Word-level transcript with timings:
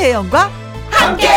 김혜영과 0.00 0.50
함께. 0.90 1.28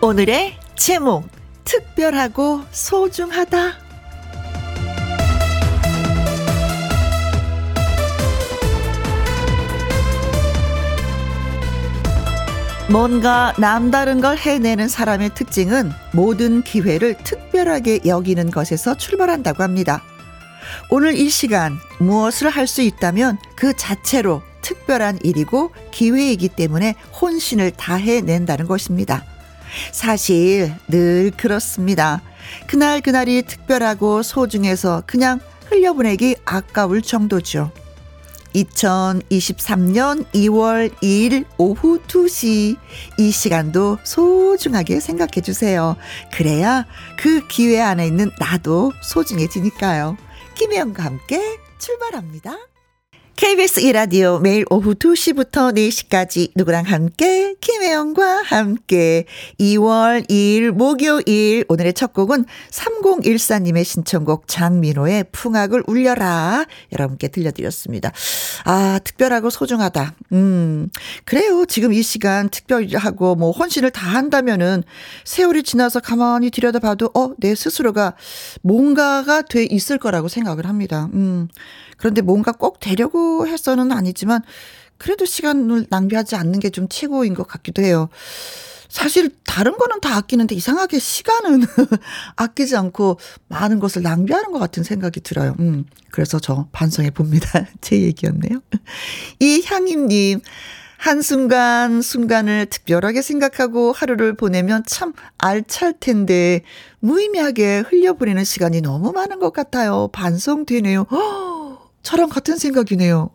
오늘의 0.00 0.56
제목 0.76 1.28
특별하고 1.64 2.62
소중하다. 2.70 3.91
뭔가 12.92 13.54
남다른 13.56 14.20
걸 14.20 14.36
해내는 14.36 14.86
사람의 14.86 15.30
특징은 15.34 15.92
모든 16.12 16.62
기회를 16.62 17.16
특별하게 17.24 18.00
여기는 18.04 18.50
것에서 18.50 18.94
출발한다고 18.98 19.62
합니다. 19.62 20.02
오늘 20.90 21.14
이 21.14 21.30
시간 21.30 21.78
무엇을 21.98 22.50
할 22.50 22.66
수 22.66 22.82
있다면 22.82 23.38
그 23.56 23.74
자체로 23.74 24.42
특별한 24.60 25.20
일이고 25.22 25.70
기회이기 25.90 26.48
때문에 26.50 26.94
혼신을 27.18 27.70
다해낸다는 27.70 28.66
것입니다. 28.66 29.24
사실 29.90 30.74
늘 30.88 31.32
그렇습니다. 31.34 32.20
그날 32.66 33.00
그날이 33.00 33.40
특별하고 33.40 34.22
소중해서 34.22 35.02
그냥 35.06 35.40
흘려보내기 35.70 36.36
아까울 36.44 37.00
정도죠. 37.00 37.72
2023년 38.54 40.24
2월 40.32 40.94
2일 41.00 41.44
오후 41.58 42.00
2시 42.06 42.76
이 43.18 43.30
시간도 43.30 43.98
소중하게 44.04 45.00
생각해 45.00 45.40
주세요. 45.42 45.96
그래야 46.32 46.86
그 47.18 47.46
기회 47.48 47.80
안에 47.80 48.06
있는 48.06 48.30
나도 48.38 48.92
소중해지니까요. 49.02 50.16
김혜영과 50.54 51.04
함께 51.04 51.58
출발합니다. 51.78 52.71
KBS 53.36 53.80
이라디오 53.80 54.38
매일 54.38 54.64
오후 54.70 54.94
2시부터 54.94 55.74
4시까지 55.76 56.52
누구랑 56.54 56.84
함께 56.84 57.54
김혜영과 57.60 58.42
함께 58.44 59.24
2월 59.58 60.28
2일 60.28 60.70
목요일 60.70 61.64
오늘의 61.68 61.94
첫 61.94 62.12
곡은 62.12 62.44
3014님의 62.70 63.84
신청곡 63.84 64.46
장민호의 64.46 65.24
풍악을 65.32 65.82
울려라 65.86 66.64
여러분께 66.92 67.28
들려드렸습니다. 67.28 68.12
아 68.64 69.00
특별하고 69.02 69.50
소중하다. 69.50 70.14
음 70.32 70.88
그래요. 71.24 71.64
지금 71.66 71.92
이 71.92 72.02
시간 72.02 72.48
특별하고 72.48 73.34
뭐 73.34 73.50
혼신을 73.50 73.90
다 73.90 74.06
한다면은 74.06 74.84
세월이 75.24 75.64
지나서 75.64 76.00
가만히 76.00 76.50
들여다봐도 76.50 77.10
어 77.14 77.32
내 77.38 77.54
스스로가 77.54 78.14
뭔가가 78.62 79.42
돼 79.42 79.64
있을 79.64 79.98
거라고 79.98 80.28
생각을 80.28 80.66
합니다. 80.66 81.08
음 81.14 81.48
그런데 82.02 82.20
뭔가 82.20 82.50
꼭 82.50 82.80
되려고 82.80 83.46
해서는 83.46 83.92
아니지만 83.92 84.42
그래도 84.98 85.24
시간을 85.24 85.86
낭비하지 85.88 86.34
않는 86.34 86.58
게 86.58 86.68
좀 86.70 86.88
최고인 86.88 87.32
것 87.34 87.46
같기도 87.46 87.80
해요. 87.80 88.08
사실 88.88 89.30
다른 89.46 89.76
거는 89.78 90.00
다 90.00 90.16
아끼는데 90.16 90.56
이상하게 90.56 90.98
시간은 90.98 91.62
아끼지 92.34 92.76
않고 92.76 93.20
많은 93.46 93.78
것을 93.78 94.02
낭비하는 94.02 94.50
것 94.50 94.58
같은 94.58 94.82
생각이 94.82 95.20
들어요. 95.20 95.54
음, 95.60 95.84
그래서 96.10 96.40
저 96.40 96.66
반성해 96.72 97.10
봅니다. 97.10 97.66
제 97.80 98.00
얘기였네요. 98.02 98.60
이향임님, 99.38 100.40
한순간, 100.98 102.02
순간을 102.02 102.66
특별하게 102.66 103.22
생각하고 103.22 103.92
하루를 103.92 104.34
보내면 104.36 104.82
참 104.86 105.12
알찰 105.38 105.94
텐데, 105.98 106.62
무의미하게 107.00 107.84
흘려보내는 107.88 108.44
시간이 108.44 108.80
너무 108.82 109.12
많은 109.12 109.38
것 109.38 109.52
같아요. 109.52 110.08
반성되네요. 110.12 111.06
허! 111.10 111.51
저랑 112.02 112.28
같은 112.28 112.56
생각이네요. 112.56 113.30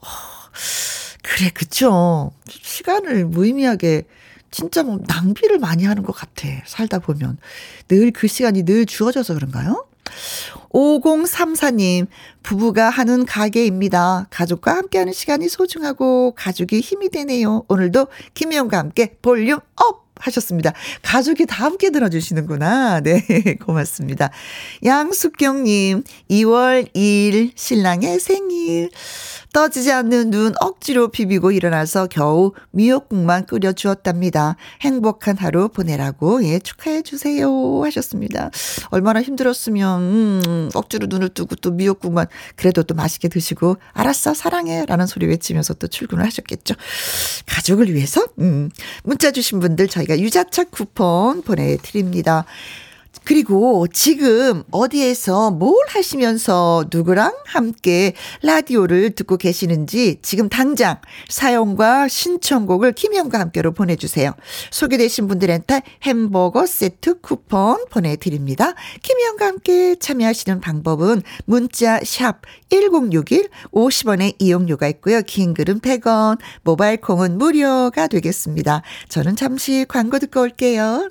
그래, 1.23 1.49
그쵸. 1.53 2.31
시간을 2.49 3.25
무의미하게 3.25 4.03
진짜 4.51 4.83
뭐 4.83 4.99
낭비를 5.07 5.59
많이 5.59 5.83
하는 5.85 6.03
것 6.03 6.13
같아. 6.13 6.47
살다 6.65 6.99
보면. 6.99 7.37
늘 7.89 8.11
그 8.11 8.27
시간이 8.27 8.63
늘 8.63 8.85
주어져서 8.85 9.33
그런가요? 9.33 9.85
5034님, 10.71 12.07
부부가 12.43 12.89
하는 12.89 13.25
가게입니다. 13.25 14.27
가족과 14.29 14.75
함께하는 14.75 15.11
시간이 15.13 15.49
소중하고 15.49 16.33
가족이 16.35 16.79
힘이 16.79 17.09
되네요. 17.09 17.65
오늘도 17.67 18.07
김혜영과 18.33 18.77
함께 18.77 19.17
볼륨 19.21 19.59
up! 19.75 20.06
하셨습니다. 20.19 20.73
가족이 21.01 21.45
다 21.45 21.65
함께 21.65 21.89
들어주시는구나. 21.89 23.01
네, 23.07 23.21
고맙습니다. 23.63 24.29
양숙경님, 24.83 26.03
2월 26.29 26.93
2일 26.93 27.51
신랑의 27.55 28.19
생일. 28.19 28.89
떠지지 29.53 29.91
않는 29.91 30.29
눈 30.29 30.53
억지로 30.59 31.07
비비고 31.09 31.51
일어나서 31.51 32.07
겨우 32.07 32.53
미역국만 32.71 33.45
끓여 33.45 33.71
주었답니다. 33.71 34.55
행복한 34.81 35.37
하루 35.37 35.69
보내라고 35.69 36.43
예 36.43 36.59
축하해 36.59 37.01
주세요 37.01 37.49
하셨습니다. 37.83 38.51
얼마나 38.89 39.21
힘들었으면 39.21 40.01
음, 40.01 40.69
억지로 40.73 41.07
눈을 41.07 41.29
뜨고 41.29 41.55
또 41.55 41.71
미역국만 41.71 42.27
그래도 42.55 42.83
또 42.83 42.93
맛있게 42.93 43.27
드시고 43.29 43.77
알았어 43.93 44.33
사랑해라는 44.33 45.07
소리 45.07 45.25
외치면서 45.27 45.73
또 45.75 45.87
출근을 45.87 46.25
하셨겠죠. 46.25 46.75
가족을 47.45 47.93
위해서 47.93 48.25
음, 48.39 48.69
문자 49.03 49.31
주신 49.31 49.59
분들 49.59 49.87
저희가 49.87 50.19
유자차 50.19 50.65
쿠폰 50.65 51.41
보내드립니다. 51.41 52.45
그리고 53.23 53.87
지금 53.91 54.63
어디에서 54.71 55.51
뭘 55.51 55.75
하시면서 55.87 56.85
누구랑 56.91 57.35
함께 57.45 58.13
라디오를 58.41 59.11
듣고 59.11 59.37
계시는지 59.37 60.19
지금 60.21 60.49
당장 60.49 60.99
사연과 61.29 62.07
신청곡을 62.07 62.93
김영과 62.93 63.39
함께로 63.39 63.73
보내주세요. 63.73 64.33
소개되신 64.71 65.27
분들한테 65.27 65.81
햄버거 66.03 66.65
세트 66.65 67.21
쿠폰 67.21 67.85
보내드립니다. 67.89 68.73
김영과 69.01 69.45
함께 69.45 69.95
참여하시는 69.95 70.61
방법은 70.61 71.21
문자 71.45 71.99
샵 72.03 72.41
1061, 72.69 73.49
50원의 73.71 74.35
이용료가 74.39 74.87
있고요. 74.89 75.21
긴 75.21 75.53
글은 75.53 75.79
100원, 75.79 76.39
모바일 76.63 76.97
콩은 76.97 77.37
무료가 77.37 78.07
되겠습니다. 78.07 78.81
저는 79.09 79.35
잠시 79.35 79.85
광고 79.87 80.19
듣고 80.19 80.41
올게요. 80.41 81.09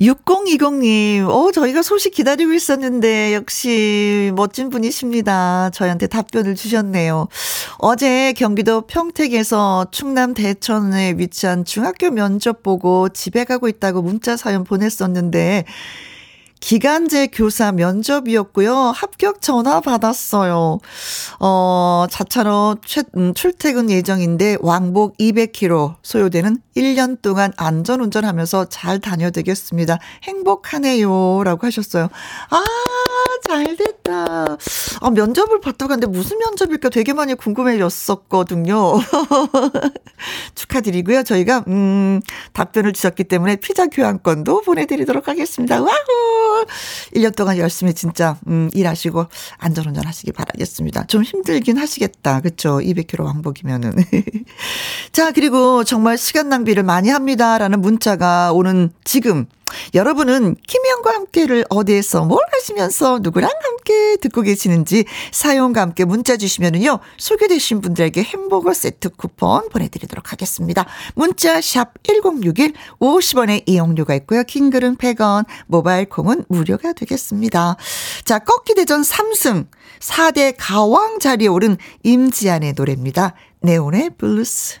6020님, 0.00 1.28
어, 1.28 1.52
저희가 1.52 1.82
소식 1.82 2.14
기다리고 2.14 2.54
있었는데, 2.54 3.34
역시 3.34 4.32
멋진 4.34 4.70
분이십니다. 4.70 5.70
저희한테 5.74 6.06
답변을 6.06 6.54
주셨네요. 6.54 7.28
어제 7.78 8.32
경기도 8.32 8.80
평택에서 8.82 9.86
충남 9.90 10.32
대천에 10.32 11.16
위치한 11.18 11.66
중학교 11.66 12.10
면접 12.10 12.62
보고 12.62 13.10
집에 13.10 13.44
가고 13.44 13.68
있다고 13.68 14.00
문자 14.00 14.38
사연 14.38 14.64
보냈었는데, 14.64 15.66
기간제 16.60 17.28
교사 17.28 17.72
면접이었고요. 17.72 18.74
합격 18.74 19.40
전화 19.40 19.80
받았어요. 19.80 20.78
어, 21.40 22.06
자차로 22.10 22.76
최, 22.84 23.02
음, 23.16 23.34
출퇴근 23.34 23.90
예정인데 23.90 24.58
왕복 24.60 25.16
200km 25.16 25.96
소요되는 26.02 26.58
1년 26.76 27.20
동안 27.22 27.52
안전 27.56 28.00
운전하면서 28.00 28.66
잘 28.66 29.00
다녀되겠습니다. 29.00 29.98
행복하네요. 30.22 31.42
라고 31.44 31.66
하셨어요. 31.66 32.04
아, 32.50 32.62
잘 33.46 33.76
됐다. 33.76 34.56
아, 35.00 35.10
면접을 35.10 35.60
봤다고 35.60 35.92
하는데 35.92 36.06
무슨 36.06 36.38
면접일까 36.38 36.88
되게 36.90 37.12
많이 37.12 37.34
궁금해졌었거든요. 37.34 38.94
축하드리고요. 40.54 41.22
저희가, 41.22 41.64
음, 41.68 42.20
답변을 42.52 42.92
주셨기 42.92 43.24
때문에 43.24 43.56
피자 43.56 43.86
교환권도 43.86 44.62
보내드리도록 44.62 45.28
하겠습니다. 45.28 45.80
Wow! 45.80 46.66
1년 47.14 47.34
동안 47.34 47.58
열심히 47.58 47.94
진짜, 47.94 48.36
음, 48.46 48.70
일하시고 48.72 49.26
안전운전 49.58 50.06
하시기 50.06 50.32
바라겠습니다. 50.32 51.06
좀 51.06 51.22
힘들긴 51.22 51.78
하시겠다. 51.78 52.40
그쵸? 52.40 52.78
200km 52.78 53.24
왕복이면은. 53.24 53.92
자, 55.12 55.32
그리고 55.32 55.84
정말 55.84 56.18
시간 56.18 56.48
낭비를 56.48 56.82
많이 56.82 57.08
합니다. 57.08 57.58
라는 57.58 57.80
문자가 57.80 58.52
오는 58.52 58.90
지금 59.04 59.46
여러분은 59.94 60.56
김혜영과 60.66 61.14
함께를 61.14 61.64
어디에서 61.68 62.24
뭘 62.24 62.40
하시면서 62.52 63.20
누구랑 63.22 63.50
함께 63.62 64.16
듣고 64.16 64.42
계시는지 64.42 65.04
사연과 65.32 65.80
함께 65.80 66.04
문자 66.04 66.36
주시면은요 66.36 67.00
소개되신 67.18 67.80
분들에게 67.80 68.22
햄버거 68.22 68.72
세트 68.72 69.10
쿠폰 69.10 69.68
보내드리도록 69.68 70.32
하겠습니다. 70.32 70.86
문자 71.14 71.60
샵 71.60 72.02
1061 72.02 72.74
50원의 73.00 73.62
이용료가 73.66 74.14
있고요. 74.16 74.42
긴 74.44 74.60
글은 74.60 74.96
100원 74.96 75.44
모바일 75.66 76.08
콩은 76.08 76.44
무료가 76.48 76.92
되겠습니다. 76.92 77.76
자 78.24 78.38
꺾기 78.38 78.74
대전 78.74 79.02
3승 79.02 79.66
4대 80.00 80.54
가왕 80.58 81.18
자리에 81.18 81.48
오른 81.48 81.76
임지안의 82.02 82.74
노래입니다. 82.76 83.34
네온의 83.60 84.10
블루스 84.18 84.80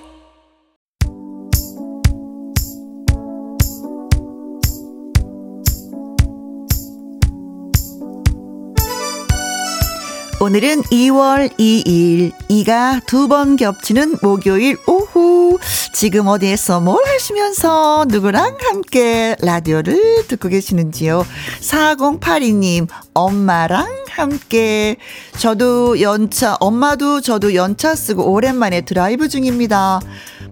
오늘은 10.41 10.81
2월 10.89 11.55
2일, 11.59 12.31
2가 12.49 13.05
두 13.05 13.27
번 13.27 13.57
겹치는 13.57 14.15
목요일 14.23 14.75
오후. 14.87 15.59
지금 15.93 16.25
어디에서 16.25 16.79
뭘 16.79 16.97
하시면서 17.05 18.05
누구랑 18.09 18.57
함께 18.59 19.35
라디오를 19.39 20.25
듣고 20.27 20.49
계시는지요? 20.49 21.27
4082님, 21.59 22.87
엄마랑 23.13 23.85
함께. 24.09 24.95
저도 25.37 26.01
연차, 26.01 26.57
엄마도 26.59 27.21
저도 27.21 27.53
연차 27.53 27.93
쓰고 27.93 28.31
오랜만에 28.33 28.81
드라이브 28.81 29.29
중입니다. 29.29 29.99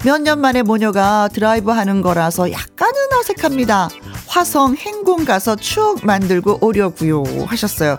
몇 0.03 0.19
년 0.21 0.39
만에 0.39 0.61
모녀가 0.63 1.27
드라이브 1.27 1.71
하는 1.71 2.01
거라서 2.01 2.51
약간은 2.51 2.93
어색합니다. 3.19 3.89
화성 4.27 4.75
행궁 4.75 5.25
가서 5.25 5.55
추억 5.55 6.05
만들고 6.05 6.59
오려고요 6.61 7.23
하셨어요. 7.47 7.97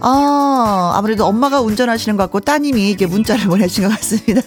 아, 0.00 0.92
아무래도 0.94 1.24
엄마가 1.26 1.60
운전하시는 1.60 2.16
것 2.16 2.24
같고 2.24 2.40
따님이 2.40 2.90
이게 2.90 3.06
문자를 3.06 3.46
보내신 3.48 3.84
것 3.88 3.90
같습니다. 3.96 4.42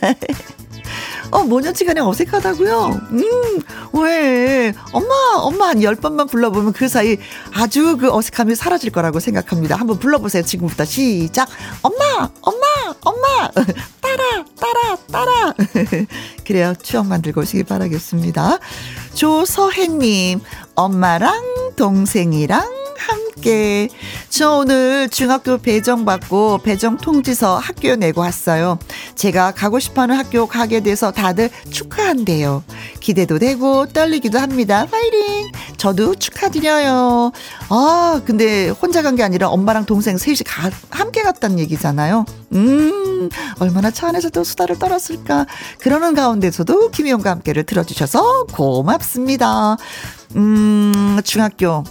어, 1.35 1.43
모녀지간에 1.43 1.99
어색하다고요? 1.99 3.01
음, 3.11 3.61
왜? 3.91 4.73
엄마, 4.93 5.13
엄마 5.39 5.67
한 5.67 5.83
열번만 5.83 6.27
불러보면 6.27 6.71
그 6.71 6.87
사이 6.87 7.17
아주 7.53 7.97
그 7.97 8.09
어색함이 8.09 8.55
사라질 8.55 8.89
거라고 8.89 9.19
생각합니다. 9.19 9.75
한번 9.75 9.99
불러보세요. 9.99 10.43
지금부터 10.43 10.85
시작. 10.85 11.49
엄마, 11.81 12.29
엄마, 12.39 12.65
엄마, 13.01 13.49
따라, 13.99 14.45
따라, 14.57 14.95
따라. 15.11 15.53
그래요. 16.47 16.73
추억 16.81 17.05
만들고 17.07 17.41
오시기 17.41 17.63
바라겠습니다. 17.63 18.59
조서혜님, 19.13 20.39
엄마랑 20.75 21.73
동생이랑 21.75 22.73
함께. 22.97 23.89
저 24.29 24.57
오늘 24.57 25.09
중학교 25.09 25.57
배정 25.57 26.05
받고 26.05 26.59
배정 26.59 26.97
통지서 26.97 27.57
학교 27.57 27.95
내고 27.95 28.21
왔어요. 28.21 28.79
제가 29.15 29.51
가고 29.51 29.79
싶어 29.79 30.03
하는 30.03 30.15
학교 30.17 30.47
가게 30.47 30.79
돼서 30.79 31.11
다들 31.11 31.49
축하한대요. 31.69 32.63
기대도 33.01 33.37
되고 33.37 33.85
떨리기도 33.85 34.39
합니다. 34.39 34.87
파이팅! 34.89 35.51
저도 35.77 36.15
축하드려요. 36.15 37.31
아, 37.69 38.21
근데 38.25 38.69
혼자 38.69 39.01
간 39.01 39.15
게 39.15 39.23
아니라 39.23 39.49
엄마랑 39.49 39.85
동생 39.85 40.17
셋이 40.17 40.37
가, 40.45 40.71
함께 40.89 41.21
갔다는 41.21 41.59
얘기잖아요. 41.59 42.25
음, 42.53 43.29
얼마나 43.59 43.91
차 43.91 44.07
안에서 44.07 44.29
도 44.29 44.43
수다를 44.43 44.79
떨었을까. 44.79 45.45
그러는 45.79 46.15
가운데서도 46.15 46.89
김희용과 46.91 47.29
함께를 47.29 47.63
들어주셔서 47.65 48.45
고맙습니다. 48.53 49.77
음, 50.35 51.19
중학교. 51.23 51.83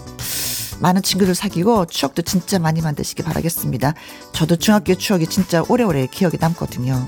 많은 0.80 1.02
친구들 1.02 1.34
사귀고 1.34 1.86
추억도 1.86 2.22
진짜 2.22 2.58
많이 2.58 2.80
만드시기 2.80 3.22
바라겠습니다. 3.22 3.94
저도 4.32 4.56
중학교 4.56 4.94
추억이 4.94 5.26
진짜 5.26 5.62
오래오래 5.68 6.08
기억에 6.10 6.34
남거든요. 6.38 7.06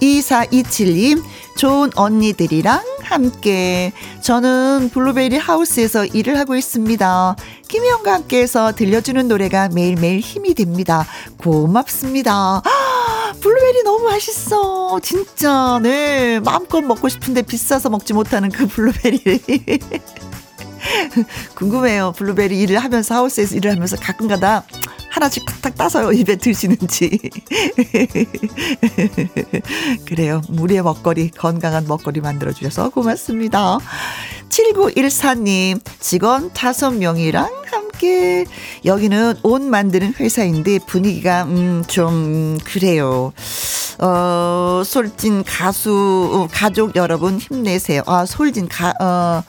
2427님, 0.00 1.22
좋은 1.56 1.90
언니들이랑 1.94 2.82
함께. 3.02 3.92
저는 4.22 4.90
블루베리 4.92 5.36
하우스에서 5.36 6.06
일을 6.06 6.38
하고 6.38 6.56
있습니다. 6.56 7.36
김혜영과 7.68 8.14
함께해서 8.14 8.72
들려주는 8.72 9.28
노래가 9.28 9.68
매일매일 9.68 10.20
힘이 10.20 10.54
됩니다. 10.54 11.06
고맙습니다. 11.36 12.62
블루베리 13.40 13.82
너무 13.84 14.04
맛있어. 14.04 14.98
진짜, 15.02 15.78
네. 15.82 16.40
마음껏 16.40 16.80
먹고 16.80 17.08
싶은데 17.08 17.42
비싸서 17.42 17.90
먹지 17.90 18.12
못하는 18.14 18.50
그 18.50 18.66
블루베리. 18.66 19.40
궁금해요. 21.54 22.12
블루베리 22.16 22.58
일을 22.60 22.78
하면서 22.78 23.14
하우스에서 23.16 23.56
일을 23.56 23.72
하면서 23.72 23.96
가끔가다 23.96 24.64
하나씩 25.10 25.44
탁탁 25.44 25.74
따서 25.76 26.12
입에 26.14 26.36
드시는지. 26.36 27.18
그래요. 30.06 30.40
무리의 30.48 30.82
먹거리, 30.82 31.30
건강한 31.30 31.86
먹거리 31.86 32.20
만들어주셔서 32.20 32.90
고맙습니다. 32.90 33.78
7914님, 34.48 35.80
직원 36.00 36.50
5명이랑 36.50 37.48
함께, 37.66 38.44
여기는 38.84 39.36
옷 39.42 39.62
만드는 39.62 40.14
회사인데 40.18 40.78
분위기가, 40.86 41.44
음, 41.44 41.84
좀, 41.86 42.58
그래요. 42.64 43.32
어, 43.98 44.82
솔진 44.84 45.44
가수, 45.44 46.30
어, 46.32 46.48
가족 46.50 46.96
여러분 46.96 47.38
힘내세요. 47.38 48.02
아, 48.06 48.24
솔진 48.26 48.68
가, 48.68 48.94
어, 49.00 49.42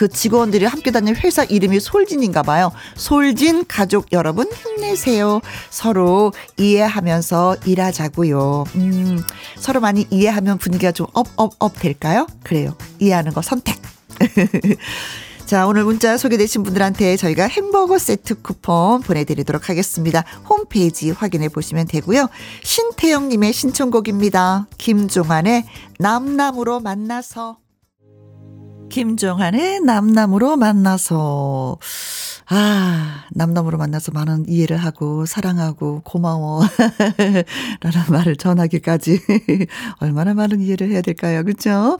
그 0.00 0.08
직원들이 0.08 0.64
함께 0.64 0.90
다니는 0.90 1.20
회사 1.20 1.44
이름이 1.44 1.78
솔진인가 1.78 2.42
봐요. 2.42 2.72
솔진 2.96 3.66
가족 3.68 4.10
여러분 4.12 4.50
힘내세요. 4.50 5.42
서로 5.68 6.32
이해하면서 6.56 7.56
일하자고요. 7.66 8.64
음, 8.76 9.22
서로 9.58 9.80
많이 9.80 10.06
이해하면 10.08 10.56
분위기가 10.56 10.90
좀 10.90 11.06
up, 11.12 11.26
up, 11.36 11.52
up 11.58 11.78
될까요? 11.78 12.26
그래요. 12.42 12.74
이해하는 12.98 13.34
거 13.34 13.42
선택. 13.42 13.76
자, 15.44 15.66
오늘 15.66 15.84
문자 15.84 16.16
소개되신 16.16 16.62
분들한테 16.62 17.18
저희가 17.18 17.46
햄버거 17.46 17.98
세트 17.98 18.40
쿠폰 18.40 19.02
보내드리도록 19.02 19.68
하겠습니다. 19.68 20.24
홈페이지 20.48 21.10
확인해 21.10 21.50
보시면 21.50 21.86
되고요. 21.88 22.30
신태영님의 22.62 23.52
신청곡입니다. 23.52 24.66
김종환의 24.78 25.66
남남으로 25.98 26.80
만나서. 26.80 27.58
김종환의 28.90 29.80
남남으로 29.80 30.56
만나서 30.56 31.78
아, 32.52 33.26
남남으로 33.30 33.78
만나서 33.78 34.10
많은 34.10 34.46
이해를 34.48 34.76
하고 34.76 35.24
사랑하고 35.24 36.02
고마워 36.04 36.62
라는 37.80 38.00
말을 38.10 38.34
전하기까지 38.34 39.20
얼마나 40.00 40.34
많은 40.34 40.60
이해를 40.60 40.90
해야 40.90 41.00
될까요? 41.00 41.44
그렇죠? 41.44 41.98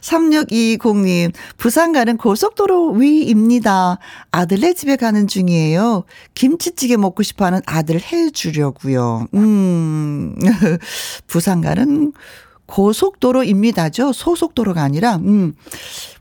3620님, 0.00 1.34
부산 1.58 1.92
가는 1.92 2.16
고속도로 2.16 2.92
위입니다. 2.92 3.98
아들네 4.30 4.72
집에 4.72 4.96
가는 4.96 5.26
중이에요. 5.26 6.04
김치찌개 6.34 6.96
먹고 6.96 7.22
싶어 7.22 7.44
하는 7.44 7.60
아들 7.66 8.00
해 8.00 8.30
주려고요. 8.30 9.26
음. 9.34 10.34
부산 11.28 11.60
가는 11.60 12.14
고속도로입니다죠. 12.72 14.12
소속도로가 14.14 14.82
아니라 14.82 15.16
음. 15.16 15.54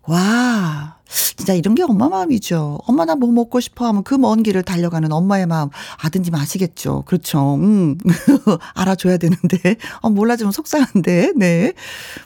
와, 0.04 0.98
진짜 1.08 1.54
이런 1.54 1.76
게 1.76 1.84
엄마 1.84 2.10
마음이죠. 2.10 2.80
엄마 2.88 3.06
나 3.06 3.16
뭐 3.16 3.32
먹고 3.32 3.60
싶어 3.62 3.86
하면 3.88 4.04
그 4.04 4.16
먼 4.18 4.44
길을 4.44 4.64
달려가는 4.64 5.12
엄마의 5.14 5.46
마음 5.46 5.70
아드님 6.04 6.36
아시겠죠? 6.36 7.04
그렇죠. 7.06 7.56
음. 7.56 7.98
알아줘야 8.76 9.16
되는데. 9.18 9.76
어, 10.02 10.10
몰라주면 10.10 10.52
속상한데. 10.52 11.34
네. 11.38 11.72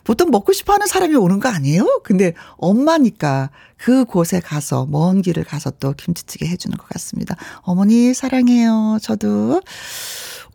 보통 0.03 0.31
먹고 0.31 0.53
싶어 0.53 0.73
하는 0.73 0.87
사람이 0.87 1.13
오는 1.15 1.39
거 1.39 1.49
아니에요? 1.49 2.01
근데 2.03 2.33
엄마니까 2.57 3.51
그 3.77 4.05
곳에 4.05 4.39
가서 4.39 4.87
먼 4.89 5.21
길을 5.21 5.43
가서 5.43 5.69
또 5.79 5.93
김치찌개 5.93 6.47
해 6.47 6.55
주는 6.57 6.75
것 6.77 6.87
같습니다. 6.89 7.35
어머니 7.61 8.13
사랑해요. 8.15 8.97
저도. 9.03 9.61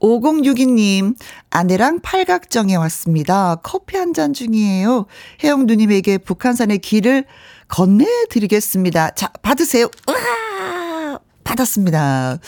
5062님, 0.00 1.14
아내랑 1.50 2.00
팔각정에 2.00 2.75
왔습니다. 2.76 3.57
커피 3.62 3.97
한 3.97 4.12
잔 4.12 4.33
중이에요. 4.33 5.07
혜영 5.45 5.66
누님에게 5.66 6.19
북한산의 6.19 6.78
길을 6.78 7.25
건네드리겠습니다. 7.69 9.11
자, 9.11 9.28
받으세요. 9.42 9.88
으아! 10.09 11.19
받았습니다. 11.45 12.38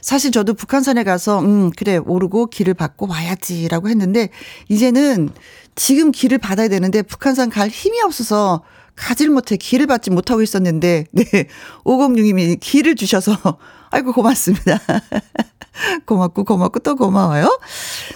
사실 0.00 0.30
저도 0.30 0.54
북한산에 0.54 1.04
가서, 1.04 1.40
음, 1.40 1.70
그래, 1.76 1.96
오르고 1.98 2.46
길을 2.46 2.74
받고 2.74 3.06
와야지라고 3.08 3.88
했는데, 3.88 4.30
이제는 4.68 5.30
지금 5.74 6.10
길을 6.12 6.38
받아야 6.38 6.68
되는데, 6.68 7.02
북한산 7.02 7.50
갈 7.50 7.68
힘이 7.68 8.00
없어서 8.02 8.62
가질 8.96 9.30
못해 9.30 9.56
길을 9.56 9.86
받지 9.86 10.10
못하고 10.10 10.42
있었는데, 10.42 11.06
네. 11.10 11.24
506님이 11.84 12.58
길을 12.60 12.94
주셔서, 12.94 13.58
아이고, 13.90 14.12
고맙습니다. 14.12 14.80
고맙고, 16.06 16.44
고맙고, 16.44 16.80
또 16.80 16.96
고마워요. 16.96 17.58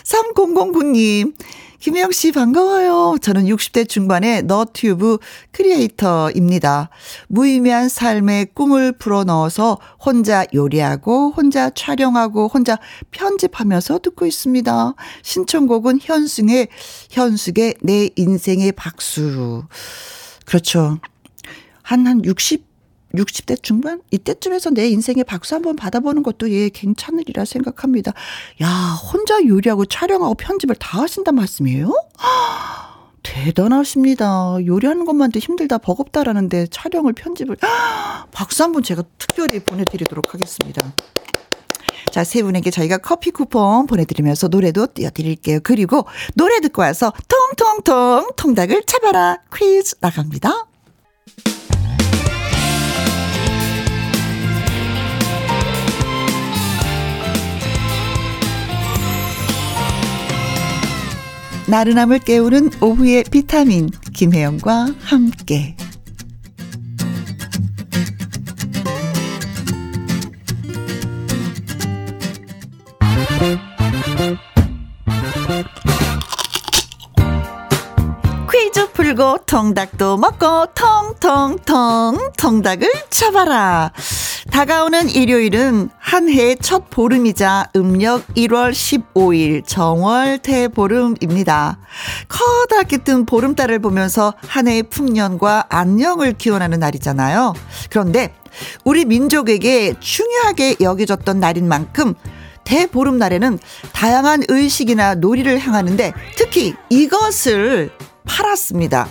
3009님, 0.04 1.34
김혜영 1.80 2.10
씨 2.10 2.32
반가워요. 2.32 3.18
저는 3.22 3.44
60대 3.44 3.88
중반의 3.88 4.42
너튜브 4.42 5.18
크리에이터입니다. 5.52 6.90
무의미한 7.28 7.88
삶의 7.88 8.48
꿈을 8.54 8.92
풀어넣어서 8.92 9.78
혼자 10.04 10.44
요리하고 10.52 11.30
혼자 11.30 11.70
촬영하고 11.70 12.48
혼자 12.48 12.78
편집하면서 13.12 14.00
듣고 14.00 14.26
있습니다. 14.26 14.94
신청곡은 15.22 16.00
현승의 16.02 16.68
현숙의 17.10 17.76
내 17.82 18.10
인생의 18.16 18.72
박수. 18.72 19.62
그렇죠. 20.48 20.98
한, 21.82 22.06
한 22.06 22.24
60, 22.24 22.64
60대 23.14 23.62
중반? 23.62 24.00
이때쯤에서 24.10 24.70
내 24.70 24.88
인생에 24.88 25.22
박수 25.22 25.54
한번 25.54 25.76
받아보는 25.76 26.22
것도 26.22 26.50
예, 26.50 26.70
괜찮으리라 26.70 27.44
생각합니다. 27.44 28.14
야, 28.62 28.68
혼자 29.12 29.46
요리하고 29.46 29.84
촬영하고 29.84 30.34
편집을 30.36 30.76
다 30.76 31.02
하신단 31.02 31.34
말씀이에요? 31.34 31.92
대단하십니다. 33.22 34.56
요리하는 34.64 35.04
것만도 35.04 35.38
힘들다, 35.38 35.76
버겁다라는데 35.76 36.68
촬영을, 36.70 37.12
편집을. 37.12 37.58
박수 38.32 38.62
한번 38.62 38.82
제가 38.82 39.02
특별히 39.18 39.60
보내드리도록 39.60 40.32
하겠습니다. 40.32 40.94
자, 42.10 42.24
세 42.24 42.42
분에게 42.42 42.70
저희가 42.70 42.98
커피 42.98 43.30
쿠폰 43.30 43.86
보내드리면서 43.86 44.48
노래도 44.48 44.86
띄워드릴게요. 44.86 45.60
그리고 45.62 46.06
노래 46.34 46.60
듣고 46.60 46.82
와서 46.82 47.12
통통통 47.28 48.30
통닭을 48.36 48.84
잡아라 48.86 49.38
퀴즈 49.54 49.96
나갑니다. 50.00 50.66
나른함을 61.68 62.20
깨우는 62.20 62.70
오후의 62.80 63.24
비타민 63.30 63.90
김혜영과 64.14 64.94
함께 65.00 65.76
통닭도 79.36 80.16
먹고 80.16 80.66
통통통 80.74 82.30
통닭을 82.36 82.88
쳐봐라. 83.10 83.92
다가오는 84.50 85.10
일요일은 85.10 85.90
한 85.98 86.28
해의 86.28 86.56
첫 86.60 86.88
보름이자 86.88 87.68
음력 87.76 88.26
1월 88.28 88.72
15일 88.72 89.66
정월 89.66 90.38
대보름입니다. 90.38 91.78
커다랗게 92.28 92.98
뜬 92.98 93.26
보름달을 93.26 93.78
보면서 93.80 94.32
한 94.46 94.66
해의 94.66 94.84
풍년과 94.84 95.66
안녕을 95.68 96.32
기원하는 96.32 96.78
날이잖아요. 96.78 97.52
그런데 97.90 98.34
우리 98.84 99.04
민족에게 99.04 99.94
중요하게 100.00 100.76
여겨졌던 100.80 101.38
날인 101.38 101.68
만큼 101.68 102.14
대보름날에는 102.64 103.58
다양한 103.92 104.44
의식이나 104.48 105.16
놀이를 105.16 105.58
향하는데 105.58 106.12
특히 106.36 106.74
이것을 106.90 107.90
팔았습니다. 108.28 109.08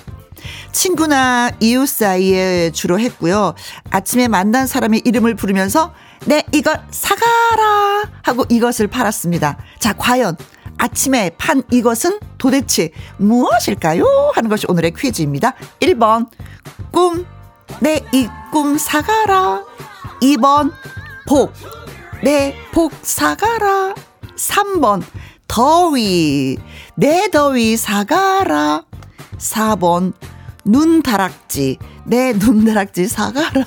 친구나 0.72 1.52
이웃 1.60 1.88
사이에 1.88 2.72
주로 2.72 3.00
했고요. 3.00 3.56
아침에 3.90 4.28
만난 4.28 4.68
사람의 4.68 5.02
이름을 5.04 5.36
부르면서 5.36 5.94
네, 6.26 6.44
이걸 6.52 6.82
사가라 6.92 8.10
하고 8.22 8.46
이것을 8.50 8.88
팔았습니다. 8.88 9.58
자, 9.80 9.94
과연 9.94 10.38
아침에 10.78 11.32
판 11.38 11.64
이것은 11.72 12.20
도대체 12.38 12.92
무엇일까요? 13.18 14.32
하는 14.36 14.50
것이 14.50 14.66
오늘의 14.70 14.94
퀴즈입니다. 14.96 15.54
1번, 15.82 16.30
꿈. 16.92 17.26
네, 17.80 18.06
이꿈 18.14 18.78
사가라. 18.78 19.64
2번, 20.22 20.72
복. 21.28 21.54
네, 22.24 22.56
복 22.72 22.94
사가라. 23.02 23.96
3번, 24.36 25.04
더위. 25.48 26.58
네, 26.96 27.30
더위 27.32 27.76
사가라. 27.78 28.84
4번, 29.38 30.14
눈다락지. 30.66 31.78
네, 32.06 32.34
눈다락지 32.34 33.08
사가라. 33.08 33.66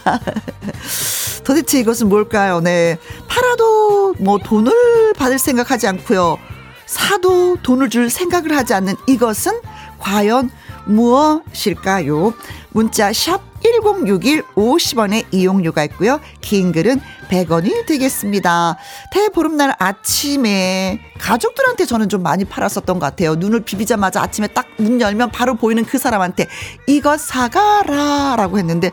도대체 1.45 1.81
이것은 1.81 2.09
뭘까요? 2.09 2.61
네. 2.61 2.99
팔아도 3.29 4.15
뭐 4.21 4.39
돈을 4.39 5.15
받을 5.15 5.39
생각하지 5.39 5.87
않고요. 5.89 6.39
사도 6.87 7.57
돈을 7.63 7.89
줄 7.89 8.11
생각을 8.11 8.57
하지 8.57 8.75
않는 8.75 8.95
이것은 9.07 9.61
과연 9.99 10.51
무엇일까요? 10.87 12.35
문자 12.71 13.13
샵 13.13 13.50
1061 13.81 14.43
50원의 14.55 15.27
이용료가 15.33 15.85
있고요. 15.85 16.21
긴 16.41 16.73
글은 16.73 17.01
100원이 17.29 17.87
되겠습니다. 17.87 18.77
대보름날 19.13 19.75
아침에 19.79 21.01
가족들한테 21.19 21.87
저는 21.87 22.09
좀 22.09 22.23
많이 22.23 22.45
팔았었던 22.45 22.99
것 22.99 23.07
같아요. 23.07 23.35
눈을 23.37 23.61
비비자마자 23.61 24.23
아침에 24.23 24.49
딱 24.49 24.67
문 24.81 25.01
열면 25.01 25.31
바로 25.31 25.55
보이는 25.55 25.85
그 25.85 25.99
사람한테 25.99 26.47
이것 26.87 27.21
사가라 27.21 28.35
라고 28.37 28.59
했는데 28.59 28.91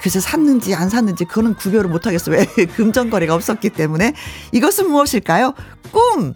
글쎄 0.00 0.20
샀는지 0.20 0.74
안 0.74 0.88
샀는지 0.90 1.24
그거는 1.24 1.54
구별을 1.54 1.88
못하겠어요. 1.88 2.36
왜 2.36 2.44
금전거래가 2.66 3.34
없었기 3.34 3.70
때문에 3.70 4.12
이것은 4.52 4.90
무엇일까요? 4.90 5.54
꿈, 5.92 6.34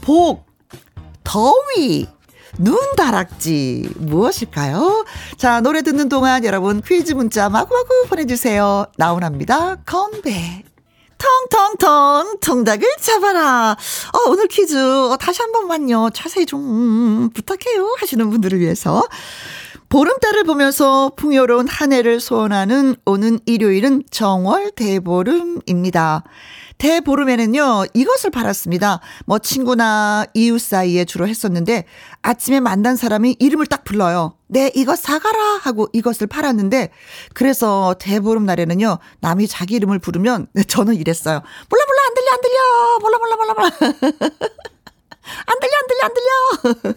복, 0.00 0.46
더위, 1.22 2.08
눈다락지 2.58 3.90
무엇일까요? 3.96 5.04
자 5.36 5.60
노래 5.60 5.82
듣는 5.82 6.08
동안 6.08 6.44
여러분 6.44 6.80
퀴즈 6.80 7.12
문자 7.12 7.48
마구마구 7.48 8.06
보내주세요. 8.08 8.86
나훈아입니다. 8.96 9.76
컴백. 9.86 10.64
텅텅텅 11.18 12.40
통닭을 12.40 12.86
잡아라. 13.00 13.72
어, 13.72 14.30
오늘 14.30 14.48
퀴즈 14.48 14.76
어, 14.76 15.16
다시 15.16 15.40
한 15.42 15.52
번만요. 15.52 16.10
자세히 16.10 16.46
좀 16.46 16.60
음, 16.60 17.30
부탁해요 17.30 17.96
하시는 17.98 18.28
분들을 18.30 18.60
위해서 18.60 19.02
보름달을 19.88 20.44
보면서 20.44 21.12
풍요로운 21.16 21.68
한 21.68 21.92
해를 21.92 22.20
소원하는 22.20 22.96
오는 23.06 23.38
일요일은 23.46 24.02
정월 24.10 24.72
대보름입니다. 24.72 26.24
대보름에는요, 26.78 27.86
이것을 27.94 28.30
팔았습니다. 28.30 29.00
뭐 29.24 29.38
친구나 29.38 30.26
이웃 30.34 30.60
사이에 30.60 31.04
주로 31.04 31.26
했었는데 31.26 31.84
아침에 32.22 32.60
만난 32.60 32.96
사람이 32.96 33.36
이름을 33.38 33.66
딱 33.66 33.84
불러요. 33.84 34.36
네, 34.48 34.70
이거 34.74 34.94
사가라 34.94 35.58
하고 35.62 35.88
이것을 35.92 36.26
팔았는데 36.26 36.90
그래서 37.34 37.94
대보름 37.98 38.44
날에는요, 38.44 38.98
남이 39.20 39.48
자기 39.48 39.74
이름을 39.76 39.98
부르면 39.98 40.48
저는 40.68 40.94
이랬어요. 40.94 41.42
몰라 41.70 41.84
몰라 41.86 42.02
안 42.06 42.14
들려 42.14 42.32
안 42.32 42.40
들려. 42.40 42.98
몰라 43.00 43.18
몰라 43.18 43.36
몰라 43.36 43.54
몰라. 43.54 43.70
안 45.46 45.58
들려 45.60 45.72
안 45.80 45.86
들려 45.88 46.04
안 46.04 46.14
들려. 46.14 46.94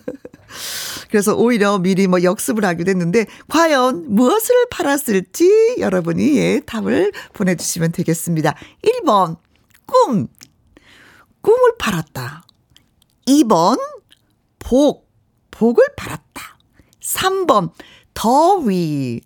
그래서 1.09 1.35
오히려 1.35 1.77
미리 1.79 2.07
뭐 2.07 2.21
역습을 2.21 2.65
하게 2.65 2.83
됐는데 2.83 3.25
과연 3.47 4.05
무엇을 4.13 4.67
팔았을지 4.69 5.77
여러분이 5.79 6.37
예, 6.37 6.61
답을 6.65 7.11
보내주시면 7.33 7.91
되겠습니다. 7.91 8.55
1번 8.83 9.37
꿈. 9.89 10.27
꿈을 11.41 11.77
팔았다. 11.77 12.43
2번, 13.27 13.79
복. 14.59 15.09
복을 15.51 15.83
팔았다. 15.97 16.57
3번, 17.01 17.71
더위. 18.13 19.21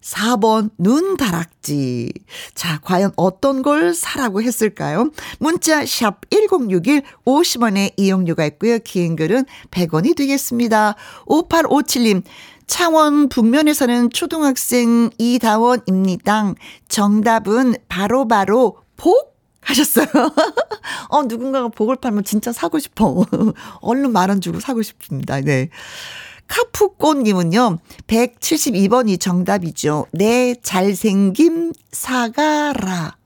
4번, 0.00 0.70
눈 0.78 1.16
다락지. 1.16 2.12
자, 2.54 2.80
과연 2.82 3.12
어떤 3.16 3.62
걸 3.62 3.94
사라고 3.94 4.42
했을까요? 4.42 5.10
문자, 5.38 5.84
샵 5.86 6.22
1061, 6.30 7.02
50원의 7.24 7.92
이용료가 7.96 8.44
있고요. 8.46 8.78
긴 8.80 9.14
글은 9.14 9.44
100원이 9.70 10.16
되겠습니다. 10.16 10.96
5857님, 11.26 12.24
창원 12.66 13.28
북면에서는 13.28 14.10
초등학생 14.10 15.10
이다원입니다. 15.18 16.54
정답은 16.88 17.74
바로바로 17.88 18.26
바로 18.28 18.76
복 18.96 19.29
하셨어요. 19.62 20.06
어, 21.10 21.22
누군가가 21.24 21.68
복을 21.68 21.96
팔면 21.96 22.24
진짜 22.24 22.52
사고 22.52 22.78
싶어. 22.78 23.24
얼른 23.82 24.12
만 24.12 24.30
원 24.30 24.40
주고 24.40 24.60
사고 24.60 24.82
싶습니다. 24.82 25.40
네. 25.40 25.68
카푸꽃님은요, 26.50 27.78
172번이 28.08 29.20
정답이죠. 29.20 30.06
내 30.10 30.54
잘생김 30.60 31.72
사가라. 31.92 33.16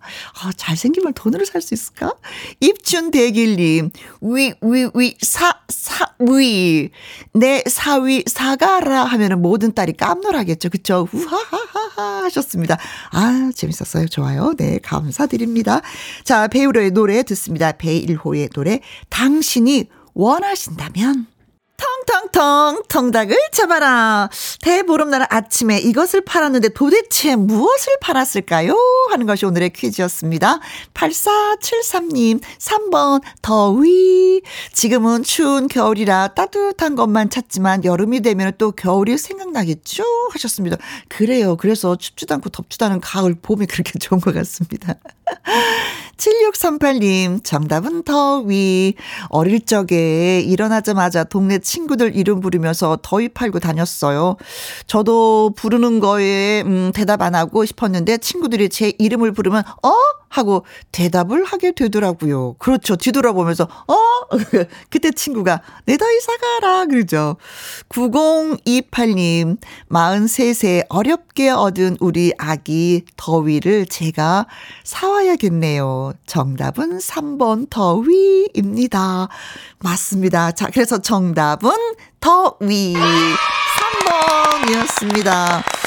아, 0.43 0.53
잘생김을 0.55 1.15
돈으로 1.15 1.47
살 1.47 1.63
수 1.63 1.73
있을까? 1.73 2.13
입춘 2.61 3.11
대길님, 3.11 3.91
위, 4.21 4.53
위, 4.61 4.89
위, 4.95 5.17
사, 5.23 5.59
사, 5.71 6.13
위. 6.19 6.91
내 7.33 7.65
사위 7.67 8.23
사가라 8.27 9.05
하면은 9.05 9.41
모든 9.41 9.73
딸이 9.73 9.95
깜놀하겠죠. 9.95 10.69
그쵸? 10.69 11.09
우하하하하 11.11 12.25
하셨습니다. 12.25 12.77
아, 13.11 13.51
재밌었어요. 13.55 14.09
좋아요. 14.09 14.53
네, 14.59 14.79
감사드립니다. 14.83 15.81
자, 16.25 16.47
배우로의 16.49 16.91
노래 16.91 17.23
듣습니다. 17.23 17.73
배일호의 17.73 18.51
노래, 18.51 18.81
당신이 19.09 19.87
원하신다면. 20.13 21.34
텅텅텅 21.77 22.83
통닭을 22.89 23.37
잡아라. 23.53 24.29
대보름날 24.63 25.27
아침에 25.31 25.79
이것을 25.79 26.23
팔았는데 26.23 26.71
도대체 26.71 27.37
무엇을 27.37 27.99
팔았을까요? 28.01 28.77
하는 29.11 29.27
것이 29.27 29.47
오늘의 29.47 29.71
퀴즈였습니다. 29.71 30.61
8473님 30.95 32.41
3번 32.59 33.23
더위. 33.43 34.43
지금은 34.73 35.23
추운 35.23 35.69
겨울이라 35.69 36.29
따뜻한 36.29 36.95
것만 36.95 37.31
찾지만 37.31 37.85
여름이 37.85 38.21
되면 38.21 38.53
또 38.59 38.73
겨울이 38.73 39.19
생각나겠죠? 39.19 40.05
하셨습니다. 40.33 40.77
그래요. 41.09 41.57
그래서 41.57 41.97
춥지도 41.97 42.35
않고 42.35 42.51
덥지도 42.51 42.85
않은 42.87 43.01
가을 43.01 43.35
봄이 43.35 43.67
그렇게 43.67 43.99
좋은 43.99 44.21
것 44.21 44.35
같습니다. 44.35 44.95
7638님 46.17 47.43
정답은 47.43 48.03
더위. 48.03 48.95
어릴 49.29 49.65
적에 49.65 50.41
일어나자마자 50.41 51.25
동네 51.25 51.59
친구들 51.59 52.17
이름 52.17 52.41
부르면서 52.41 52.99
더위 53.03 53.29
팔고 53.29 53.61
다녔어요. 53.61 54.37
저도 54.87 55.53
부르는 55.57 56.01
거에 56.01 56.63
음, 56.63 56.93
대답 56.95 57.23
안 57.23 57.35
하고 57.35 57.65
싶었는데 57.65 58.19
친구들이 58.19 58.69
제 58.69 58.93
이름을 58.99 59.33
부르면 59.33 59.63
어? 59.83 59.93
하고 60.35 60.67
대답을 60.91 61.45
하게 61.45 61.71
되더라고요. 61.71 62.55
그렇죠. 62.55 62.97
뒤돌아보면서, 62.97 63.65
어? 63.65 63.97
그때 64.91 65.13
친구가, 65.13 65.61
내 65.87 65.97
더위 65.97 66.19
사가라. 66.21 66.87
그러죠. 66.87 67.37
9028님, 67.89 69.59
43세 69.89 70.87
어렵게 70.89 71.51
얻은 71.51 71.99
우리 72.01 72.33
아기 72.37 73.05
더위를 73.17 73.87
제가 73.87 74.47
사와야겠네요. 74.83 76.15
정답은 76.27 76.99
3번 76.99 77.71
더위입니다. 77.71 79.29
맞습니다. 79.79 80.51
자, 80.51 80.69
그래서 80.73 80.99
정답은 80.99 81.71
더위. 82.19 82.97
3번이었습니다. 84.65 85.84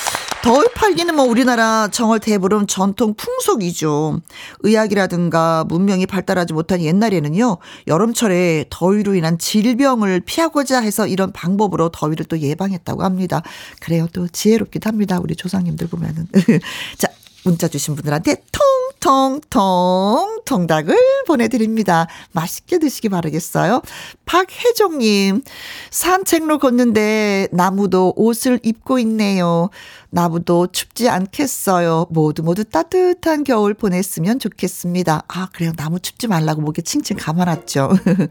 더위 0.48 0.66
팔기는 0.74 1.14
뭐 1.14 1.26
우리나라 1.26 1.90
정월 1.90 2.22
대보름 2.22 2.68
전통 2.68 3.16
풍속이죠. 3.16 4.22
의학이라든가 4.62 5.66
문명이 5.68 6.06
발달하지 6.06 6.54
못한 6.54 6.80
옛날에는요, 6.80 7.58
여름철에 7.86 8.68
더위로 8.70 9.16
인한 9.16 9.38
질병을 9.38 10.22
피하고자 10.22 10.80
해서 10.80 11.06
이런 11.06 11.34
방법으로 11.34 11.90
더위를 11.90 12.28
또 12.28 12.40
예방했다고 12.40 13.04
합니다. 13.04 13.42
그래요. 13.82 14.08
또 14.14 14.30
지혜롭기도 14.30 14.88
합니다. 14.88 15.20
우리 15.22 15.36
조상님들 15.36 15.88
보면은. 15.88 16.28
자, 16.98 17.10
문자 17.44 17.68
주신 17.68 17.96
분들한테 17.96 18.36
통 18.50 18.87
통통 19.08 20.42
통닭을 20.44 20.98
보내드립니다. 21.28 22.08
맛있게 22.34 22.78
드시기 22.78 23.08
바라겠어요. 23.08 23.82
박혜종님, 24.26 25.44
산책로 25.92 26.58
걷는데 26.58 27.48
나무도 27.54 28.16
옷을 28.18 28.60
입고 28.64 29.00
있네요. 29.00 29.70
나무도 30.10 30.68
춥지 30.74 31.08
않겠어요. 31.08 32.08
모두 32.10 32.44
모두 32.44 32.66
따뜻한 32.66 33.46
겨울 33.46 33.74
보냈으면 33.74 34.40
좋겠습니다. 34.40 35.24
아, 35.26 35.48
그래요. 35.54 35.72
나무 35.78 36.02
춥지 36.02 36.28
말라고 36.28 36.60
목에 36.60 36.82
칭칭 36.82 37.16
감아놨죠. 37.16 37.90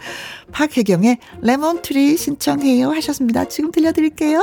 박혜경의 0.53 1.17
레몬트리 1.41 2.19
신청해요 2.19 2.91
하셨습니다. 2.91 3.47
지금 3.47 3.71
들려드릴게요. 3.71 4.43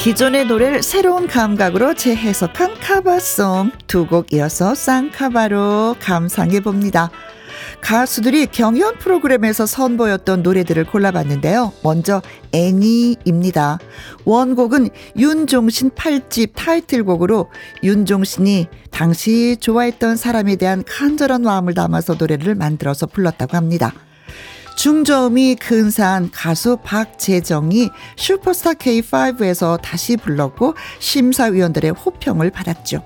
기존의 0.00 0.46
노래를 0.46 0.82
새로운 0.82 1.26
감각으로 1.26 1.92
재해석한 1.92 2.76
카바송 2.80 3.70
두 3.86 4.06
곡 4.06 4.32
이어서 4.32 4.74
쌍카바로 4.74 5.96
감상해 6.00 6.60
봅니다. 6.60 7.10
가수들이 7.82 8.46
경연 8.46 8.96
프로그램에서 8.96 9.66
선보였던 9.66 10.42
노래들을 10.42 10.84
골라봤는데요. 10.84 11.74
먼저 11.84 12.22
애니입니다. 12.52 13.78
원곡은 14.24 14.88
윤종신 15.18 15.90
8집 15.90 16.52
타이틀곡으로 16.54 17.50
윤종신이 17.82 18.68
당시 18.90 19.58
좋아했던 19.60 20.16
사람에 20.16 20.56
대한 20.56 20.82
간절한 20.86 21.42
마음을 21.42 21.74
담아서 21.74 22.14
노래를 22.14 22.54
만들어서 22.54 23.04
불렀다고 23.04 23.54
합니다. 23.54 23.92
중저음이 24.84 25.56
근사한 25.56 26.30
가수 26.30 26.78
박재정이 26.82 27.90
슈퍼스타 28.16 28.72
K5에서 28.72 29.78
다시 29.82 30.16
불렀고 30.16 30.74
심사위원들의 31.00 31.90
호평을 31.90 32.50
받았죠. 32.50 33.04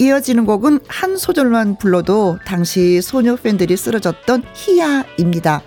이어지는 0.00 0.44
곡은 0.46 0.80
한 0.88 1.16
소절만 1.16 1.78
불러도 1.78 2.40
당시 2.44 3.00
소녀 3.02 3.36
팬들이 3.36 3.76
쓰러졌던 3.76 4.42
희야입니다. 4.52 5.62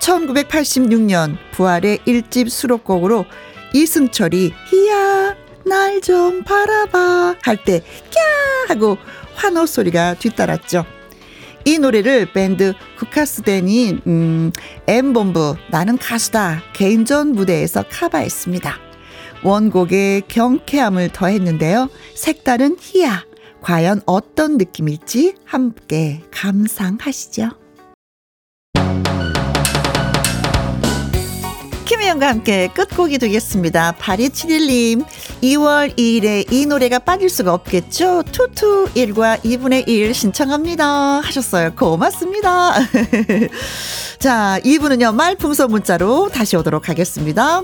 1986년 0.00 1.36
부활의 1.52 1.98
1집 1.98 2.48
수록곡으로 2.48 3.26
이승철이 3.72 4.52
희야 4.68 5.36
날 5.64 6.00
좀 6.00 6.42
바라봐 6.42 7.36
할 7.42 7.56
때 7.64 7.84
꺄 8.10 8.68
하고 8.68 8.98
환호 9.36 9.64
소리가 9.66 10.14
뒤따랐죠. 10.14 10.84
이 11.64 11.78
노래를 11.78 12.32
밴드 12.32 12.74
국카스댄이 12.98 14.00
음, 14.06 14.52
M본부 14.86 15.56
나는 15.70 15.98
가수다 15.98 16.62
개인전 16.72 17.32
무대에서 17.32 17.84
카바했습니다. 17.90 18.78
원곡에 19.42 20.22
경쾌함을 20.28 21.10
더했는데요. 21.12 21.88
색다른 22.14 22.76
희야 22.80 23.24
과연 23.60 24.00
어떤 24.06 24.56
느낌일지 24.56 25.34
함께 25.44 26.22
감상하시죠. 26.30 27.50
김혜영과 32.10 32.28
함께 32.28 32.68
끝곡이 32.68 33.18
되겠습니다. 33.18 33.92
8271님, 34.00 35.04
2월 35.42 35.96
2일에 35.96 36.52
이 36.52 36.66
노래가 36.66 36.98
빠질 36.98 37.28
수가 37.28 37.54
없겠죠? 37.54 38.24
투투 38.32 38.90
1과 38.94 39.40
2분의 39.42 39.86
1 39.88 40.12
신청합니다. 40.12 41.20
하셨어요. 41.20 41.72
고맙습니다. 41.76 42.74
자, 44.18 44.58
2부는요, 44.64 45.14
말풍선 45.14 45.70
문자로 45.70 46.30
다시 46.30 46.56
오도록 46.56 46.88
하겠습니다. 46.88 47.62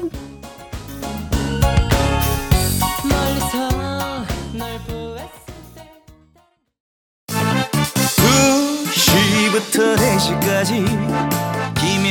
2시부터 8.95 9.97
4시까지 9.97 11.36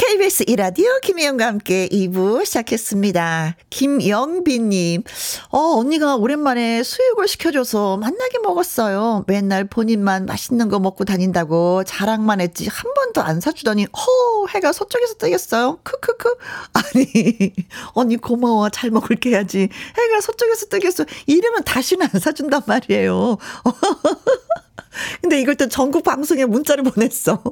KBS 0.00 0.44
이라디오 0.46 0.98
김혜영과 1.02 1.46
함께 1.46 1.86
2부 1.88 2.46
시작했습니다. 2.46 3.54
김영빈님, 3.68 5.02
어, 5.50 5.58
언니가 5.76 6.16
오랜만에 6.16 6.82
수육을 6.82 7.28
시켜줘서 7.28 7.98
만나게 7.98 8.38
먹었어요. 8.38 9.24
맨날 9.26 9.64
본인만 9.66 10.24
맛있는 10.24 10.70
거 10.70 10.78
먹고 10.78 11.04
다닌다고 11.04 11.84
자랑만 11.84 12.40
했지 12.40 12.66
한 12.66 12.94
번도 12.94 13.20
안 13.20 13.40
사주더니, 13.40 13.84
허, 13.84 14.46
해가 14.54 14.72
서쪽에서 14.72 15.16
뜨겠어요. 15.16 15.80
크크크. 15.82 16.34
아니, 16.72 17.52
언니 17.92 18.16
고마워. 18.16 18.70
잘 18.70 18.90
먹을게 18.90 19.32
해야지. 19.32 19.68
해가 19.98 20.20
서쪽에서 20.22 20.66
뜨겠어. 20.68 21.04
이러면 21.26 21.62
다시는 21.64 22.08
안 22.10 22.18
사준단 22.18 22.62
말이에요. 22.66 23.36
근데 25.20 25.42
이걸 25.42 25.56
또 25.56 25.68
전국 25.68 26.04
방송에 26.04 26.46
문자를 26.46 26.84
보냈어. 26.84 27.42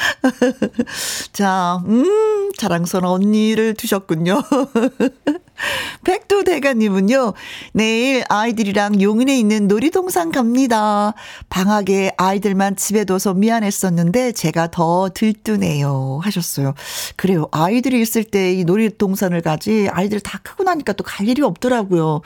자, 1.32 1.82
음, 1.86 2.50
자랑스러운 2.56 3.04
언니를 3.22 3.74
두셨군요. 3.74 4.42
백두대가님은요, 6.04 7.34
내일 7.74 8.24
아이들이랑 8.30 9.02
용인에 9.02 9.38
있는 9.38 9.68
놀이동산 9.68 10.32
갑니다. 10.32 11.12
방학에 11.50 12.12
아이들만 12.16 12.76
집에 12.76 13.04
둬서 13.04 13.34
미안했었는데 13.34 14.32
제가 14.32 14.70
더 14.70 15.10
들뜨네요. 15.12 16.20
하셨어요. 16.22 16.74
그래요. 17.16 17.46
아이들이 17.52 18.00
있을 18.00 18.24
때 18.24 18.40
이 18.50 18.64
놀이동산을 18.64 19.42
가지 19.42 19.88
아이들 19.92 20.18
다 20.20 20.40
크고 20.42 20.64
나니까 20.64 20.94
또 20.94 21.04
갈 21.04 21.28
일이 21.28 21.42
없더라고요. 21.42 22.22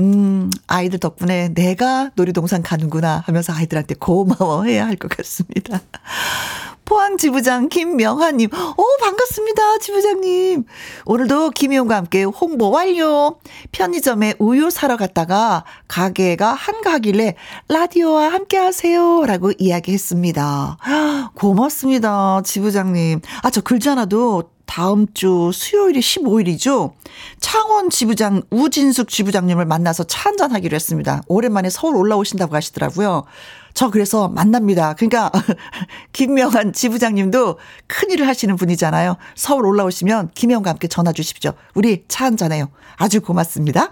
음, 0.00 0.50
아이들 0.66 0.98
덕분에 0.98 1.50
내가 1.54 2.10
놀이동산 2.16 2.62
가는구나 2.62 3.22
하면서 3.26 3.52
아이들한테 3.52 3.94
고마워해야 3.94 4.84
할 4.86 4.96
것 4.96 5.08
같습니다. 5.16 5.80
포항 6.84 7.16
지부장 7.16 7.68
김명화님. 7.68 8.50
오, 8.52 8.84
반갑습니다, 9.00 9.78
지부장님. 9.78 10.64
오늘도 11.06 11.50
김희용과 11.50 11.96
함께 11.96 12.24
홍보 12.24 12.70
완료. 12.70 13.38
편의점에 13.72 14.34
우유 14.38 14.70
사러 14.70 14.96
갔다가 14.96 15.64
가게가 15.88 16.52
한가하길래 16.52 17.36
라디오와 17.68 18.32
함께 18.32 18.58
하세요. 18.58 19.24
라고 19.24 19.52
이야기했습니다. 19.58 20.78
고맙습니다, 21.34 22.42
지부장님. 22.44 23.20
아, 23.42 23.50
저 23.50 23.60
글지 23.60 23.88
하나도 23.88 24.50
다음 24.66 25.06
주 25.14 25.50
수요일이 25.52 26.00
15일이죠. 26.00 26.92
창원 27.38 27.90
지부장 27.90 28.42
우진숙 28.50 29.08
지부장님을 29.08 29.66
만나서 29.66 30.04
차 30.04 30.30
한잔 30.30 30.52
하기로 30.52 30.74
했습니다. 30.74 31.22
오랜만에 31.28 31.70
서울 31.70 31.96
올라오신다고 31.96 32.54
하시더라고요. 32.56 33.24
저 33.74 33.90
그래서 33.90 34.28
만납니다. 34.28 34.94
그러니까 34.94 35.30
김명한 36.12 36.72
지부장님도 36.72 37.58
큰일을 37.86 38.26
하시는 38.26 38.54
분이잖아요. 38.56 39.16
서울 39.34 39.66
올라오시면 39.66 40.30
김영과 40.34 40.70
함께 40.70 40.88
전화 40.88 41.12
주십시오. 41.12 41.52
우리 41.74 42.04
차 42.08 42.24
한잔해요. 42.24 42.70
아주 42.96 43.20
고맙습니다. 43.20 43.90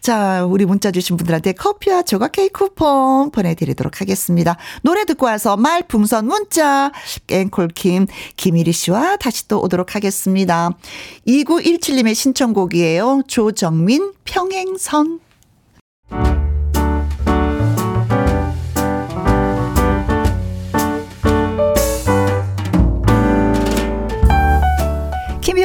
자, 0.00 0.44
우리 0.44 0.66
문자 0.66 0.90
주신 0.90 1.16
분들한테 1.16 1.52
커피와 1.52 2.02
조각 2.02 2.32
케이크 2.32 2.54
쿠폰 2.54 3.30
보내드리도록 3.30 4.00
하겠습니다. 4.00 4.56
노래 4.82 5.04
듣고 5.04 5.26
와서 5.26 5.56
말풍선 5.56 6.26
문자 6.26 6.92
앵콜킴 7.28 8.06
김일희 8.36 8.72
씨와 8.72 9.16
다시 9.16 9.48
또 9.48 9.60
오도록 9.60 9.94
하겠습니다. 9.94 10.70
2917님의 11.26 12.14
신청곡이에요. 12.14 13.22
조정민 13.26 14.12
평행선 14.24 15.20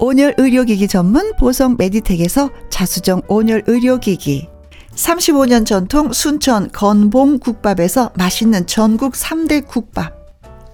온열 0.00 0.34
의료기기 0.38 0.86
전문 0.86 1.32
보성 1.36 1.76
메디텍에서 1.76 2.50
자수정 2.70 3.22
온열 3.26 3.64
의료기기. 3.66 4.48
35년 4.94 5.66
전통 5.66 6.12
순천 6.12 6.70
건봉 6.72 7.38
국밥에서 7.38 8.12
맛있는 8.14 8.66
전국 8.66 9.14
3대 9.14 9.66
국밥. 9.66 10.12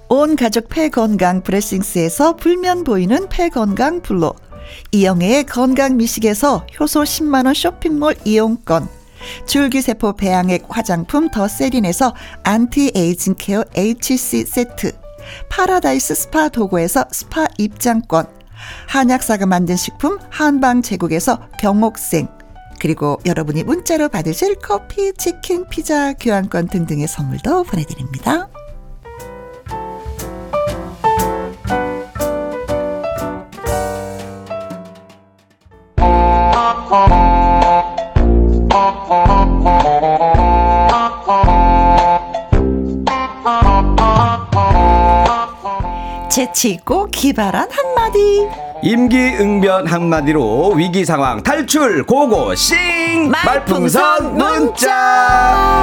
온 0.09 0.37
가족 0.37 0.69
폐건강 0.69 1.43
브레싱스에서 1.43 2.37
불면 2.37 2.85
보이는 2.85 3.27
폐건강 3.29 4.03
블로 4.03 4.35
이영애의 4.93 5.45
건강 5.45 5.97
미식에서 5.97 6.67
효소 6.79 7.03
10만원 7.03 7.55
쇼핑몰 7.55 8.15
이용권. 8.25 8.87
줄기세포 9.47 10.17
배양액 10.17 10.67
화장품 10.69 11.31
더 11.31 11.49
세린에서 11.49 12.15
anti-aging 12.43 13.37
care 13.39 13.65
HC 13.75 14.45
세트. 14.45 14.93
파라다이스 15.49 16.15
스파 16.15 16.51
도구에서 16.51 17.07
스파 17.11 17.47
입장권 17.57 18.44
한약사가 18.89 19.47
만든 19.47 19.77
식품 19.77 20.19
한방 20.31 20.83
제국에서 20.83 21.49
경옥생 21.59 22.29
그리고 22.81 23.19
여러분이 23.25 23.65
문자로 23.65 24.09
받으실 24.09 24.57
커피, 24.57 25.13
치킨, 25.15 25.67
피자, 25.69 26.13
교환권 26.13 26.69
등등의 26.69 27.09
선물도 27.09 27.65
보내드립니다. 27.65 28.49
재치 46.45 46.71
있고 46.73 47.07
기발한 47.07 47.69
한마디. 47.71 48.47
임기응변 48.83 49.87
한마디로 49.87 50.73
위기 50.73 51.05
상황 51.05 51.43
탈출 51.43 52.05
고고싱 52.05 53.31
말풍선 53.31 54.37
문자. 54.37 55.74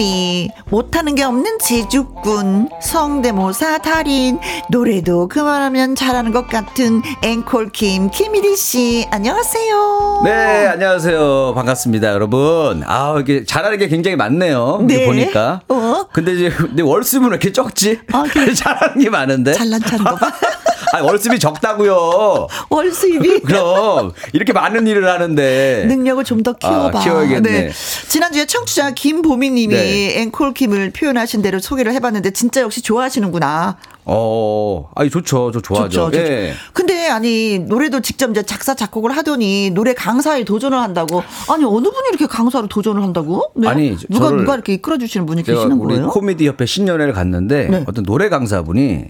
귀요미 0.00 0.50
못하는 0.70 1.14
게 1.14 1.22
없는 1.24 1.58
제주꾼 1.58 2.70
성대모사 2.82 3.78
달인 3.78 4.40
노래도 4.70 5.28
그만하면 5.28 5.94
잘하는 5.94 6.32
것 6.32 6.48
같은 6.48 7.02
앵콜킴 7.22 8.10
김일희 8.10 8.56
씨 8.56 9.06
안녕하세요. 9.10 10.22
네 10.24 10.66
안녕하세요 10.68 11.52
반갑습니다 11.54 12.08
여러분. 12.12 12.82
아 12.86 13.16
이게 13.20 13.44
잘하는 13.44 13.78
게 13.78 13.88
굉장히 13.88 14.16
많네요. 14.16 14.80
네. 14.86 15.04
보니까. 15.04 15.60
어? 15.68 16.06
근데 16.12 16.32
이제 16.32 16.52
내 16.72 16.82
월수는 16.82 17.28
왜 17.28 17.34
이렇게 17.34 17.52
적지? 17.52 18.00
아, 18.12 18.24
그래. 18.30 18.52
잘하는 18.54 19.02
게 19.02 19.10
많은데. 19.10 19.52
잘난 19.52 19.80
차는 19.80 20.04
거 20.04 20.16
봐. 20.16 20.32
아, 20.92 21.02
월수입이 21.02 21.38
적다고요. 21.38 22.46
월수입이? 22.68 23.40
그럼 23.46 24.12
이렇게 24.32 24.52
많은 24.52 24.86
일을 24.86 25.08
하는데 25.08 25.84
능력을 25.86 26.24
좀 26.24 26.40
더 26.40 26.54
키워봐. 26.54 26.98
아, 26.98 27.02
키워야겠네. 27.02 27.50
네. 27.50 27.70
지난주에 28.08 28.46
청취자 28.46 28.92
김보미님이 28.92 29.74
네. 29.74 30.20
앵콜킴을 30.22 30.90
표현하신 30.92 31.42
대로 31.42 31.58
소개를 31.58 31.92
해봤는데 31.92 32.30
진짜 32.30 32.62
역시 32.62 32.80
좋아하시는구나. 32.80 33.76
어, 34.12 34.90
아니 34.96 35.08
좋죠, 35.08 35.52
저 35.52 35.60
좋아하죠. 35.60 35.88
좋죠, 35.88 36.10
좋죠. 36.10 36.18
예. 36.18 36.52
근데 36.72 37.08
아니 37.08 37.60
노래도 37.60 38.00
직접 38.00 38.28
이제 38.30 38.42
작사 38.42 38.74
작곡을 38.74 39.16
하더니 39.16 39.70
노래 39.70 39.94
강사에 39.94 40.42
도전을 40.42 40.76
한다고. 40.76 41.22
아니 41.48 41.64
어느 41.64 41.84
분이 41.88 42.08
이렇게 42.08 42.26
강사로 42.26 42.66
도전을 42.66 43.04
한다고? 43.04 43.52
네? 43.54 43.68
아니 43.68 43.96
누가 44.08 44.30
누가 44.30 44.54
이렇게 44.54 44.74
이끌어 44.74 44.98
주시는 44.98 45.26
분이 45.26 45.44
계시는 45.44 45.78
거예요? 45.78 46.08
코미디 46.08 46.44
협회 46.48 46.66
신년회를 46.66 47.12
갔는데 47.12 47.68
네. 47.68 47.84
어떤 47.86 48.04
노래 48.04 48.28
강사분이 48.28 49.04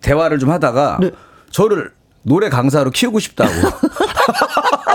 대화를 0.00 0.38
좀 0.38 0.50
하다가 0.50 0.98
네. 1.00 1.10
저를 1.50 1.90
노래 2.22 2.48
강사로 2.48 2.90
키우고 2.90 3.18
싶다고. 3.18 3.50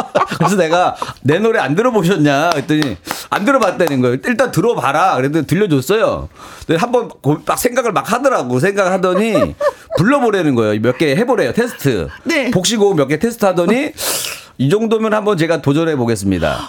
그래서 0.45 0.56
내가 0.56 0.95
내 1.21 1.39
노래 1.39 1.60
안 1.60 1.75
들어보셨냐 1.75 2.51
했더니 2.56 2.97
안 3.30 3.45
들어봤다는 3.45 4.01
거예요. 4.01 4.17
일단 4.25 4.51
들어봐라. 4.51 5.15
그래도 5.15 5.41
들려줬어요. 5.43 6.30
한번 6.77 7.10
딱 7.45 7.58
생각을 7.58 7.91
막 7.91 8.12
하더라고. 8.12 8.60
생각을 8.60 8.91
하더니 8.91 9.56
불러보라는 9.97 10.56
거예요. 10.56 10.80
몇 10.82 10.97
개 10.97 11.15
해보래요. 11.15 11.54
테스트. 11.54 12.08
네. 12.25 12.51
복식호흡 12.51 12.95
몇 12.97 13.08
개 13.08 13.17
테스트 13.19 13.45
하더니 13.45 13.91
이 14.58 14.69
정도면 14.69 15.13
한번 15.13 15.38
제가 15.38 15.62
도전해 15.62 15.95
보겠습니다. 15.95 16.60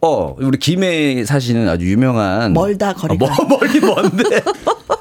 어, 0.00 0.34
우리 0.38 0.58
김해 0.58 1.24
사시는 1.24 1.68
아주 1.68 1.84
유명한 1.86 2.52
멀다 2.54 2.92
거리가 2.92 3.24
어, 3.26 3.44
멀리 3.44 3.80
먼데. 3.80 4.42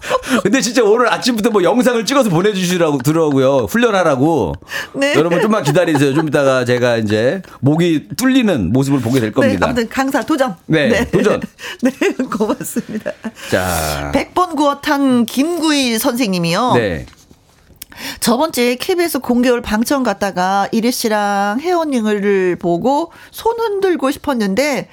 근데 0.44 0.62
진짜 0.62 0.84
오늘 0.84 1.12
아침부터 1.12 1.50
뭐 1.50 1.64
영상을 1.64 2.04
찍어서 2.06 2.30
보내주시라고 2.30 3.00
들어오고요. 3.00 3.68
훈련하라고. 3.70 4.54
네. 4.94 5.14
여러분 5.16 5.42
좀만 5.42 5.64
기다리세요. 5.64 6.14
좀 6.14 6.28
이따가 6.28 6.66
제가 6.66 6.98
이제 6.98 7.42
목이 7.60 8.10
뚫리는 8.18 8.72
모습을 8.72 9.02
보게 9.02 9.20
될 9.20 9.32
겁니다. 9.32 9.60
네, 9.60 9.66
아무튼 9.66 9.90
강사 9.90 10.22
도전. 10.22 10.56
네, 10.66 10.90
네. 10.90 11.10
도전. 11.10 11.42
네, 11.82 11.92
고맙습니다. 12.32 13.12
자. 13.50 14.12
100번 14.14 14.56
구웠한 14.56 15.26
김구희 15.26 15.98
선생님이요. 16.00 16.74
네. 16.76 17.06
저번 18.20 18.52
주에 18.52 18.76
KBS 18.76 19.20
공개월 19.20 19.62
방청 19.62 20.04
갔다가 20.04 20.68
이리 20.72 20.92
씨랑 20.92 21.60
혜원님을 21.62 22.58
보고 22.60 23.12
손 23.32 23.60
흔들고 23.60 24.12
싶었는데 24.12 24.88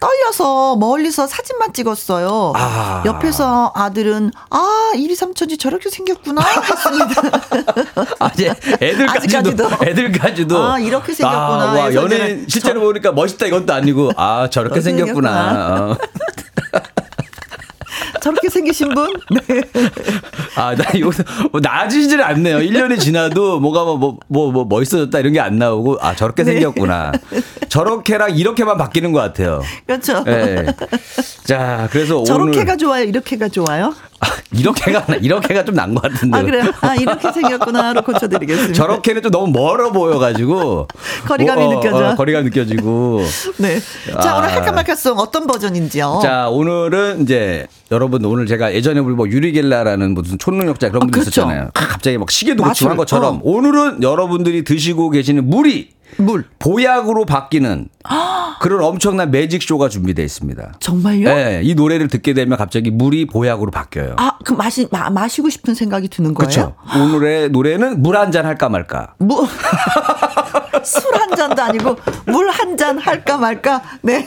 떨려서 0.00 0.76
멀리서 0.76 1.26
사진만 1.26 1.72
찍었어요. 1.72 2.54
아. 2.56 3.02
옆에서 3.04 3.72
아들은 3.74 4.32
아 4.50 4.92
이리 4.96 5.14
삼촌이 5.14 5.58
저렇게 5.58 5.90
생겼구나 5.90 6.40
했습니다. 6.42 7.22
아, 8.18 8.30
예. 8.40 8.54
애들까지도 8.80 9.68
애들까지도 9.86 10.64
아 10.64 10.78
이렇게 10.78 11.12
생겼구나. 11.12 11.70
아, 11.70 11.74
와 11.74 11.94
연예인 11.94 12.46
실제로 12.48 12.80
저, 12.80 12.86
보니까 12.86 13.12
멋있다 13.12 13.46
이건 13.46 13.66
또 13.66 13.74
아니고 13.74 14.12
아 14.16 14.48
저렇게 14.50 14.80
생겼구나. 14.80 15.50
생겼구나. 15.50 15.90
어. 15.92 15.96
저렇게 18.20 18.50
생기신 18.50 18.90
분? 18.94 19.12
네. 19.48 19.62
아, 20.54 20.74
나 20.74 20.84
이거 20.94 21.10
뭐 21.52 21.60
나아지질 21.60 22.20
않네요. 22.22 22.58
1년이 22.58 23.00
지나도 23.00 23.60
뭐가 23.60 23.84
뭐, 23.84 23.96
뭐, 23.96 24.18
뭐, 24.28 24.52
뭐 24.52 24.64
멋있어졌다 24.66 25.18
이런 25.18 25.32
게 25.32 25.40
안 25.40 25.56
나오고, 25.56 25.96
아, 26.00 26.14
저렇게 26.14 26.42
네. 26.44 26.52
생겼구나. 26.52 27.12
저렇게랑 27.70 28.36
이렇게만 28.36 28.76
바뀌는 28.76 29.12
것 29.12 29.20
같아요. 29.20 29.62
그렇죠. 29.86 30.22
네. 30.24 30.66
자, 31.44 31.88
그래서 31.90 32.22
저렇게가 32.24 32.76
좋아요? 32.76 33.04
이렇게가 33.04 33.48
좋아요? 33.48 33.94
아, 34.20 34.26
이렇게가, 34.52 35.06
이렇게가 35.22 35.64
좀 35.64 35.74
난 35.76 35.94
것 35.94 36.02
같은데. 36.02 36.36
아, 36.36 36.42
그래요? 36.42 36.64
아, 36.82 36.94
이렇게 36.96 37.32
생겼구나로 37.32 38.02
고쳐드리겠습니다. 38.02 38.74
저렇게는 38.74 39.22
좀 39.22 39.30
너무 39.30 39.52
멀어 39.52 39.92
보여가지고. 39.92 40.88
거리감이 41.26 41.64
뭐, 41.64 41.72
어, 41.76 41.80
느껴져. 41.80 42.08
어, 42.10 42.14
거리감 42.16 42.44
느껴지고. 42.44 43.22
네. 43.58 43.80
자, 44.20 44.34
아. 44.34 44.38
오늘 44.38 44.52
할까 44.52 44.72
말까송 44.72 45.18
어떤 45.18 45.46
버전인지요? 45.46 46.20
자, 46.22 46.48
오늘은 46.50 47.22
이제 47.22 47.66
여러분 47.92 48.24
오늘 48.24 48.46
제가 48.46 48.74
예전에 48.74 48.98
우리 49.00 49.14
뭐 49.14 49.28
유리겔라라는 49.28 50.12
무슨 50.12 50.38
초능력자 50.38 50.88
그런 50.88 51.00
분들 51.02 51.20
아, 51.20 51.22
그렇죠. 51.22 51.40
있었잖아요. 51.40 51.70
갑자기 51.72 52.18
막 52.18 52.30
시계도 52.30 52.62
고치고 52.64 52.90
한 52.90 52.96
것처럼 52.96 53.36
어. 53.36 53.40
오늘은 53.44 54.02
여러분들이 54.02 54.64
드시고 54.64 55.10
계시는 55.10 55.48
물이 55.48 55.99
물 56.16 56.44
보약으로 56.58 57.24
바뀌는 57.24 57.88
그런 58.60 58.82
엄청난 58.82 59.30
매직 59.30 59.62
쇼가 59.62 59.88
준비되어 59.88 60.24
있습니다. 60.24 60.72
정말요? 60.80 61.24
네, 61.34 61.60
이 61.64 61.74
노래를 61.74 62.08
듣게 62.08 62.34
되면 62.34 62.56
갑자기 62.58 62.90
물이 62.90 63.26
보약으로 63.26 63.70
바뀌어요. 63.70 64.16
아, 64.18 64.32
그 64.44 64.52
마시 64.52 64.86
마, 64.90 65.08
마시고 65.10 65.48
싶은 65.48 65.74
생각이 65.74 66.08
드는 66.08 66.34
거예요? 66.34 66.48
그렇죠. 66.48 66.74
오늘의 66.98 67.50
노래는 67.50 68.02
물 68.02 68.16
한 68.16 68.30
잔 68.32 68.44
할까 68.46 68.68
말까. 68.68 69.14
뭐 69.18 69.46
술한 70.84 71.36
잔도 71.36 71.62
아니고 71.62 71.96
물 72.26 72.48
한 72.50 72.76
잔 72.76 72.98
할까 72.98 73.36
말까. 73.38 73.82
네. 74.02 74.26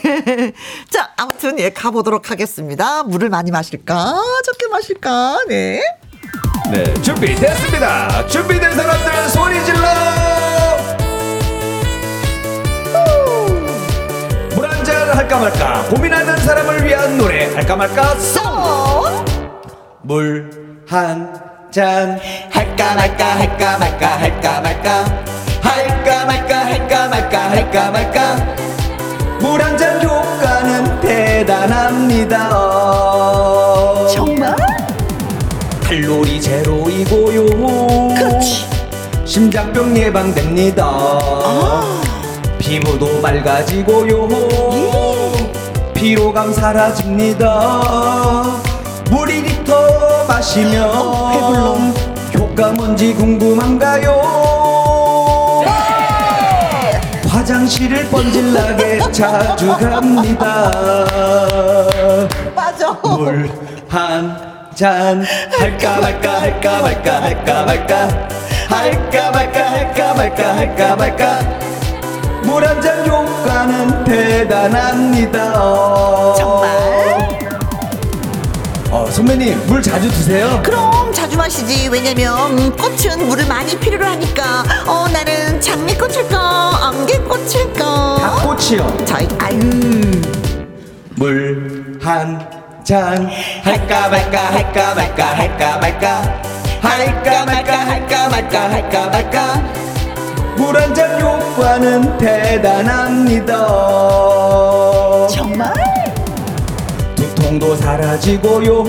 자, 0.90 1.10
아무튼 1.18 1.60
예 1.60 1.70
가보도록 1.72 2.30
하겠습니다. 2.32 3.04
물을 3.04 3.30
많이 3.30 3.52
마실까? 3.52 4.16
적게 4.46 4.68
마실까? 4.72 5.40
네. 5.48 5.82
네, 6.72 6.94
준비됐습니다. 7.02 8.26
준비된 8.28 8.74
사람들 8.76 9.30
소리 9.30 9.64
질러! 9.66 10.23
잔 15.14 15.18
할까 15.20 15.40
말까. 15.40 15.84
고민하는 15.90 16.38
사람을 16.38 16.84
위한 16.86 17.18
노래. 17.20 17.46
할까 17.54 17.76
말까. 17.76 18.16
송! 18.16 18.42
물한 20.02 21.40
잔. 21.72 22.20
할까 22.50 22.96
말까 22.96 23.26
할까 23.40 23.78
말까 23.78 24.08
할까 24.08 24.62
말까. 24.62 25.06
할까 25.62 26.26
말까 26.26 26.66
할까 26.66 27.08
말까 27.10 27.50
할까 27.52 27.92
말까. 27.92 28.36
물 29.40 29.62
한 29.62 29.78
잔 29.78 30.02
효과는 30.02 31.00
대단합니다. 31.02 32.50
정말? 34.12 34.56
칼로리 35.84 36.42
제로이고요. 36.42 37.46
그렇지. 38.16 38.66
심장병 39.26 39.96
예방됩니다. 39.96 40.84
아. 40.86 42.02
피부도 42.58 43.20
맑아지고요. 43.20 44.30
예. 44.72 44.93
피로감 46.04 46.52
사라집니다. 46.52 47.72
물 49.10 49.30
2리터 49.30 50.28
마시면 50.28 50.84
어, 50.84 51.32
배불러 51.32 51.78
효과 52.44 52.74
뭔지 52.74 53.14
궁금한가요? 53.14 54.12
네. 55.64 57.00
화장실을 57.30 58.10
번질나게 58.10 59.00
자주 59.14 59.70
갑니다. 59.78 60.72
맞아. 62.54 62.92
물한 63.02 64.38
잔. 64.76 65.24
할까 65.58 66.02
말까 66.02 66.42
할까 66.42 66.82
말까 66.82 67.22
할까 67.22 67.64
말까. 67.64 68.08
할까 68.68 69.32
말까 69.32 69.72
할까 69.72 70.14
말까 70.16 70.56
할까 70.58 70.96
말까. 70.98 71.40
물 72.44 72.62
한 72.68 72.82
잔 72.82 72.93
효과는 73.64 74.04
대단합니다. 74.04 75.54
정말? 76.36 76.70
어, 78.92 79.10
선배님 79.10 79.66
물 79.68 79.82
자주 79.82 80.10
드세요? 80.12 80.62
그럼 80.64 81.12
자주 81.14 81.38
마시지. 81.38 81.88
왜냐면 81.88 82.76
꽃은 82.78 83.26
물을 83.28 83.46
많이 83.48 83.78
필요로 83.80 84.06
하니까. 84.06 84.64
어 84.86 85.08
나는 85.12 85.60
장미꽃일까? 85.62 86.88
안개꽃일까? 86.88 88.16
닭꽃이요. 88.20 88.98
저희 89.06 89.28
아유. 89.40 89.60
물한 91.16 92.46
전 92.84 93.30
할까 93.64 94.10
말까 94.10 94.40
할까 94.54 94.94
말까 94.94 95.26
할까 95.38 95.78
말까. 95.80 96.44
할까 96.82 97.46
말까 97.46 97.78
할까 97.80 98.30
말까 98.30 98.70
할까 98.70 99.06
말까 99.08 99.83
물 100.58 100.76
한 100.78 100.94
잔 100.94 101.20
효과는 101.22 102.18
대단합니다 102.18 103.54
정말? 105.28 105.74
두통도 107.16 107.76
사라지고요 107.76 108.84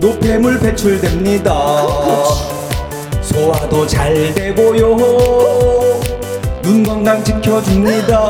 노폐물 0.00 0.58
배출됩니다 0.60 1.52
소화도 3.22 3.86
잘 3.86 4.34
되고요 4.34 4.96
눈 6.62 6.82
건강 6.82 7.22
지켜줍니다 7.24 8.20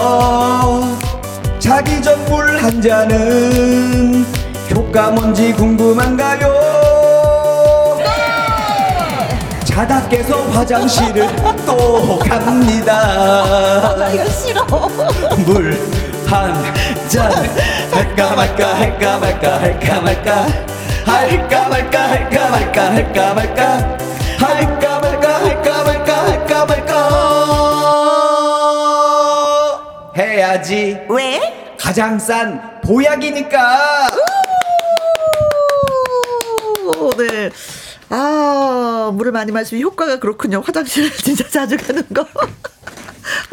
자기 1.58 2.00
전 2.02 2.18
물 2.28 2.44
한 2.62 2.80
잔은 2.80 4.24
효과 4.74 5.10
뭔지 5.10 5.52
궁금한가요? 5.52 6.73
자다 9.74 10.08
깨서 10.08 10.40
화장실을 10.50 11.26
또 11.66 12.18
갑니다. 12.20 13.96
나 13.98 14.08
이거 14.10 14.24
싫어. 14.30 14.64
물 15.44 15.76
한 16.30 16.54
잔 17.08 17.30
할까 17.92 18.34
말까 18.34 18.78
할까 18.78 19.18
말까 19.18 19.60
할까 19.60 20.00
말까 20.00 20.46
할까 21.04 21.68
말까 21.68 22.08
할까 22.08 22.48
말까 22.50 22.90
할까 22.94 23.34
말까 23.34 23.62
할까 24.38 25.00
말까 25.00 25.28
할까 25.44 25.84
말까 25.84 26.10
할까 26.24 26.64
말까 26.66 26.92
해야지. 30.16 30.98
왜? 31.10 31.74
가장 31.78 32.18
싼 32.18 32.80
보약이니까. 32.82 34.08
네. 37.18 37.50
아, 38.10 39.10
물을 39.14 39.32
많이 39.32 39.52
마시면 39.52 39.82
효과가 39.82 40.18
그렇군요. 40.20 40.60
화장실 40.64 41.10
진짜 41.16 41.48
자주 41.48 41.76
가는 41.76 42.02
거. 42.14 42.26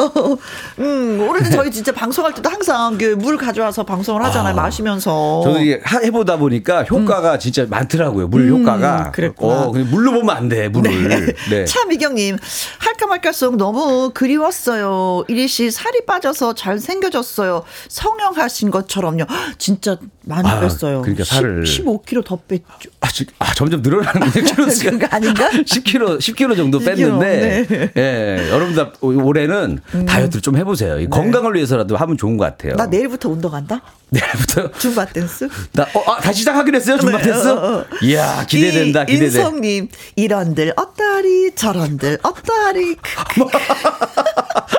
어, 0.06 0.38
음, 0.80 1.28
올해는 1.30 1.52
저희 1.52 1.72
진짜 1.72 1.92
방송할 1.92 2.34
때도 2.34 2.50
항상 2.50 2.98
그 2.98 3.12
물 3.22 3.38
가져와서 3.38 3.84
방송을 3.84 4.24
하잖아요. 4.26 4.54
아, 4.54 4.62
마시면서. 4.64 5.42
저도 5.44 5.60
이게 5.60 5.82
해보다 6.04 6.38
보니까 6.38 6.84
효과가 6.84 7.34
음. 7.34 7.40
진짜 7.40 7.66
많더라고요. 7.70 8.28
물 8.28 8.50
음, 8.50 8.60
효과가. 8.60 9.12
그랬구나. 9.12 9.66
어, 9.66 9.72
물로 9.72 10.12
보면 10.12 10.36
안 10.36 10.50
돼, 10.50 10.68
물을. 10.70 11.08
네. 11.08 11.34
네. 11.50 11.66
차미경님, 11.66 12.38
할까 12.80 13.08
말까 13.08 13.32
송 13.32 13.58
너무 13.58 14.12
그리웠어요. 14.14 15.24
이리 15.28 15.48
씨 15.48 15.70
살이 15.72 16.06
빠져서 16.06 16.56
잘 16.56 16.80
생겨졌어요. 16.80 17.64
성형하신 17.90 18.72
것처럼요. 18.72 19.26
진짜 19.58 19.98
많이 20.24 20.48
아, 20.48 20.60
뺐어요. 20.60 21.02
그러니까 21.02 21.24
살을 21.24 21.66
10, 21.66 21.86
15kg 21.86 22.26
더 22.26 22.38
뺐죠. 22.48 22.64
아, 23.02 23.08
아 23.40 23.54
점점 23.54 23.82
늘어나는 23.82 24.32
킬로 24.32 24.70
수가 24.70 25.08
아닌가? 25.12 25.50
10kg 25.50 26.18
10kg 26.20 26.56
정도 26.56 26.80
뺐는데 26.80 27.66
네. 27.68 27.92
예, 27.98 28.50
여러분들 28.52 28.92
올해는 29.02 29.80
음. 29.94 30.06
다이어트를 30.06 30.42
좀 30.42 30.58
해보세요. 30.58 30.96
네. 30.98 31.08
건강을 31.08 31.56
위해서라도 31.56 31.98
하면 31.98 32.18
좋은 32.18 32.38
것 32.38 32.46
같아요. 32.46 32.76
나 32.76 32.86
내일부터 32.86 33.30
운동한다. 33.30 33.82
내일부터 34.12 34.72
줌바 34.72 35.06
댄스? 35.08 35.48
나 35.74 35.84
어, 35.94 36.12
아, 36.12 36.20
다시 36.20 36.40
시작하기로 36.40 36.76
했어요. 36.78 36.98
줌바 36.98 37.18
네. 37.18 37.24
댄스? 37.24 37.48
어, 37.50 37.80
어. 37.80 37.86
이야 38.04 38.46
기대된다. 38.48 39.06
기대돼. 39.06 39.26
인성님 39.26 39.88
이런들 40.16 40.74
어떠리 40.76 41.52
저런들 41.56 42.18
어떠리. 42.24 42.96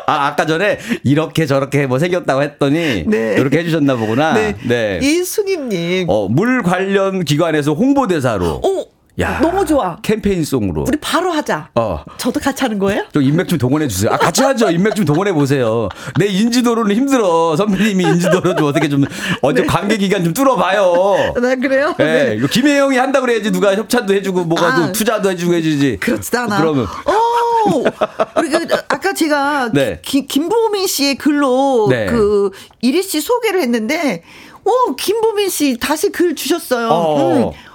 아 0.07 0.27
아까 0.27 0.47
전에 0.47 0.79
이렇게 1.05 1.47
저렇게 1.47 1.87
뭐 1.87 1.99
생겼다고 1.99 2.43
했더니 2.43 3.05
네. 3.07 3.35
이렇게 3.39 3.59
해주셨나 3.59 3.95
보구나. 3.97 4.35
네. 4.35 4.57
네. 4.67 4.99
이승임님. 5.03 6.07
어 6.09 6.29
물 6.29 6.63
관련 6.63 7.25
기관에서 7.25 7.73
홍보대사로. 7.75 8.61
오. 8.65 8.92
야, 9.21 9.41
너무 9.41 9.67
좋아. 9.67 9.99
캠페인송으로. 10.03 10.85
우리 10.89 10.97
바로 10.99 11.31
하자. 11.31 11.69
어. 11.75 12.03
저도 12.17 12.41
같이 12.41 12.63
하는 12.63 12.79
거예요? 12.79 13.05
좀 13.13 13.23
인맥 13.23 13.47
좀 13.47 13.59
동원해 13.59 13.87
주세요. 13.87 14.11
아, 14.11 14.17
같이 14.17 14.43
하죠. 14.43 14.71
인맥 14.71 14.95
좀 14.95 15.05
동원해 15.05 15.35
보세요. 15.35 15.91
내 16.19 16.27
인지도로는 16.27 16.97
힘들어. 16.97 17.55
선배님이 17.57 18.05
인지도로 18.05 18.57
좀 18.57 18.67
어떻게 18.67 18.89
좀, 18.89 19.05
어제 19.43 19.61
네. 19.61 19.67
관계 19.67 19.99
기간 19.99 20.25
좀 20.25 20.33
뚫어봐요. 20.33 21.35
네, 21.43 21.57
그래요? 21.57 21.95
네. 21.99 22.37
네. 22.37 22.47
김혜영이 22.47 22.97
한다 22.97 23.21
그래야지 23.21 23.53
누가 23.53 23.75
협찬도 23.77 24.15
해주고, 24.15 24.45
뭐가 24.45 24.67
아, 24.67 24.93
투자도 24.93 25.31
해주고 25.31 25.55
해주지. 25.55 25.99
그렇지 26.01 26.35
않아. 26.35 26.59
그러면. 26.59 26.87
오! 26.87 27.85
우리 28.39 28.49
그, 28.49 28.67
아까 28.89 29.13
제가 29.13 29.73
네. 29.75 30.01
기, 30.03 30.27
김보민 30.27 30.87
씨의 30.87 31.17
글로 31.17 31.87
네. 31.91 32.07
그 32.07 32.51
이리 32.81 33.03
씨 33.03 33.21
소개를 33.21 33.61
했는데, 33.61 34.23
오, 34.65 34.97
김보민 34.97 35.51
씨 35.51 35.77
다시 35.79 36.11
글 36.11 36.35
주셨어요. 36.35 36.89
어. 36.89 37.51
음. 37.51 37.72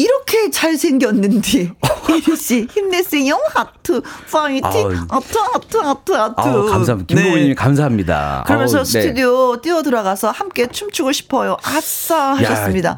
이렇게 0.00 0.50
잘생겼는데 0.50 1.72
이리 2.08 2.36
씨 2.36 2.66
힘내세요. 2.70 3.38
하트 3.52 4.00
파이팅. 4.32 4.62
하트 5.10 5.38
하트 5.38 5.76
하트 5.76 6.12
하트. 6.12 6.42
감사합니다. 6.70 7.06
김보민님 7.14 7.48
네. 7.48 7.54
감사합니다. 7.54 8.44
그러면서 8.46 8.78
아우, 8.78 8.84
네. 8.84 8.90
스튜디오 8.90 9.56
네. 9.56 9.60
뛰어 9.62 9.82
들어가서 9.82 10.30
함께 10.30 10.66
춤추고 10.68 11.12
싶어요. 11.12 11.58
아싸 11.62 12.34
하셨습니다. 12.36 12.96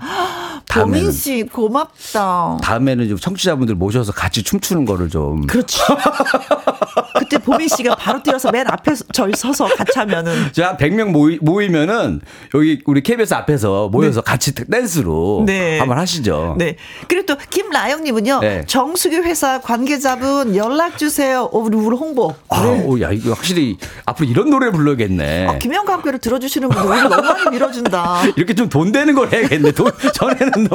보민 0.70 1.10
씨 1.10 1.42
고맙다. 1.44 2.58
다음에는 2.62 3.08
좀 3.08 3.18
청취자분들 3.18 3.74
모셔서 3.74 4.12
같이 4.12 4.44
춤추는 4.44 4.84
거를 4.84 5.08
좀. 5.10 5.46
그렇지 5.48 5.80
그때 7.18 7.38
보민 7.38 7.68
씨가 7.68 7.94
바로 7.94 8.22
뛰어서 8.22 8.50
맨 8.50 8.66
앞에 8.66 8.92
저희 9.12 9.32
서서 9.36 9.66
같이 9.66 9.98
하면은 9.98 10.52
자 10.52 10.76
100명 10.76 11.10
모이, 11.10 11.38
모이면은 11.40 12.20
여기 12.54 12.82
우리 12.86 13.02
KBS 13.02 13.34
앞에서 13.34 13.88
모여서 13.88 14.20
네. 14.20 14.30
같이 14.30 14.54
댄스로 14.54 15.44
네. 15.46 15.78
한번 15.78 15.98
하시죠 15.98 16.56
네 16.58 16.76
그리고 17.08 17.26
또 17.26 17.36
김라영 17.50 18.02
님은요. 18.02 18.40
네. 18.40 18.64
정수기 18.66 19.16
회사 19.18 19.60
관계자분 19.60 20.56
연락 20.56 20.98
주세요. 20.98 21.48
어, 21.52 21.58
우리 21.58 21.76
우리 21.76 21.96
홍보. 21.96 22.34
아, 22.48 22.62
네. 22.62 22.84
오, 22.84 23.00
야 23.00 23.10
이거 23.10 23.32
확실히 23.32 23.76
앞으로 24.06 24.28
이런 24.28 24.50
노래 24.50 24.70
불러야겠네. 24.70 25.46
아, 25.48 25.58
김영과 25.58 25.94
함께를 25.94 26.18
들어주시는 26.18 26.68
분들 26.68 26.90
우리 26.90 27.08
너무 27.08 27.22
많이 27.22 27.50
밀어준다. 27.50 28.22
이렇게 28.36 28.54
좀 28.54 28.72
돈 28.72 28.90
되는 28.90 29.14
걸 29.14 29.30
해야겠네. 29.30 29.72
돈, 29.72 29.92
전에는 30.14 30.68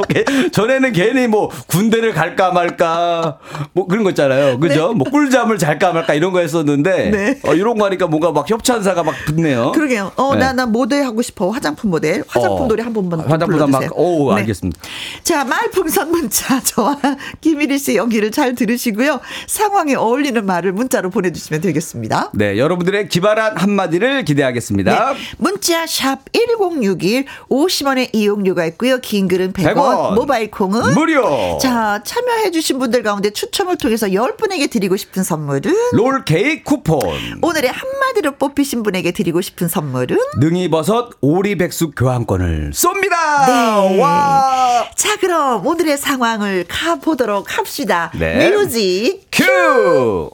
전에는 0.52 0.92
괜히 0.92 1.26
뭐 1.26 1.50
군대를 1.66 2.12
갈까 2.14 2.52
말까 2.52 3.38
뭐 3.72 3.88
그런 3.88 4.04
거 4.04 4.10
있잖아요. 4.10 4.60
그죠? 4.60 4.88
네. 4.88 4.94
뭐 4.94 5.10
꿀잠을 5.10 5.58
잘까 5.58 5.92
말까 5.92 6.14
이런 6.14 6.27
거 6.32 6.40
했었는데 6.40 7.10
네. 7.10 7.40
어, 7.44 7.54
이런 7.54 7.76
거 7.78 7.86
하니까 7.86 8.06
뭔가 8.06 8.32
막 8.32 8.48
협찬사가 8.48 9.02
막 9.02 9.14
붙네요. 9.26 9.72
그러게요. 9.72 10.12
어, 10.16 10.34
네. 10.34 10.40
나, 10.40 10.52
나 10.52 10.66
모델 10.66 11.04
하고 11.04 11.22
싶어. 11.22 11.50
화장품 11.50 11.90
모델. 11.90 12.24
화장품 12.28 12.62
어, 12.64 12.68
노래 12.68 12.82
한 12.82 12.92
번만 12.92 13.20
화장품 13.20 13.70
막, 13.70 13.82
오, 13.98 14.32
네. 14.34 14.40
알겠습니다. 14.40 14.78
자, 15.22 15.44
말풍선 15.44 16.10
문자 16.10 16.60
저와 16.64 16.98
김일희 17.40 17.78
씨 17.78 17.96
연기를 17.96 18.30
잘 18.30 18.54
들으시고요. 18.54 19.20
상황에 19.46 19.94
어울리는 19.94 20.44
말을 20.44 20.72
문자로 20.72 21.10
보내주시면 21.10 21.60
되겠습니다. 21.60 22.30
네, 22.34 22.58
여러분들의 22.58 23.08
기발한 23.08 23.56
한마디를 23.56 24.24
기대하겠습니다. 24.24 25.12
네, 25.12 25.18
문자 25.38 25.86
샵 25.86 26.20
1061, 26.32 27.24
50원의 27.48 28.10
이용료가 28.12 28.64
있고요. 28.66 28.98
긴 28.98 29.28
글은 29.28 29.52
100원, 29.52 29.74
100원. 29.74 30.14
모바일 30.14 30.50
콩은 30.50 30.94
무료. 30.94 31.58
자, 31.60 32.02
참여해주신 32.04 32.78
분들 32.78 33.02
가운데 33.02 33.30
추첨을 33.30 33.76
통해서 33.78 34.06
10분에게 34.08 34.70
드리고 34.70 34.96
싶은 34.96 35.22
선물은 35.22 35.72
롤 35.92 36.17
케이크 36.24 36.62
쿠폰. 36.64 37.00
오늘의 37.42 37.70
한마디로 37.70 38.36
뽑히신 38.36 38.82
분에게 38.82 39.12
드리고 39.12 39.40
싶은 39.40 39.68
선물은 39.68 40.18
능이버섯 40.38 41.18
오리백숙 41.20 41.94
교환권을 41.96 42.70
쏩니다. 42.72 43.46
네. 43.46 44.00
와. 44.00 44.88
자, 44.96 45.16
그럼 45.16 45.66
오늘의 45.66 45.98
상황을 45.98 46.64
가보도록 46.68 47.58
합시다. 47.58 48.12
네. 48.18 48.50
music 48.50 49.26
cue! 49.32 50.30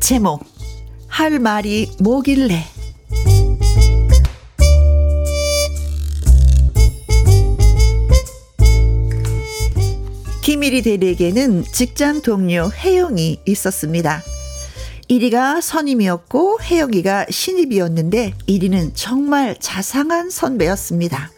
제목 0.00 0.42
할 1.08 1.38
말이 1.38 1.88
뭐길래 2.00 2.64
김일이 10.50 10.82
대리에게는 10.82 11.62
직장 11.62 12.22
동료 12.22 12.72
혜영이 12.72 13.38
있었습니다. 13.46 14.20
1위가 15.08 15.60
선임이었고 15.60 16.58
혜영이가 16.60 17.26
신입이었는데 17.30 18.34
1위는 18.48 18.90
정말 18.94 19.54
자상한 19.60 20.28
선배였습니다. 20.28 21.30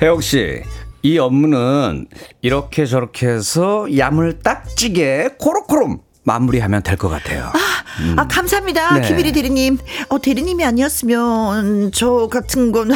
혜영 0.00 0.20
씨, 0.20 0.62
이 1.02 1.18
업무는 1.18 2.06
이렇게 2.40 2.86
저렇게 2.86 3.26
해서 3.26 3.88
야물 3.98 4.38
딱 4.38 4.68
찌게 4.76 5.30
코로코롬 5.40 5.98
마무리하면 6.22 6.84
될 6.84 6.96
것 6.96 7.08
같아요. 7.08 7.46
아, 7.46 7.58
음. 8.02 8.14
아 8.20 8.28
감사합니다. 8.28 9.00
네. 9.00 9.08
김일희 9.08 9.32
대리님. 9.32 9.78
어, 10.10 10.20
대리님이 10.20 10.64
아니었으면 10.64 11.90
저 11.92 12.28
같은 12.30 12.70
건 12.70 12.92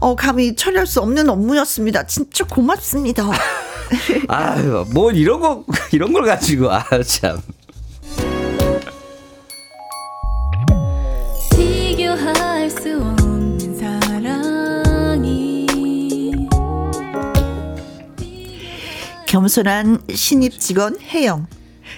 어, 0.00 0.16
감히 0.16 0.56
처리할 0.56 0.86
수 0.86 1.02
없는 1.02 1.28
업무였습니다. 1.28 2.06
진짜 2.06 2.46
고맙습니다. 2.46 3.30
아유, 4.28 4.84
뭐 4.92 5.10
이런 5.12 5.40
거 5.40 5.64
이런 5.92 6.12
걸 6.12 6.24
가지고 6.24 6.70
아 6.70 6.84
참. 7.02 7.40
겸손한 19.26 20.00
신입 20.14 20.58
직원 20.58 20.98
혜영. 21.00 21.46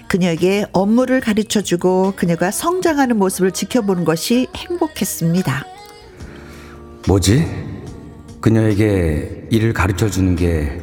그녀에게 0.08 0.66
업무를 0.72 1.20
가르쳐 1.20 1.62
주고 1.62 2.12
그녀가 2.16 2.50
성장하는 2.50 3.16
모습을 3.16 3.52
지켜보는 3.52 4.04
것이 4.04 4.48
행복했습니다. 4.56 5.64
뭐지? 7.06 7.46
그녀에게 8.40 9.46
일을 9.50 9.72
가르쳐 9.72 10.10
주는 10.10 10.34
게 10.34 10.80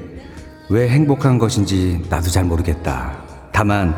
왜 0.69 0.89
행복한 0.89 1.37
것인지 1.37 2.01
나도 2.09 2.29
잘 2.29 2.43
모르겠다. 2.43 3.17
다만 3.53 3.95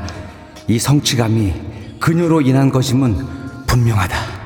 이 0.67 0.77
성취감이 0.77 1.53
그녀로 1.99 2.41
인한 2.41 2.69
것임은 2.69 3.15
분명하다. 3.65 4.39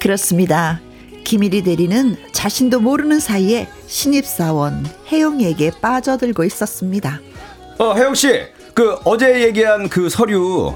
그렇습니다. 0.00 0.80
김일이 1.24 1.62
대리는 1.62 2.16
자신도 2.32 2.80
모르는 2.80 3.20
사이에 3.20 3.68
신입사원 3.86 4.86
혜영에게 5.12 5.72
빠져들고 5.82 6.44
있었습니다. 6.44 7.20
어, 7.78 7.94
혜영 7.94 8.14
씨, 8.14 8.44
그 8.72 8.96
어제 9.04 9.42
얘기한 9.42 9.88
그 9.88 10.08
서류 10.08 10.74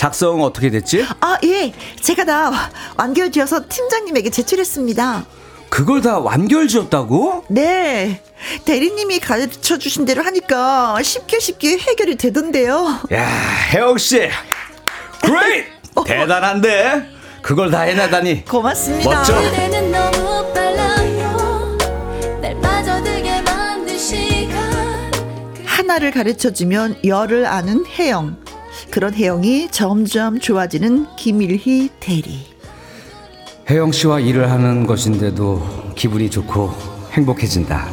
작성 0.00 0.42
어떻게 0.42 0.70
됐지? 0.70 1.04
아, 1.20 1.36
예. 1.44 1.74
제가 2.00 2.24
다 2.24 2.70
완결 2.96 3.30
지어서 3.30 3.60
팀장님에게 3.68 4.30
제출했습니다. 4.30 5.26
그걸 5.68 6.00
다 6.00 6.18
완결 6.18 6.68
지었다고? 6.68 7.44
네. 7.50 8.22
대리님이 8.64 9.20
가르쳐 9.20 9.76
주신 9.76 10.06
대로 10.06 10.22
하니까 10.22 10.96
쉽게 11.02 11.38
쉽게 11.38 11.76
해결이 11.76 12.16
되던데요. 12.16 13.00
야, 13.12 13.28
혜영 13.74 13.98
씨. 13.98 14.30
great! 15.20 15.68
어. 15.94 16.02
대단한데? 16.04 17.06
그걸 17.42 17.70
다 17.70 17.82
해내다니 17.82 18.46
고맙습니다. 18.46 19.18
멋져. 19.18 19.34
하나를 25.66 26.10
가르쳐 26.10 26.50
주면 26.50 26.96
열을 27.04 27.44
아는 27.44 27.84
혜영. 27.84 28.49
그런 28.90 29.14
혜영이 29.14 29.68
점점 29.70 30.40
좋아지는 30.40 31.06
김일희 31.16 31.90
대리. 32.00 32.40
혜영 33.68 33.92
씨와 33.92 34.18
일을 34.20 34.50
하는 34.50 34.84
것인데도 34.84 35.92
기분이 35.94 36.28
좋고 36.28 36.74
행복해진다. 37.12 37.88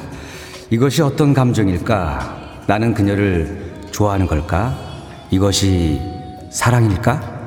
이것이 0.71 1.03
어떤 1.03 1.33
감정일까? 1.33 2.63
나는 2.67 2.93
그녀를 2.93 3.73
좋아하는 3.91 4.25
걸까? 4.25 4.75
이것이 5.29 6.01
사랑일까? 6.51 7.37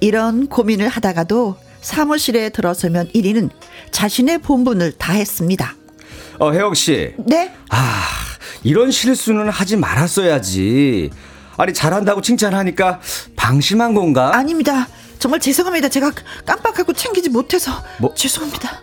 이런 0.00 0.46
고민을 0.46 0.88
하다가도 0.88 1.56
사무실에 1.80 2.50
들어서면 2.50 3.08
1위는 3.08 3.50
자신의 3.90 4.38
본분을 4.38 4.92
다했습니다. 4.92 5.74
어, 6.38 6.52
혜영 6.52 6.74
씨. 6.74 7.14
네? 7.26 7.52
아, 7.70 8.04
이런 8.62 8.92
실수는 8.92 9.48
하지 9.48 9.76
말았어야지. 9.76 11.10
아니, 11.58 11.74
잘한다고 11.74 12.22
칭찬하니까 12.22 13.00
방심한 13.36 13.92
건가? 13.92 14.34
아닙니다. 14.34 14.86
정말 15.18 15.40
죄송합니다. 15.40 15.88
제가 15.88 16.12
깜빡하고 16.46 16.92
챙기지 16.92 17.28
못해서 17.30 17.72
뭐? 17.98 18.14
죄송합니다. 18.14 18.80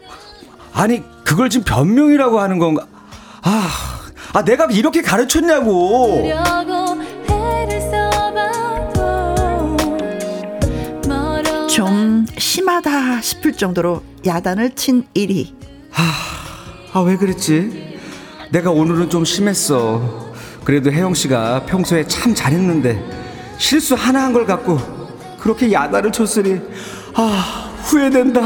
아니, 0.74 1.02
그걸 1.24 1.50
지금 1.50 1.64
변명이라고 1.64 2.40
하는 2.40 2.60
건가? 2.60 2.86
아, 3.42 3.70
아 4.34 4.44
내가 4.44 4.66
이렇게 4.66 5.02
가르쳤냐고. 5.02 6.22
좀 11.70 12.26
심하다 12.38 13.22
싶을 13.22 13.54
정도로 13.54 14.04
야단을 14.26 14.76
친 14.76 15.06
일이. 15.14 15.56
아, 16.94 17.00
왜 17.00 17.16
그랬지? 17.16 18.00
내가 18.52 18.72
오늘은 18.72 19.10
좀 19.10 19.24
심했어. 19.24 20.25
그래도 20.66 20.92
혜영 20.92 21.14
씨가 21.14 21.66
평소에 21.66 22.06
참 22.08 22.36
잘했는데 22.36 23.02
실수 23.58 23.96
하나 23.96 24.24
한 24.24 24.34
걸 24.34 24.46
갖고 24.46 24.78
그렇게 25.40 25.72
야단을 25.72 26.12
쳤으니 26.12 26.60
아, 27.14 27.72
후회된다. 27.84 28.42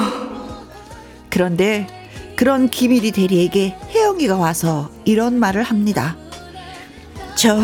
그런데 1.31 1.87
그런 2.35 2.69
김일이 2.69 3.11
대리에게 3.11 3.75
혜영이가 3.95 4.35
와서 4.37 4.89
이런 5.05 5.39
말을 5.39 5.63
합니다. 5.63 6.15
저 7.35 7.57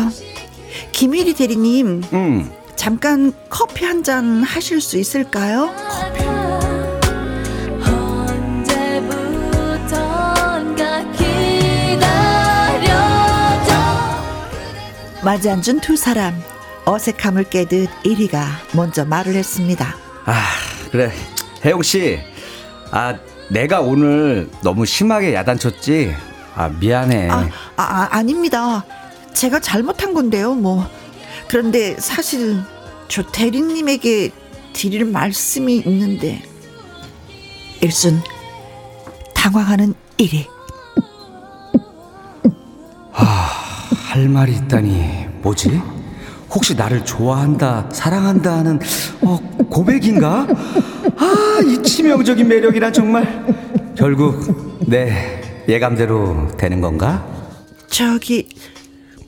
김일이 0.92 1.34
대리님, 1.34 2.02
응. 2.12 2.50
잠깐 2.76 3.32
커피 3.48 3.84
한 3.84 4.02
잔 4.02 4.42
하실 4.42 4.80
수 4.80 4.98
있을까요? 4.98 5.70
마주 15.26 15.50
앉은 15.50 15.80
두 15.80 15.96
사람 15.96 16.40
어색함을 16.84 17.50
깨듯 17.50 17.90
1위가 18.04 18.44
먼저 18.76 19.04
말을 19.04 19.34
했습니다. 19.34 19.96
아 20.24 20.44
그래 20.92 21.10
혜영 21.64 21.82
씨, 21.82 22.20
아 22.92 23.18
내가 23.50 23.80
오늘 23.80 24.48
너무 24.62 24.86
심하게 24.86 25.34
야단쳤지. 25.34 26.14
아 26.54 26.68
미안해. 26.68 27.28
아, 27.28 27.48
아, 27.74 27.82
아 27.82 28.08
아닙니다. 28.12 28.84
제가 29.34 29.58
잘못한 29.58 30.14
건데요. 30.14 30.54
뭐 30.54 30.88
그런데 31.48 31.96
사실 31.98 32.62
저 33.08 33.26
대리님에게 33.26 34.30
드릴 34.74 35.06
말씀이 35.06 35.78
있는데 35.78 36.40
일순 37.80 38.22
당황하는 39.34 39.92
1위. 40.18 40.46
할 44.16 44.30
말이 44.30 44.54
있다니 44.54 45.26
뭐지? 45.42 45.78
혹시 46.48 46.74
나를 46.74 47.04
좋아한다, 47.04 47.90
사랑한다 47.92 48.50
하는 48.50 48.80
어, 49.20 49.38
고백인가? 49.68 50.46
아, 51.18 51.60
이 51.62 51.82
치명적인 51.82 52.48
매력이란 52.48 52.94
정말 52.94 53.44
결국 53.94 54.80
내 54.86 55.42
예감대로 55.68 56.48
되는 56.56 56.80
건가? 56.80 57.26
저기 57.88 58.48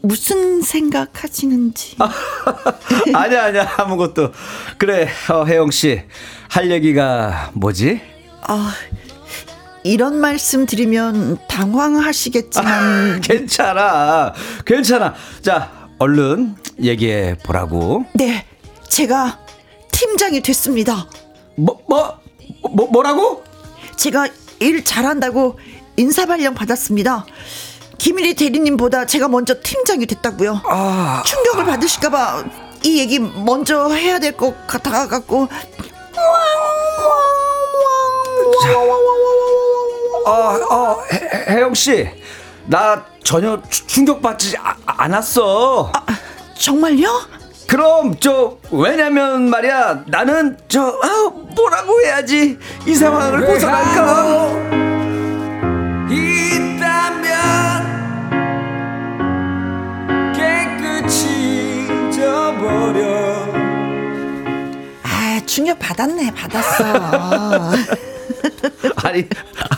무슨 0.01 0.63
생각하시는지. 0.63 1.97
아니야, 3.13 3.45
아니야, 3.45 3.71
아무것도. 3.77 4.33
그래, 4.79 5.07
어, 5.31 5.45
혜영 5.45 5.71
씨, 5.71 6.01
할 6.49 6.71
얘기가 6.71 7.51
뭐지? 7.53 8.01
아, 8.41 8.73
이런 9.85 10.17
말씀 10.21 10.67
드리면 10.67 11.39
당황하시겠지만 11.49 12.67
아, 13.17 13.21
괜찮아, 13.23 14.33
괜찮아. 14.67 15.15
자, 15.43 15.89
얼른 15.99 16.57
얘기해 16.83 17.39
보라고. 17.45 18.05
네, 18.15 18.45
제가 18.89 19.39
팀장이 19.93 20.41
됐습니다. 20.43 21.07
뭐, 21.57 21.81
뭐, 21.89 22.19
뭐 22.71 22.87
뭐라고? 22.89 23.43
제가 23.97 24.29
일 24.61 24.85
잘한다고 24.85 25.59
인사 25.97 26.27
발령 26.27 26.55
받았습니다. 26.55 27.27
김일희 27.99 28.35
대리님보다 28.35 29.07
제가 29.07 29.27
먼저 29.29 29.57
팀장이 29.63 30.07
됐다고요. 30.07 30.61
아, 30.65 31.23
충격을 31.27 31.65
받으실까봐 31.65 32.45
이 32.85 32.99
얘기 32.99 33.19
먼저 33.19 33.89
해야 33.91 34.19
될 34.21 34.37
것 34.37 34.55
같아갖고. 34.69 35.49
어, 40.27 40.75
어, 40.75 41.03
혜- 41.13 41.47
혜영 41.55 41.75
씨, 41.75 42.09
나 42.67 43.05
전혀 43.25 43.61
추- 43.69 43.87
충격받지 43.87 44.57
아- 44.59 44.75
않았어. 44.87 45.91
아, 45.95 46.03
정말요? 46.55 47.09
그럼 47.67 48.15
저 48.19 48.57
왜냐면 48.71 49.51
말이야 49.51 50.05
나는 50.07 50.57
저 50.69 50.81
아, 51.03 51.31
뭐라고 51.55 52.01
해야지 52.03 52.59
이 52.87 52.95
상황을 52.95 53.47
벗어날까? 53.47 54.49
있다면 56.11 57.29
깨끗이 60.35 61.27
잊어버려 62.09 63.03
아, 65.03 65.41
충격 65.45 65.79
받았네, 65.79 66.33
받았어. 66.35 67.73
아니 68.97 69.27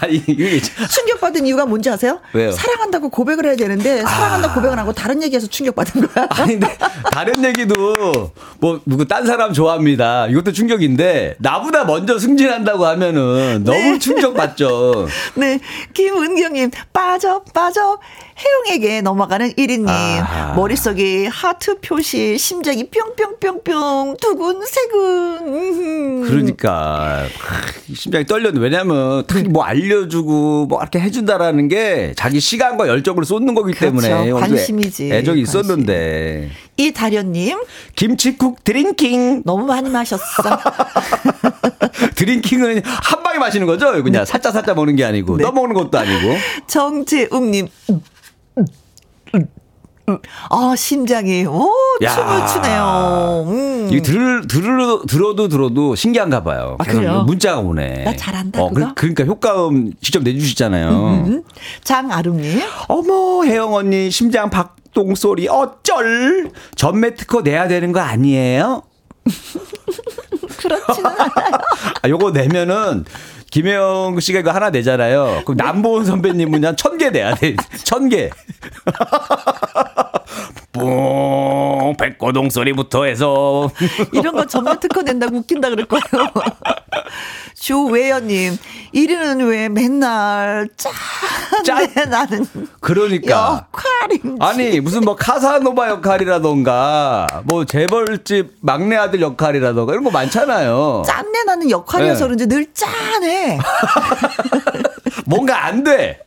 아니 0.00 0.22
이게 0.26 0.60
충격 0.60 1.20
받은 1.20 1.46
이유가 1.46 1.66
뭔지 1.66 1.90
아세요? 1.90 2.20
왜요? 2.32 2.52
사랑한다고 2.52 3.08
고백을 3.10 3.46
해야 3.46 3.56
되는데 3.56 4.02
사랑한다 4.02 4.54
고백을 4.54 4.78
하고 4.78 4.92
다른 4.92 5.22
얘기해서 5.22 5.46
충격 5.46 5.74
받은 5.74 6.06
거야. 6.08 6.26
아니 6.30 6.58
근데 6.58 6.76
다른 7.12 7.44
얘기도 7.44 8.32
뭐 8.58 8.80
누구 8.86 9.06
딴 9.06 9.26
사람 9.26 9.52
좋아합니다. 9.52 10.26
이것도 10.28 10.52
충격인데 10.52 11.36
나보다 11.38 11.84
먼저 11.84 12.18
승진한다고 12.18 12.86
하면은 12.86 13.64
너무 13.64 13.78
네. 13.78 13.98
충격받죠. 13.98 15.08
네, 15.36 15.60
김은경님 15.94 16.70
빠져 16.92 17.42
빠져 17.54 17.98
혜영에게 18.38 19.02
넘어가는 19.02 19.52
1위님 19.52 19.88
아하. 19.88 20.54
머릿속에 20.54 21.26
하트 21.26 21.78
표시 21.80 22.38
심장이 22.38 22.88
뿅뿅뿅뿅 22.88 24.16
두근 24.20 24.60
세근 24.64 25.38
음흠. 25.48 26.28
그러니까 26.28 27.24
하, 27.38 27.94
심장이 27.94 28.24
떨렸는데 28.24 28.60
왜냐면 28.60 29.24
뭐 29.50 29.64
알려주고 29.64 30.66
뭐 30.66 30.80
이렇게 30.80 31.00
해준다라는 31.00 31.68
게 31.68 32.12
자기 32.16 32.40
시간과 32.40 32.88
열정을 32.88 33.24
쏟는 33.24 33.54
거기 33.54 33.72
그렇죠. 33.72 34.00
때문에 34.00 34.30
관심이지. 34.32 35.12
애정이 35.12 35.42
관심. 35.42 35.60
있었는데 35.60 36.50
이 36.76 36.92
다련님 36.92 37.58
김치국 37.96 38.64
drinking 38.64 39.42
너무 39.44 39.66
많이 39.66 39.88
마셨어. 39.88 40.22
drinking은 42.16 42.82
한 42.84 43.22
방에 43.22 43.38
마시는 43.38 43.66
거죠? 43.66 44.02
그냥 44.02 44.24
살짝 44.24 44.52
살짝 44.52 44.76
먹는 44.76 44.96
게 44.96 45.04
아니고 45.04 45.36
네. 45.36 45.44
떠먹는 45.44 45.74
것도 45.74 45.98
아니고 45.98 46.36
정재웅님. 46.66 47.68
음. 50.10 50.18
아 50.50 50.74
심장이 50.76 51.44
오 51.46 51.68
야. 52.02 52.14
춤을 52.14 52.46
추네요. 52.46 53.44
음. 53.48 53.88
이게 53.90 54.02
들, 54.02 54.46
들, 54.46 54.60
들어도 55.08 55.48
들어도 55.48 55.94
신기한가 55.94 56.42
봐요. 56.42 56.76
아, 56.78 56.84
그래요? 56.84 57.24
문자가 57.26 57.60
오네. 57.60 58.04
나 58.04 58.16
잘한다, 58.16 58.62
어, 58.62 58.68
그, 58.68 58.74
그거? 58.74 58.92
그 58.94 59.06
러니까 59.06 59.24
효과음 59.24 59.92
직접 60.00 60.22
내주시잖아요. 60.22 60.88
음. 60.90 61.42
장아름님. 61.84 62.60
어머, 62.88 63.44
혜영 63.44 63.74
언니 63.74 64.10
심장 64.10 64.50
박동 64.50 65.14
소리 65.14 65.48
어쩔? 65.48 66.50
전매 66.76 67.14
특허 67.14 67.42
내야 67.42 67.68
되는 67.68 67.92
거 67.92 68.00
아니에요? 68.00 68.82
그렇지는 70.58 71.10
않아요. 71.10 71.30
아, 72.02 72.08
요거 72.08 72.30
내면은 72.32 73.04
김혜영 73.50 74.20
씨가 74.20 74.40
이거 74.40 74.50
하나 74.52 74.70
내잖아요. 74.70 75.42
그럼 75.44 75.56
남보은 75.56 76.04
선배님은 76.04 76.64
한 76.64 76.76
천 76.76 76.96
개 76.98 77.10
내야 77.10 77.34
돼. 77.34 77.56
천 77.84 78.08
개. 78.08 78.30
뿡, 80.72 81.94
백고동 81.98 82.48
소리부터 82.50 83.04
해서. 83.04 83.70
이런 84.12 84.34
거 84.34 84.46
전면 84.46 84.78
특허 84.78 85.02
낸다고 85.02 85.38
웃긴다 85.38 85.70
그럴 85.70 85.86
거예요. 85.86 86.02
조외연님, 87.58 88.56
이리는 88.92 89.40
왜 89.46 89.68
맨날 89.68 90.68
짠데 90.76 91.94
짠. 91.94 92.10
나는 92.10 92.46
그러니까. 92.80 93.66
역할인지. 93.74 94.36
아니 94.40 94.80
무슨 94.80 95.02
뭐 95.02 95.16
카사노바 95.16 95.88
역할이라던가 95.90 97.26
뭐 97.44 97.64
재벌집 97.64 98.54
막내 98.60 98.96
아들 98.96 99.20
역할이라던가 99.20 99.92
이런 99.92 100.04
거 100.04 100.10
많잖아요. 100.10 101.02
짠내 101.04 101.44
나는 101.44 101.70
역할이어서 101.70 102.20
네. 102.20 102.24
그런지 102.24 102.46
늘 102.46 102.66
짠해. 102.72 103.58
뭔가 105.26 105.66
안 105.66 105.82
돼. 105.84 106.20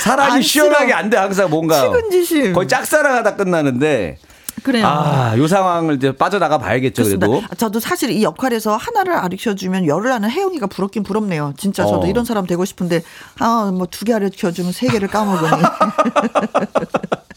사람이 0.00 0.32
안쓰러워. 0.34 0.42
시원하게 0.42 0.92
안 0.92 1.10
돼. 1.10 1.16
항상 1.16 1.50
뭔가 1.50 1.80
측은지심. 1.80 2.52
거의 2.52 2.68
짝사랑하다 2.68 3.36
끝나는데 3.36 4.18
그래요. 4.64 4.86
아, 4.86 5.34
요 5.38 5.46
상황을 5.46 5.94
이제 5.96 6.10
빠져나가 6.12 6.58
봐야겠죠. 6.58 7.02
그렇습니다. 7.04 7.26
그래도. 7.28 7.44
아, 7.48 7.54
저도 7.54 7.78
사실 7.78 8.10
이 8.10 8.24
역할에서 8.24 8.76
하나를 8.76 9.14
가르쳐 9.14 9.54
주면 9.54 9.86
열을 9.86 10.12
하는 10.12 10.28
혜영이가 10.28 10.66
부럽긴 10.66 11.04
부럽네요. 11.04 11.54
진짜 11.56 11.84
저도 11.84 12.02
어. 12.02 12.06
이런 12.06 12.24
사람 12.24 12.44
되고 12.46 12.64
싶은데 12.64 13.02
아 13.38 13.70
뭐 13.72 13.86
두 13.86 14.04
개 14.04 14.12
가르쳐 14.12 14.50
주면 14.50 14.72
세 14.72 14.88
개를 14.88 15.06
까먹으니. 15.08 15.62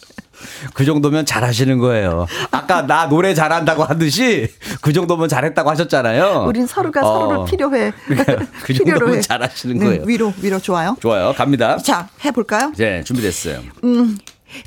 그 0.74 0.86
정도면 0.86 1.26
잘하시는 1.26 1.78
거예요. 1.80 2.28
아까 2.52 2.86
나 2.86 3.08
노래 3.10 3.34
잘한다고 3.34 3.84
하듯이 3.84 4.48
그 4.82 4.94
정도면 4.94 5.30
잘했다고 5.30 5.70
하셨잖아요. 5.70 6.46
우린 6.48 6.66
서로가 6.68 7.02
어. 7.02 7.04
서로를 7.04 7.46
필요해. 7.50 7.92
그러니까 8.08 8.36
그 8.64 8.74
필요로 8.74 9.00
정도면 9.00 9.18
해. 9.18 9.22
잘하시는 9.22 9.78
네, 9.78 9.86
거예요. 9.86 10.04
위로 10.06 10.34
위로 10.42 10.60
좋아요. 10.60 10.96
좋아요. 11.02 11.34
갑니다. 11.34 11.78
자 11.78 12.10
해볼까요? 12.24 12.72
네, 12.78 13.04
준비됐어요. 13.04 13.62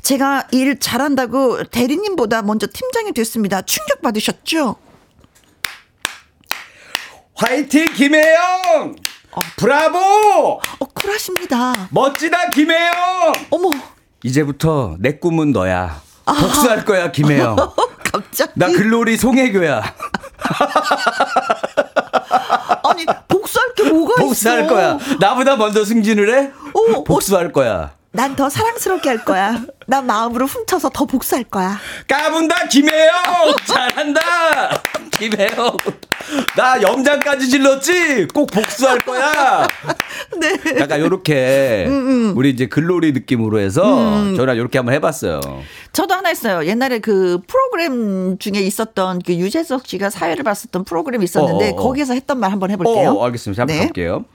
제가 0.01 0.47
일 0.51 0.79
잘한다고 0.79 1.63
대리님보다 1.65 2.41
먼저 2.41 2.67
팀장이 2.71 3.11
됐습니다. 3.13 3.61
충격 3.61 4.01
받으셨죠? 4.01 4.75
화이팅 7.35 7.93
김혜영! 7.93 8.95
어. 9.31 9.41
브라보! 9.57 9.99
어, 10.79 10.85
쿨하십니다. 10.93 11.89
멋지다 11.91 12.49
김혜영! 12.51 12.93
어머. 13.49 13.69
이제부터 14.25 14.95
내 14.99 15.19
꿈은 15.19 15.51
너야. 15.51 16.01
복수할 16.25 16.83
거야 16.83 17.11
김혜영. 17.11 17.55
갑자기. 18.11 18.51
나 18.55 18.67
글로리 18.67 19.17
송혜교야. 19.17 19.83
아니 22.83 23.05
복수할 23.27 23.73
게 23.75 23.83
뭐가 23.91 24.15
복수할 24.23 24.63
있어? 24.65 24.73
거야. 24.73 24.97
나보다 25.19 25.55
먼저 25.57 25.85
승진을 25.85 26.33
해? 26.33 26.51
어, 26.73 27.03
복수할 27.03 27.51
거야. 27.51 27.91
난 28.15 28.35
더 28.35 28.49
사랑스럽게 28.49 29.09
할 29.09 29.23
거야. 29.25 29.61
난 29.87 30.05
마음으로 30.05 30.45
훔쳐서 30.45 30.89
더 30.89 31.05
복수할 31.05 31.43
거야. 31.43 31.77
까분다 32.07 32.67
김혜영 32.67 33.13
잘한다 33.67 34.19
김혜영 35.11 35.77
나 36.57 36.81
염장까지 36.81 37.47
질렀지 37.49 38.27
꼭 38.33 38.47
복수할 38.51 38.97
거야 38.99 39.67
네. 40.39 40.79
약간 40.79 40.99
요렇게 40.99 41.85
음, 41.87 41.91
음. 42.31 42.33
우리 42.37 42.49
이제 42.49 42.65
글로리 42.67 43.11
느낌으로 43.13 43.59
해서 43.59 44.21
음. 44.23 44.35
저랑 44.35 44.57
요렇게 44.57 44.77
한번 44.79 44.93
해봤어요 44.95 45.39
저도 45.93 46.15
하나 46.15 46.29
했어요 46.29 46.65
옛날에 46.65 46.99
그 46.99 47.39
프로그램 47.47 48.37
중에 48.39 48.59
있었던 48.59 49.21
그 49.25 49.35
유재석 49.35 49.87
씨가 49.87 50.09
사회를 50.09 50.43
봤었던 50.43 50.83
프로그램이 50.83 51.23
있었는데 51.23 51.69
어어. 51.69 51.73
어. 51.73 51.75
거기에서 51.75 52.13
했던 52.13 52.39
말 52.39 52.51
한번 52.51 52.71
해볼게요 52.71 53.11
어, 53.11 53.25
알겠습니다 53.25 53.61
한번 53.61 53.77
네. 53.77 53.83
볼게요 53.85 54.25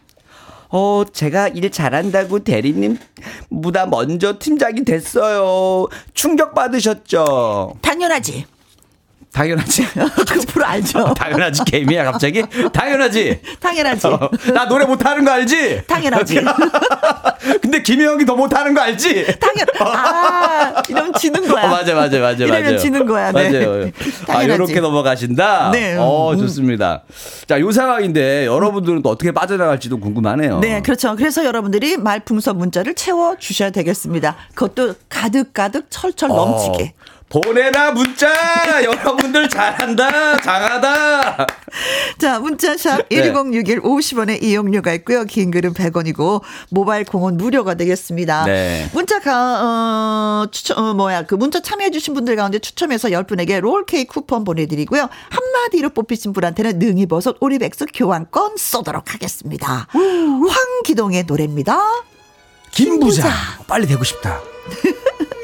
어, 0.70 1.02
제가 1.12 1.48
일 1.48 1.70
잘한다고 1.70 2.40
대리님 2.40 2.98
보다 3.62 3.86
먼저 3.86 4.38
팀장이 4.38 4.84
됐어요. 4.84 5.88
충격 6.14 6.54
받으셨죠? 6.54 7.74
당연하지. 7.82 8.46
당연하지. 9.32 9.86
그 10.28 10.40
프로 10.48 10.66
알죠? 10.66 11.14
당연하지. 11.14 11.64
게임이야, 11.64 12.04
갑자기? 12.04 12.42
당연하지. 12.72 13.40
당연하지. 13.60 14.06
어, 14.08 14.30
나 14.52 14.66
노래 14.66 14.84
못하는 14.84 15.24
거 15.24 15.30
알지? 15.30 15.82
당연하지. 15.86 16.40
근데 17.62 17.82
김혜영이 17.82 18.24
더 18.26 18.34
못하는 18.34 18.74
거 18.74 18.80
알지? 18.80 19.38
당연. 19.38 19.66
아, 19.80 20.82
이러면 20.88 21.12
지는 21.14 21.46
거야. 21.46 21.64
어, 21.64 21.68
맞아, 21.68 21.94
맞아, 21.94 22.18
맞아. 22.18 22.44
이러면 22.44 22.62
맞아요. 22.62 22.78
지는 22.78 23.06
거야. 23.06 23.32
네. 23.32 23.50
맞아요. 23.50 23.90
아, 24.28 24.42
이렇게 24.42 24.80
넘어가신다? 24.80 25.70
네. 25.70 25.96
어, 25.96 26.32
음. 26.32 26.38
좋습니다. 26.38 27.02
자, 27.46 27.60
요 27.60 27.70
상황인데 27.70 28.46
여러분들은 28.46 29.02
또 29.02 29.10
어떻게 29.10 29.30
빠져나갈지도 29.30 30.00
궁금하네요. 30.00 30.58
네, 30.58 30.82
그렇죠. 30.82 31.14
그래서 31.16 31.44
여러분들이 31.44 31.96
말풍선 31.96 32.58
문자를 32.58 32.94
채워 32.94 33.36
주셔야 33.38 33.70
되겠습니다. 33.70 34.36
그것도 34.54 34.94
가득 35.08 35.54
가득 35.54 35.86
철철 35.88 36.28
넘치게. 36.30 36.94
어. 36.96 37.19
보내라 37.30 37.92
문자! 37.92 38.28
여러분들 38.82 39.48
잘한다 39.48 40.36
장하다! 40.38 41.46
자 42.18 42.40
문자샵 42.40 43.08
네. 43.08 43.22
1061 43.22 43.80
50원의 43.82 44.42
이용료가 44.42 44.92
있고요. 44.94 45.24
긴 45.24 45.52
글은 45.52 45.72
100원이고 45.72 46.42
모바일 46.70 47.04
공은 47.04 47.36
무료가 47.36 47.74
되겠습니다. 47.74 48.46
네. 48.46 48.90
문자 48.92 49.20
가 49.20 50.42
어, 50.42 50.46
추첨 50.50 50.78
어, 50.84 50.94
뭐야 50.94 51.22
그 51.22 51.36
문자 51.36 51.60
참여해 51.60 51.92
주신 51.92 52.14
분들 52.14 52.34
가운데 52.34 52.58
추첨해서 52.58 53.08
10분에게 53.10 53.60
롤케이크 53.60 54.12
쿠폰 54.12 54.42
보내드리고요. 54.42 55.08
한마디로 55.30 55.90
뽑히신 55.90 56.32
분한테는 56.32 56.80
능이버섯 56.80 57.36
오리백숙 57.38 57.90
교환권 57.94 58.56
쏘도록 58.56 59.14
하겠습니다. 59.14 59.86
황기동의 59.92 61.24
노래입니다. 61.28 61.78
김부장, 62.72 63.30
김부장. 63.30 63.30
빨리 63.68 63.86
되고 63.86 64.02
싶다 64.02 64.40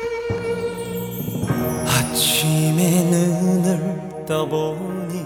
아침에 2.17 3.05
눈을 3.11 4.25
떠보니 4.27 5.23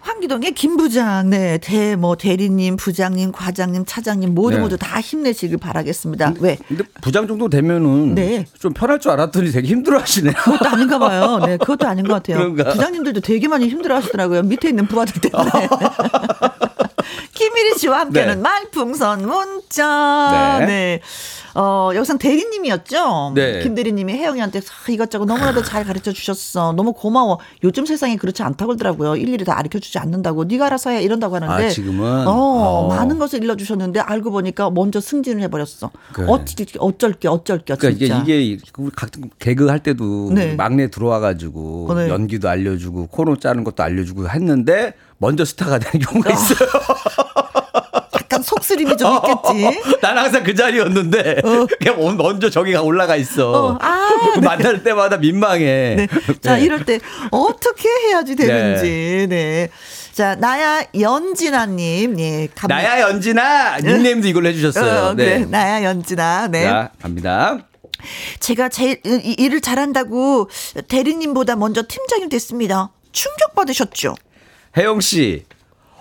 황기동의 0.00 0.52
김 0.52 0.76
부장, 0.76 1.30
네, 1.30 1.56
대, 1.56 1.96
뭐, 1.96 2.16
대리님, 2.16 2.76
부장님, 2.76 3.32
과장님, 3.32 3.86
차장님, 3.86 4.34
모두 4.34 4.56
네. 4.56 4.62
모두 4.62 4.76
다 4.76 5.00
힘내시길 5.00 5.56
바라겠습니다. 5.56 6.34
근데, 6.34 6.40
왜? 6.42 6.58
근데 6.68 6.84
부장 7.00 7.26
정도 7.26 7.48
되면은. 7.48 8.14
네. 8.14 8.44
좀 8.58 8.74
편할 8.74 9.00
줄 9.00 9.12
알았더니 9.12 9.52
되게 9.52 9.68
힘들어 9.68 9.98
하시네요. 10.00 10.34
그것도 10.34 10.68
아닌가 10.68 10.98
봐요. 10.98 11.40
네, 11.46 11.56
그것도 11.56 11.86
아닌 11.86 12.06
것 12.06 12.12
같아요. 12.12 12.36
그런가? 12.36 12.72
부장님들도 12.72 13.22
되게 13.22 13.48
많이 13.48 13.68
힘들어 13.68 13.96
하시더라고요. 13.96 14.42
밑에 14.42 14.68
있는 14.68 14.86
부하들 14.86 15.18
때문에. 15.22 15.50
김일희 17.32 17.78
씨와 17.78 18.00
함께하는 18.00 18.36
네. 18.36 18.40
말풍선 18.40 19.26
문자. 19.26 20.58
네. 20.60 20.66
네. 20.66 21.00
어, 21.54 21.90
여기선 21.94 22.18
대리님이었죠? 22.18 23.32
네. 23.34 23.60
김 23.62 23.74
대리님이 23.74 24.12
혜영이한테 24.14 24.60
이것저것 24.90 25.26
너무나도 25.26 25.62
잘 25.62 25.84
가르쳐 25.84 26.12
주셨어. 26.12 26.72
너무 26.72 26.92
고마워. 26.92 27.38
요즘 27.62 27.84
세상에 27.86 28.16
그렇지 28.16 28.42
않다고 28.42 28.68
그러더라고요. 28.68 29.16
일일이 29.16 29.44
다 29.44 29.54
가르쳐 29.54 29.78
주지 29.78 29.98
않는다고. 29.98 30.44
네가 30.44 30.66
알아서 30.66 30.90
해. 30.90 31.02
이런다고 31.02 31.36
하는데. 31.36 31.66
아, 31.66 31.68
지금은? 31.68 32.26
어, 32.26 32.32
어. 32.32 32.88
많은 32.88 33.18
것을 33.18 33.42
일러주셨는데 33.42 34.00
알고 34.00 34.30
보니까 34.30 34.70
먼저 34.70 35.00
승진을 35.00 35.42
해버렸어. 35.42 35.90
그래. 36.12 36.26
어찌, 36.28 36.66
어쩔 36.78 37.12
게, 37.12 37.28
어쩔 37.28 37.58
게. 37.58 37.74
그러니까 37.74 37.98
진짜. 37.98 38.18
이게, 38.22 38.42
이게 38.42 38.62
같은 38.96 39.30
개그 39.38 39.66
할 39.66 39.80
때도 39.80 40.30
네. 40.32 40.54
막내 40.54 40.90
들어와가지고 40.90 41.94
네. 41.94 42.08
연기도 42.08 42.48
알려주고 42.48 43.08
코너 43.08 43.36
짜는 43.36 43.64
것도 43.64 43.82
알려주고 43.82 44.28
했는데 44.28 44.94
먼저 45.18 45.44
스타가 45.44 45.78
되는 45.78 46.04
경우가 46.04 46.30
어. 46.30 46.32
있어요. 46.32 46.68
속쓰림이 48.42 48.96
좀 48.96 49.16
있겠지. 49.16 49.80
난 50.02 50.18
항상 50.18 50.42
그 50.42 50.54
자리였는데 50.54 51.42
어. 51.44 51.66
그냥 51.78 52.16
먼저 52.16 52.50
저기가 52.50 52.82
올라가 52.82 53.16
있어. 53.16 53.52
어. 53.52 53.78
아, 53.80 54.08
네. 54.34 54.40
만날 54.40 54.82
때마다 54.82 55.16
민망해. 55.16 55.96
네. 55.96 56.08
자 56.40 56.56
네. 56.56 56.64
이럴 56.64 56.84
때 56.84 57.00
어떻게 57.30 57.88
해야지 57.88 58.36
되는지. 58.36 58.82
네. 58.82 59.26
네. 59.28 59.68
자, 60.12 60.34
나야 60.34 60.84
연진아님, 60.98 62.20
예. 62.20 62.48
감... 62.54 62.68
나야 62.68 63.00
연진아! 63.00 63.78
닉네임도 63.78 64.28
이걸 64.28 64.44
해주셨어요. 64.46 65.06
어, 65.06 65.14
네. 65.14 65.38
나야 65.38 65.82
연진아, 65.84 66.48
네. 66.48 66.64
자, 66.64 66.90
갑니다. 67.00 67.58
제가 68.38 68.68
제일 68.68 69.00
일을 69.04 69.62
잘한다고 69.62 70.50
대리님보다 70.88 71.56
먼저 71.56 71.82
팀장이 71.88 72.28
됐습니다. 72.28 72.90
충격받으셨죠? 73.12 74.14
혜영 74.76 75.00
씨, 75.00 75.44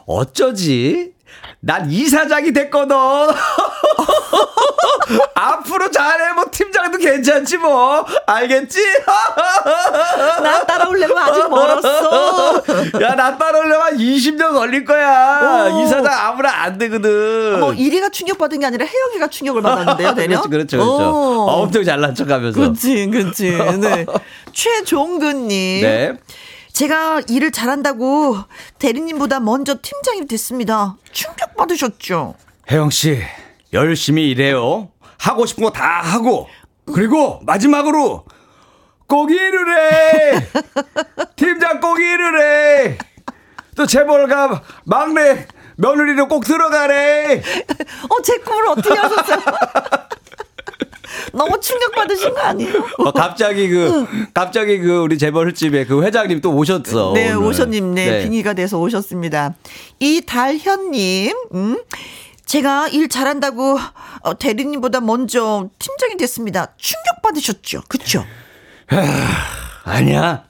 어쩌지? 0.06 1.14
난 1.60 1.92
이사장이 1.92 2.54
됐거든. 2.54 2.96
앞으로 5.36 5.92
잘해. 5.92 6.34
뭐 6.34 6.46
팀장도 6.52 6.98
괜찮지 6.98 7.58
뭐. 7.58 8.06
알겠지? 8.26 8.80
나 10.44 10.66
따라오려면 10.66 11.18
아직 11.18 11.50
멀었어. 11.50 12.64
야, 13.02 13.16
나 13.16 13.38
따라오려면 13.38 13.82
한 13.82 13.98
20년 13.98 14.54
걸릴 14.54 14.86
거야. 14.86 15.70
오. 15.72 15.82
이사장 15.84 16.12
아무나 16.12 16.50
안 16.64 16.78
되거든. 16.78 17.60
뭐 17.60 17.74
이리가 17.74 18.10
충격 18.10 18.38
받은 18.38 18.60
게 18.60 18.66
아니라 18.66 18.86
혜영이가 18.86 19.28
충격을 19.28 19.62
받았는데요, 19.62 20.16
되려? 20.16 20.42
그렇죠, 20.50 20.50
그렇죠, 20.50 20.78
그렇죠. 20.78 20.94
어, 21.04 21.62
엄청 21.62 21.84
잘난 21.84 22.16
척하면서. 22.16 22.60
그렇지, 22.60 23.08
그렇지. 23.08 23.52
네. 23.80 24.06
최종근님. 24.54 25.82
네. 25.82 26.14
제가 26.74 27.22
일을 27.28 27.52
잘한다고 27.52 28.38
대리님보다 28.80 29.40
먼저 29.40 29.76
팀장이 29.82 30.26
됐습니다. 30.28 30.96
충격 31.12 31.56
받으셨죠? 31.56 32.36
혜영 32.72 32.90
씨, 32.90 33.22
열심히 33.74 34.30
일해요. 34.30 34.90
하고 35.20 35.46
싶은 35.46 35.64
거 35.64 35.72
다 35.72 36.02
하고. 36.02 36.48
그리고 36.94 37.40
마지막으로 37.44 38.26
꼭 39.08 39.32
일을 39.32 39.78
해. 39.78 40.48
팀장 41.36 41.80
꼭 41.80 42.00
일을 42.00 42.42
해. 42.88 42.98
또 43.76 43.86
재벌가 43.86 44.64
막내 44.86 45.48
며느리로 45.78 46.28
꼭 46.28 46.44
들어가래. 46.46 47.42
어, 48.10 48.22
제 48.24 48.38
꿈을 48.38 48.68
어떻게 48.70 48.94
하셨어요? 48.96 49.40
너무 51.34 51.60
충격받으신 51.60 52.34
거 52.34 52.40
아니에요? 52.42 52.86
어, 53.00 53.12
갑자기 53.12 53.70
그, 53.70 54.08
갑자기 54.34 54.80
그 54.80 55.00
우리 55.00 55.18
재벌집에 55.18 55.86
그 55.86 56.04
회장님 56.04 56.42
또 56.42 56.52
오셨어. 56.56 57.14
네, 57.14 57.32
오늘. 57.32 57.48
오셨님, 57.50 57.94
네, 57.96 58.10
네, 58.10 58.24
빙의가 58.24 58.54
돼서 58.54 58.78
오셨습니다. 58.80 59.54
이달현님, 60.00 61.34
음. 61.54 61.82
제가 62.46 62.90
일 62.90 63.08
잘한다고 63.08 63.80
어, 64.22 64.38
대리님보다 64.38 65.00
먼저 65.00 65.70
팀장이 65.80 66.18
됐습니다. 66.18 66.74
충격받으셨죠? 66.78 67.84
그쵸? 67.88 68.26
아니야. 69.86 70.44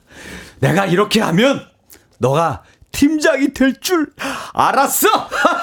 내가 0.60 0.86
이렇게 0.86 1.20
하면 1.20 1.64
너가 2.18 2.62
팀장이 2.92 3.52
될 3.54 3.80
줄 3.80 4.12
알았어. 4.52 5.08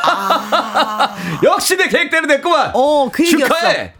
아. 0.04 1.16
역시 1.44 1.78
내 1.78 1.88
계획대로 1.88 2.28
됐구만. 2.28 2.72
어, 2.74 3.10
그 3.12 3.24
얘기였어. 3.26 3.54
축하해. 3.54 3.94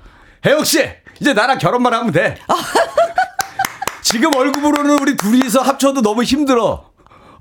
혜영 0.46 0.64
씨, 0.64 0.90
이제 1.20 1.34
나랑 1.34 1.58
결혼만 1.58 1.94
하면 1.94 2.12
돼. 2.12 2.38
지금 4.02 4.34
월급으로는 4.36 5.00
우리 5.02 5.16
둘이서 5.16 5.62
합쳐도 5.62 6.02
너무 6.02 6.24
힘들어. 6.24 6.90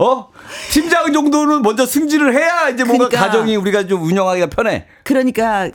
어? 0.01 0.29
팀장 0.71 1.13
정도는 1.13 1.63
먼저 1.63 1.85
승진을 1.87 2.35
해야 2.35 2.69
이제 2.69 2.85
뭔가 2.85 3.09
그러니까, 3.09 3.27
가정이 3.27 3.57
우리가 3.57 3.87
좀 3.87 4.03
운영하기가 4.05 4.47
편해. 4.49 4.87
그러니까 5.03 5.71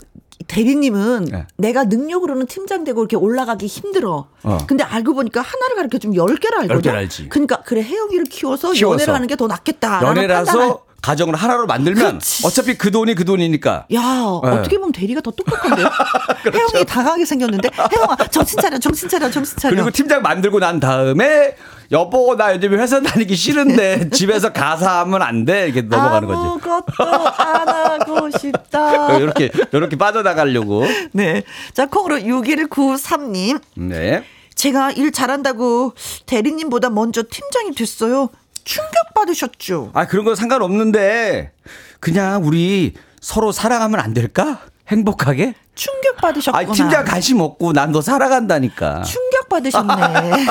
대리님은 0.47 1.25
네. 1.25 1.45
내가 1.57 1.85
능력으로는 1.85 2.45
팀장 2.47 2.83
되고 2.83 3.01
이렇게 3.01 3.15
올라가기 3.15 3.65
힘들어. 3.65 4.27
어. 4.43 4.57
근데 4.67 4.83
알고 4.83 5.13
보니까 5.13 5.41
하나를 5.41 5.75
가르쳐 5.75 5.97
좀 5.97 6.11
10개를 6.13 6.59
알거든. 6.61 6.91
10개를 6.91 6.95
알지. 6.95 7.29
그러니까 7.29 7.61
그래 7.63 7.81
혜영이를 7.81 8.25
키워서, 8.25 8.71
키워서. 8.71 8.93
연애를 8.95 9.13
하는 9.13 9.27
게 9.27 9.35
더 9.35 9.47
낫겠다. 9.47 10.01
연애라서 10.03 10.85
가정을 11.03 11.35
하나로 11.35 11.67
만들면 11.67 12.03
그렇지. 12.19 12.47
어차피 12.47 12.75
그 12.77 12.89
돈이 12.89 13.13
그 13.13 13.25
돈이니까. 13.25 13.85
야 13.93 14.01
네. 14.01 14.49
어떻게 14.49 14.77
보면 14.77 14.93
대리가 14.93 15.19
더 15.21 15.31
똑똑한데요. 15.31 15.87
그렇죠. 16.43 16.57
혜영이 16.57 16.85
당하게 16.85 17.25
생겼는데 17.25 17.69
혜영아 17.93 18.15
정신 18.31 18.59
차려 18.59 18.79
정신 18.79 19.09
차려 19.09 19.29
정신 19.29 19.57
차려. 19.57 19.75
그리고 19.75 19.91
팀장 19.91 20.21
만들고 20.21 20.59
난 20.59 20.79
다음에 20.79 21.55
여보 21.91 22.35
나 22.37 22.55
요즘 22.55 22.73
회사 22.79 23.01
다니기 23.01 23.35
싫은데 23.35 24.09
집에서 24.15 24.53
가사 24.53 24.99
하면 25.01 25.21
안 25.21 25.43
돼 25.43 25.65
이렇게 25.65 25.81
넘어가는 25.81 26.25
거지. 26.25 26.39
아무것도 26.39 27.03
안 27.37 27.67
하고 27.67 28.29
싶다. 28.37 29.17
이렇게 29.19 29.51
이렇게 29.73 29.97
빠져나가려고. 29.97 30.85
네. 31.11 31.43
자 31.73 31.85
콩으로 31.85 32.15
6193님. 32.19 33.59
네. 33.75 34.23
제가 34.55 34.91
일 34.91 35.11
잘한다고 35.11 35.93
대리님보다 36.27 36.89
먼저 36.91 37.23
팀장이 37.29 37.75
됐어요. 37.75 38.29
충격 38.63 39.13
받으셨죠? 39.13 39.91
아, 39.93 40.07
그런 40.07 40.25
건 40.25 40.35
상관없는데 40.35 41.51
그냥 41.99 42.43
우리 42.45 42.93
서로 43.21 43.51
사랑하면 43.51 43.99
안 43.99 44.13
될까? 44.13 44.61
행복하게? 44.87 45.55
충격 45.75 46.17
받으셨구나. 46.17 46.69
아, 46.71 46.73
팀장 46.73 47.05
관심 47.05 47.39
없고 47.39 47.73
난 47.73 47.91
너 47.91 48.01
사랑한다니까. 48.01 49.03
충격 49.03 49.49
받으셨네. 49.49 49.93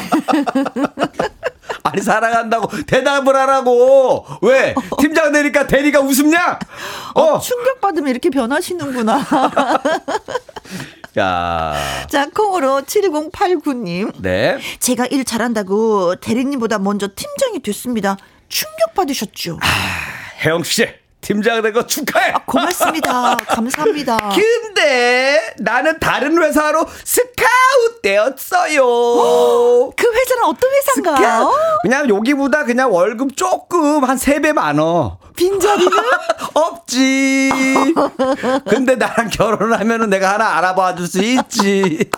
아니 1.85 2.01
사랑한다고 2.03 2.69
대답을 2.87 3.35
하라고. 3.37 4.27
왜? 4.43 4.75
팀장 5.01 5.33
되니까 5.33 5.67
대리가 5.67 6.01
웃음냐? 6.01 6.59
어, 7.15 7.21
어 7.21 7.39
충격 7.41 7.81
받으면 7.81 8.11
이렇게 8.11 8.31
변하시는구나. 8.31 9.21
자. 11.15 11.75
자, 12.09 12.29
콩으로 12.31 12.83
7089님. 12.83 14.13
네. 14.23 14.59
제가 14.81 15.07
일 15.07 15.25
잘한다고 15.25 16.17
대리님보다 16.17 16.79
먼저 16.79 17.09
팀장이 17.15 17.61
됐습니다. 17.61 18.17
충격받으셨죠? 18.49 19.59
아, 19.63 19.67
혜영 20.45 20.63
씨. 20.63 21.02
팀장 21.23 21.63
된 21.63 21.73
거 21.73 21.87
축하해. 21.87 22.33
아, 22.33 22.39
고맙습니다. 22.45 23.37
감사합니다. 23.37 24.19
근데 24.35 25.55
나는 25.59 25.99
다른 25.99 26.37
회사로 26.43 26.85
스카웃 27.05 28.03
되었어요. 28.03 28.83
그 29.97 30.07
회사는 30.13 30.45
어떤 30.45 30.71
회사인가요? 30.71 31.17
스카웃. 31.17 31.55
그냥 31.83 32.09
여기보다 32.11 32.65
그냥 32.65 32.93
월급 32.93 33.37
조금 33.37 34.05
한 34.05 34.17
세 34.19 34.41
배 34.41 34.53
많어. 34.53 35.19
빈자리는? 35.37 35.91
없지. 36.55 37.51
근데 38.69 38.97
나랑 38.97 39.31
결혼하면은 39.31 40.11
내가 40.11 40.35
하나 40.35 40.57
알아봐 40.59 40.95
줄 40.97 41.07
수 41.07 41.23
있지. 41.23 42.11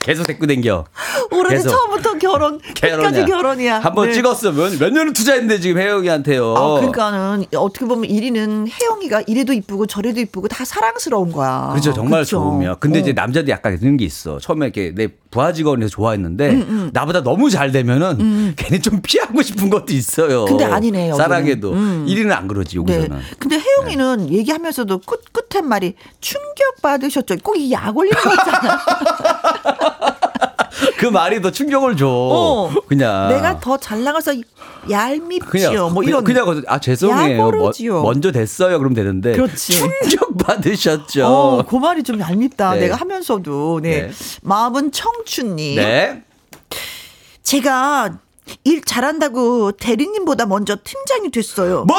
계속 0.00 0.26
데리고 0.26 0.46
댕겨. 0.46 0.84
올해 1.30 1.58
처음부터 1.58 2.18
결혼, 2.18 2.58
끝까지 2.80 3.24
결혼이야. 3.24 3.78
한번 3.80 4.08
네. 4.08 4.14
찍었어. 4.14 4.52
몇, 4.52 4.78
몇 4.78 4.92
년을 4.92 5.12
투자했는데 5.12 5.60
지금 5.60 5.80
혜영이한테요. 5.80 6.54
아, 6.56 6.74
그러니까는 6.76 7.44
어떻게 7.56 7.86
보면 7.86 8.08
1위는 8.08 8.68
혜영이가 8.70 9.22
이래도 9.26 9.52
이쁘고 9.52 9.86
저래도 9.86 10.20
이쁘고 10.20 10.48
다 10.48 10.64
사랑스러운 10.64 11.32
거야. 11.32 11.68
그렇죠. 11.70 11.92
정말 11.92 12.20
그쵸? 12.20 12.38
좋으면. 12.38 12.76
근데 12.80 12.98
어. 12.98 13.02
이제 13.02 13.12
남자들이 13.12 13.50
약간 13.50 13.78
그런 13.78 13.96
게 13.96 14.04
있어. 14.04 14.38
처음에 14.38 14.66
이렇게 14.66 14.92
내 14.94 15.08
부하 15.30 15.52
직원에서 15.52 15.88
좋아했는데 15.90 16.50
음, 16.50 16.66
음. 16.68 16.90
나보다 16.92 17.22
너무 17.22 17.50
잘 17.50 17.72
되면은 17.72 18.20
음. 18.20 18.52
괜히 18.56 18.80
좀 18.80 19.00
피하고 19.02 19.42
싶은 19.42 19.68
것도 19.70 19.92
있어요. 19.92 20.44
근데 20.46 20.64
아니네. 20.64 21.10
요 21.10 21.14
사랑해도 21.14 21.72
음. 21.72 22.06
1위는 22.08 22.30
안 22.32 22.48
그러지 22.48 22.78
여기서는. 22.78 23.08
네. 23.08 23.16
근데 23.38 23.58
혜영이는 23.58 24.26
네. 24.28 24.38
얘기하면서도 24.38 24.98
끝 25.00 25.22
끝에 25.48 25.62
말이 25.62 25.94
충격 26.20 26.82
받으셨죠. 26.82 27.36
꼭 27.42 27.56
이 27.56 27.72
약 27.72 27.96
올리는 27.96 28.16
거잖아. 28.22 28.80
그 30.98 31.06
말이 31.06 31.40
더 31.40 31.50
충격을 31.50 31.96
줘. 31.96 32.06
어, 32.08 32.70
그냥 32.88 33.28
내가 33.28 33.58
더 33.60 33.76
잘 33.78 34.02
나가서 34.02 34.32
얄밉지요. 34.90 35.90
뭐 35.90 36.02
이런 36.02 36.24
그냥, 36.24 36.46
그냥 36.46 36.62
아 36.68 36.78
죄송해요. 36.78 37.50
뭐, 37.50 37.72
먼저 38.02 38.32
됐어요. 38.32 38.78
그럼 38.78 38.94
되는데 38.94 39.32
그렇지. 39.32 39.72
충격 39.72 40.36
받으셨죠. 40.38 41.26
어, 41.26 41.62
그 41.66 41.76
말이 41.76 42.02
좀 42.02 42.20
얄밉다. 42.20 42.74
네. 42.74 42.80
내가 42.80 42.96
하면서도 42.96 43.80
네. 43.82 44.08
네. 44.08 44.12
마음은 44.42 44.92
청춘님. 44.92 45.76
네. 45.76 46.22
제가 47.42 48.18
일 48.64 48.82
잘한다고 48.84 49.72
대리님보다 49.72 50.46
먼저 50.46 50.76
팀장이 50.82 51.30
됐어요. 51.30 51.84
뭐? 51.84 51.96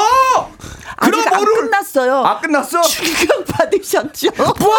그럼 1.00 1.20
아직 1.20 1.36
뭐를... 1.36 1.54
안 1.54 1.70
끝났어요. 1.70 2.14
아 2.24 2.40
끝났어? 2.40 2.80
충격 2.82 3.44
받으셨죠? 3.46 4.28
뭐? 4.58 4.74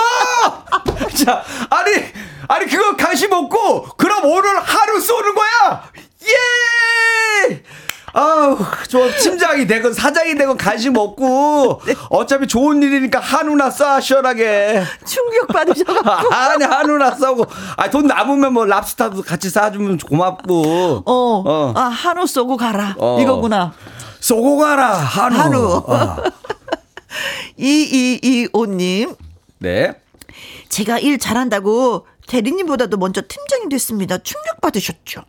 자, 1.24 1.44
아니 1.70 2.04
아니 2.48 2.66
그거 2.66 2.96
관심 2.96 3.32
없고 3.32 3.90
그럼 3.98 4.26
오늘 4.26 4.60
하루 4.60 5.00
쏘는 5.00 5.36
거야. 5.36 5.92
예! 6.24 7.64
아우, 8.14 8.58
저 8.88 9.10
팀장이 9.20 9.68
되건 9.68 9.94
사장이 9.94 10.36
되건 10.36 10.58
관심 10.58 10.96
없고 10.98 11.82
네. 11.86 11.96
어차피 12.10 12.48
좋은 12.48 12.82
일이니까 12.82 13.20
한우나 13.20 13.70
싸 13.70 14.00
시원하게. 14.02 14.84
충격 15.06 15.48
받으셔가지고. 15.48 16.34
아니 16.34 16.64
한우나 16.64 17.12
싸고, 17.16 17.46
아돈 17.78 18.08
남으면 18.08 18.54
뭐 18.54 18.66
랍스타도 18.66 19.22
같이 19.22 19.50
싸주면 19.50 19.98
고맙고. 20.00 21.04
어, 21.06 21.44
어. 21.46 21.74
아 21.76 21.82
한우 21.84 22.26
쏘고 22.28 22.58
가라 22.58 22.96
어. 22.98 23.20
이거구나. 23.22 23.74
쏘고 24.20 24.58
가라 24.58 24.94
한우. 24.96 25.38
한우. 25.38 25.84
어. 25.88 26.16
2225님. 27.60 29.16
네. 29.60 29.94
제가 30.70 31.00
일 31.00 31.18
잘한다고 31.18 32.06
대리님보다도 32.28 32.98
먼저 32.98 33.22
팀장이 33.28 33.70
됐습니다. 33.70 34.18
충격 34.20 34.62
받으셨죠? 34.62 35.24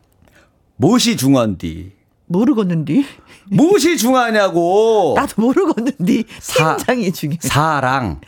무엇이 0.77 1.17
중요한디? 1.17 1.93
모르겠는디. 2.31 3.05
무엇이 3.51 3.97
중요하냐고. 3.97 5.15
나도 5.19 5.43
모르겠는디. 5.43 6.25
팀장이 6.41 7.13
중요해. 7.13 7.39
사랑. 7.43 8.21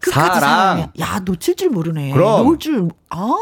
사랑. 0.00 0.90
야, 0.98 1.20
놓칠 1.24 1.56
줄 1.56 1.68
모르네. 1.68 2.12
그럼. 2.12 2.44
놓을 2.44 2.58
줄. 2.58 2.88
아. 3.10 3.34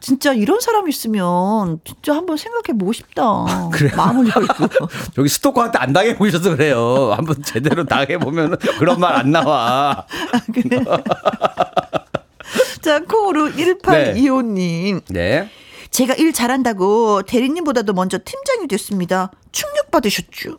진짜 0.00 0.32
이런 0.32 0.58
사람 0.60 0.88
있으면 0.88 1.78
진짜 1.84 2.14
한번 2.14 2.36
생각해 2.36 2.76
보고 2.76 2.92
싶다. 2.92 3.44
그래. 3.72 3.92
마음을 3.96 4.26
열고. 4.34 4.88
저기 5.14 5.28
스토커한테 5.28 5.78
안 5.78 5.92
당해 5.92 6.16
보셔서 6.16 6.50
그래요. 6.50 7.12
한번 7.16 7.40
제대로 7.44 7.84
당해 7.84 8.18
보면 8.18 8.56
그런 8.78 8.98
말 9.00 9.16
안 9.16 9.30
나와. 9.30 10.04
아, 10.32 10.40
그래. 10.52 10.84
자, 12.82 13.00
코로 13.04 13.50
1825님. 13.52 15.02
네. 15.08 15.48
제가 15.96 16.12
일 16.12 16.34
잘한다고 16.34 17.22
대리님보다도 17.22 17.94
먼저 17.94 18.18
팀장이 18.22 18.68
됐습니다. 18.68 19.30
충격받으셨죠? 19.50 20.58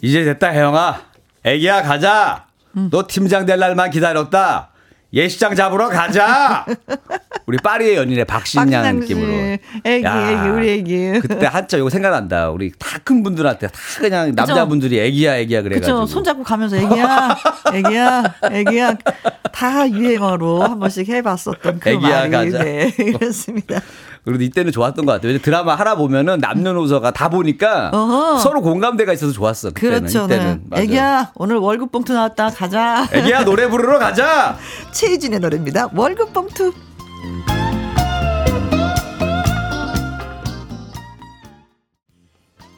이제 0.00 0.24
됐다, 0.24 0.48
혜영아. 0.48 1.02
애기야, 1.44 1.82
가자. 1.82 2.46
음. 2.74 2.88
너 2.90 3.04
팀장 3.06 3.44
될 3.44 3.58
날만 3.58 3.90
기다렸다. 3.90 4.70
예시장 5.12 5.54
잡으러 5.54 5.90
가자. 5.90 6.64
우리 7.44 7.58
파리의 7.58 7.96
연인의 7.96 8.24
박신양 8.24 9.00
느낌으로. 9.00 9.58
애기, 9.84 10.04
야, 10.06 10.30
애기, 10.30 10.48
우리 10.48 10.70
애기. 10.70 11.20
그때 11.20 11.44
한자 11.44 11.76
이거 11.76 11.90
생각난다. 11.90 12.48
우리 12.48 12.72
다 12.78 12.98
큰 13.04 13.22
분들한테 13.22 13.66
다 13.68 13.72
그냥 13.98 14.30
그쵸? 14.30 14.36
남자분들이 14.46 14.98
애기야, 15.00 15.36
애기야 15.36 15.60
그래가지고. 15.62 16.00
그쵸? 16.00 16.06
손잡고 16.06 16.42
가면서 16.42 16.76
애기야, 16.78 17.36
애기야, 17.74 18.34
애기야. 18.50 18.94
다 19.52 19.88
유행어로 19.88 20.62
한 20.62 20.78
번씩 20.78 21.08
해봤었던 21.10 21.78
그 21.78 21.90
애기야, 21.90 22.26
말이. 22.28 22.50
가자. 22.52 22.64
네, 22.64 22.90
그렇습니다. 23.18 23.80
그리고 24.26 24.42
이때는 24.42 24.72
좋았던 24.72 25.06
것 25.06 25.12
같아요. 25.12 25.28
왜냐 25.28 25.40
드라마 25.40 25.76
하나 25.76 25.94
보면은 25.94 26.38
남녀노소가 26.40 27.12
다 27.12 27.28
보니까 27.30 27.90
어허. 27.94 28.38
서로 28.38 28.60
공감대가 28.60 29.12
있어서 29.12 29.32
좋았어. 29.32 29.70
그때는. 29.70 30.00
그렇죠. 30.00 30.24
이때는. 30.24 30.64
네. 30.70 30.82
애기야 30.82 31.30
오늘 31.36 31.56
월급 31.56 31.92
봉투 31.92 32.12
나왔다 32.12 32.50
가자. 32.50 33.06
애기야 33.12 33.44
노래 33.44 33.68
부르러 33.68 33.98
가자. 34.00 34.58
최희진의 34.92 35.38
노래입니다. 35.38 35.90
월급 35.94 36.32
봉투. 36.32 36.72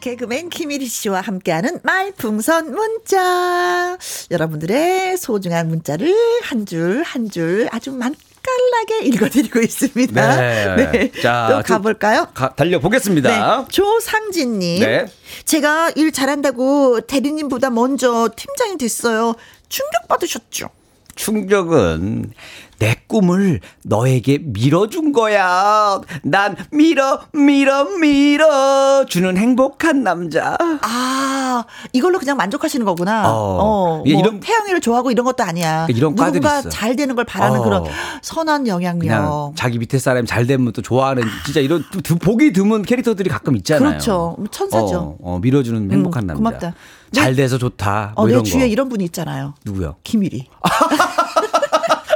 개그맨 0.00 0.50
김일희 0.50 0.86
씨와 0.86 1.20
함께하는 1.22 1.80
말풍선 1.82 2.72
문자. 2.72 3.98
여러분들의 4.30 5.16
소중한 5.16 5.68
문자를 5.68 6.14
한 6.42 6.64
줄 6.66 7.02
한줄 7.02 7.68
아주 7.72 7.92
많 7.92 8.14
맛깔나게 8.58 9.06
읽어드리고 9.06 9.60
있습니다. 9.60 10.36
네. 10.36 10.90
네. 10.90 11.12
자, 11.22 11.48
또 11.50 11.62
가볼까요? 11.62 12.28
가, 12.34 12.54
달려보겠습니다. 12.54 13.60
네. 13.60 13.66
조상진님. 13.70 14.80
네. 14.80 15.06
제가 15.44 15.92
일 15.96 16.12
잘한다고 16.12 17.02
대리님보다 17.02 17.70
먼저 17.70 18.28
팀장이 18.34 18.76
됐어요. 18.78 19.34
충격받으셨죠? 19.68 20.68
충격은 21.14 22.32
내 22.78 22.96
꿈을 23.06 23.60
너에게 23.84 24.38
밀어준 24.38 25.12
거야. 25.12 26.00
난 26.22 26.56
밀어, 26.70 27.20
밀어, 27.32 27.84
밀어 27.98 29.04
주는 29.06 29.36
행복한 29.36 30.02
남자. 30.02 30.56
아. 30.82 31.38
아, 31.58 31.64
이걸로 31.92 32.18
그냥 32.18 32.36
만족하시는 32.36 32.84
거구나. 32.84 33.32
어. 33.32 33.58
어뭐 33.58 34.02
이런 34.04 34.40
태양이를 34.40 34.80
좋아하고 34.80 35.10
이런 35.10 35.24
것도 35.24 35.42
아니야. 35.42 35.86
이런 35.88 36.14
누군가 36.14 36.62
잘 36.62 36.94
되는 36.96 37.14
걸 37.14 37.24
바라는 37.24 37.60
어. 37.60 37.62
그런 37.62 37.84
선한 38.22 38.66
영향력. 38.66 39.54
자기 39.56 39.78
밑에 39.78 39.98
사람이 39.98 40.26
잘 40.26 40.46
되면 40.46 40.72
또 40.72 40.82
좋아하는 40.82 41.24
진짜 41.44 41.60
이런 41.60 41.82
보기 42.20 42.52
드문 42.52 42.82
캐릭터들이 42.82 43.30
가끔 43.30 43.56
있잖아요. 43.56 43.88
그렇죠. 43.88 44.36
천사죠. 44.50 44.98
어, 44.98 45.16
어 45.22 45.38
밀어주는 45.40 45.82
음, 45.82 45.92
행복한 45.92 46.24
음, 46.24 46.26
남자. 46.26 46.38
고맙다. 46.38 46.74
잘 47.12 47.34
돼서 47.34 47.56
좋다. 47.56 48.12
뭐 48.16 48.24
어, 48.24 48.28
내 48.28 48.42
주위에 48.42 48.68
이런 48.68 48.88
분이 48.88 49.04
있잖아요. 49.06 49.54
누구요? 49.64 49.96
김일이. 50.04 50.46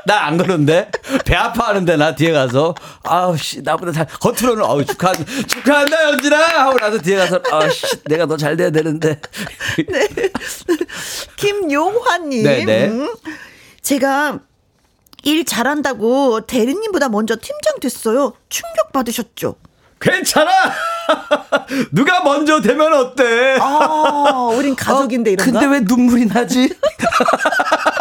나 0.07 0.26
안 0.26 0.36
그런데 0.38 0.90
배 1.24 1.34
아파하는데 1.34 1.96
나 1.96 2.14
뒤에 2.14 2.32
가서 2.32 2.74
아우 3.05 3.36
씨 3.36 3.62
나보다 3.62 3.92
잘 3.92 4.07
겉으로는 4.07 4.64
아우 4.64 4.84
축하 4.84 5.12
축하한다 5.12 6.05
연진아 6.11 6.36
하고 6.66 6.78
나서 6.78 6.98
뒤에 6.98 7.16
가서 7.16 7.40
아씨 7.50 7.86
내가 8.05 8.26
더 8.26 8.36
잘 8.36 8.57
돼야 8.57 8.70
되는데. 8.70 9.20
네. 9.88 10.09
김용환님. 11.36 12.42
네, 12.42 12.64
네. 12.64 12.88
음, 12.88 13.12
제가 13.82 14.38
일 15.24 15.44
잘한다고 15.44 16.42
대리님보다 16.46 17.09
먼저 17.09 17.36
팀장 17.36 17.78
됐어요. 17.80 18.32
충격 18.48 18.92
받으셨죠? 18.92 19.57
괜찮아. 20.00 20.50
누가 21.92 22.24
먼저 22.24 22.61
되면 22.61 22.92
어때? 22.92 23.57
아, 23.61 24.50
우린 24.57 24.74
가족인데 24.74 25.30
어, 25.30 25.32
이런 25.34 25.44
근데 25.46 25.66
왜 25.66 25.80
눈물이 25.80 26.26
나지? 26.26 26.74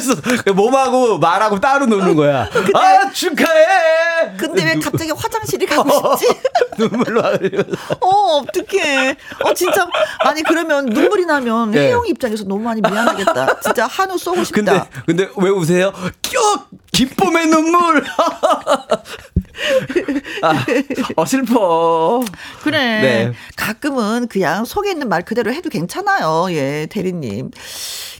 숨겼어. 0.00 0.52
몸하고 0.54 1.18
말하고 1.18 1.60
따로 1.60 1.86
노는 1.86 2.14
거야. 2.16 2.48
근데, 2.50 2.72
아, 2.74 3.10
축하해! 3.10 4.36
근데 4.36 4.64
왜 4.64 4.74
갑자기 4.78 5.10
화장실이 5.10 5.66
가고 5.66 6.16
싶지? 6.18 6.34
눈물로. 6.78 7.22
어, 8.00 8.08
어떡해. 8.38 9.16
어, 9.44 9.54
진짜. 9.54 9.88
아니, 10.20 10.42
그러면 10.42 10.86
눈물이 10.86 11.26
나면 11.26 11.70
네. 11.70 11.88
혜영 11.88 12.06
입장에서 12.06 12.44
너무 12.44 12.62
많이 12.62 12.80
미안하겠다. 12.80 13.60
진짜 13.60 13.86
한우 13.86 14.18
쏘고 14.18 14.44
싶다. 14.44 14.88
근데, 15.06 15.26
근데 15.26 15.28
왜 15.36 15.50
우세요? 15.50 15.92
껴! 16.22 16.66
기쁨의 16.92 17.46
눈물! 17.48 18.04
아, 20.42 20.64
어, 21.16 21.24
슬퍼. 21.24 22.24
그래. 22.62 22.78
네. 23.00 23.32
가끔은 23.56 24.28
그냥 24.28 24.64
속에 24.64 24.90
있는 24.90 25.08
말 25.08 25.22
그대로 25.24 25.52
해도 25.52 25.70
괜찮아요. 25.70 26.46
예, 26.50 26.86
대리님. 26.90 27.50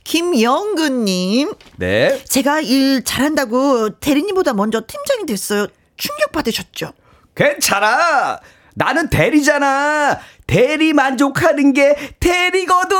김영근님. 0.04 1.52
네. 1.76 2.22
제가 2.24 2.60
일 2.60 3.04
잘한다고 3.04 3.98
대리님보다 3.98 4.54
먼저 4.54 4.82
팀장이 4.86 5.26
됐어요. 5.26 5.66
충격 5.96 6.32
받으셨죠? 6.32 6.92
괜찮아. 7.34 8.40
나는 8.78 9.08
대리잖아. 9.08 10.18
대리 10.46 10.92
만족하는 10.92 11.72
게 11.72 11.96
대리거든. 12.20 12.96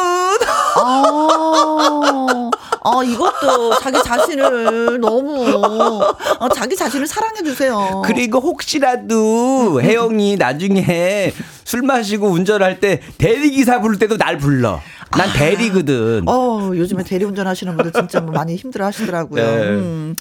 아, 0.77 2.51
아 2.83 3.05
이것도 3.05 3.79
자기 3.81 4.03
자신을 4.03 4.99
너무 5.01 6.03
아, 6.41 6.49
자기 6.49 6.75
자신을 6.75 7.07
사랑해 7.07 7.43
주세요. 7.43 8.03
그리고 8.07 8.41
혹시라도 8.41 9.83
혜영이 9.83 10.37
나중에 10.37 11.35
술 11.65 11.83
마시고 11.83 12.27
운전할 12.29 12.81
때 12.81 13.03
대리 13.19 13.51
기사 13.51 13.81
부를 13.83 13.99
때도 13.99 14.17
날 14.17 14.39
불러. 14.39 14.81
난 15.11 15.29
아, 15.29 15.33
대리거든. 15.35 16.25
어 16.27 16.73
요즘에 16.75 17.05
대리 17.05 17.27
운전하시는 17.27 17.77
분들 17.77 17.93
진짜 17.93 18.21
뭐 18.21 18.33
많이 18.33 18.57
힘들어 18.57 18.87
하시더라고요. 18.87 19.45
네. 19.45 19.57
음. 19.69 20.17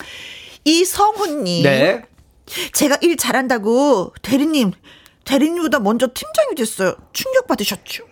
이성훈님. 0.66 1.64
네. 1.64 2.02
제가 2.74 2.98
일 3.02 3.16
잘한다고 3.16 4.14
대리님 4.22 4.74
대리님보다 5.26 5.80
먼저 5.80 6.08
팀장이 6.08 6.56
됐어요. 6.56 6.96
충격받으셨죠? 7.14 8.04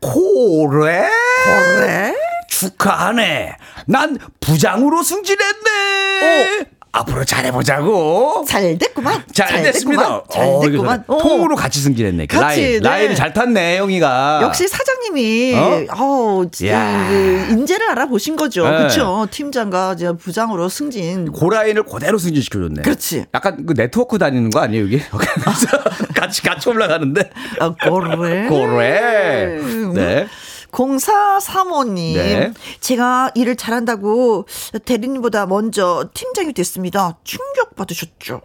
그래? 0.00 1.08
그래? 1.44 2.14
축하하네. 2.48 3.56
난 3.86 4.18
부장으로 4.40 5.02
승진했네. 5.02 6.20
어. 6.22 6.64
앞으로 6.94 7.24
잘해보자고. 7.24 8.44
잘 8.46 8.78
됐구만. 8.78 9.24
잘, 9.32 9.48
잘 9.48 9.62
됐습니다. 9.64 10.02
됐구만. 10.02 10.22
잘 10.30 10.46
어, 10.46 10.60
됐구만. 10.60 11.04
어. 11.08 11.18
통으로 11.18 11.56
같이 11.56 11.80
승진했네. 11.80 12.26
그 12.26 12.38
같이, 12.38 12.60
라인. 12.60 12.82
네. 12.82 12.88
라인을 12.88 13.14
잘 13.16 13.32
탔네, 13.32 13.78
형이가. 13.78 14.40
역시 14.44 14.68
사장님이, 14.68 15.54
어, 15.56 15.86
어 15.90 16.44
그, 16.56 17.46
인재를 17.50 17.90
알아보신 17.90 18.36
거죠. 18.36 18.64
네. 18.64 18.76
그렇죠. 18.76 19.26
팀장과 19.30 19.94
이제 19.94 20.12
부장으로 20.12 20.68
승진. 20.68 21.32
고라인을 21.32 21.82
그대로 21.82 22.16
승진시켜줬네. 22.16 22.82
그렇지. 22.82 23.26
약간 23.34 23.66
그 23.66 23.74
네트워크 23.74 24.16
다니는 24.18 24.50
거 24.50 24.60
아니에요, 24.60 24.84
여기? 24.84 25.02
같이, 26.14 26.42
같이 26.42 26.68
올라가는데. 26.68 27.30
아, 27.58 27.74
고래. 27.74 28.46
고래. 28.46 29.58
네. 29.94 30.26
0435님, 30.74 32.14
네. 32.16 32.52
제가 32.80 33.30
일을 33.34 33.54
잘한다고 33.56 34.46
대리님보다 34.84 35.46
먼저 35.46 36.10
팀장이 36.14 36.52
됐습니다. 36.52 37.16
충격 37.22 37.76
받으셨죠? 37.76 38.42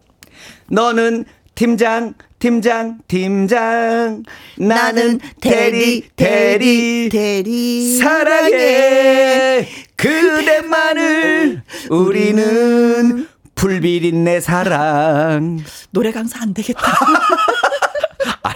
너는 0.68 1.26
팀장, 1.56 2.14
팀장, 2.38 3.00
팀장. 3.08 4.24
나는 4.58 5.20
대리, 5.42 6.08
대리, 6.16 7.10
대리. 7.10 7.98
사랑해. 7.98 9.68
그대만을 9.98 11.64
우리는 11.90 13.28
불비린내 13.56 14.40
사랑. 14.40 15.60
노래 15.92 16.12
강사 16.14 16.42
안 16.42 16.54
되겠다. 16.54 16.82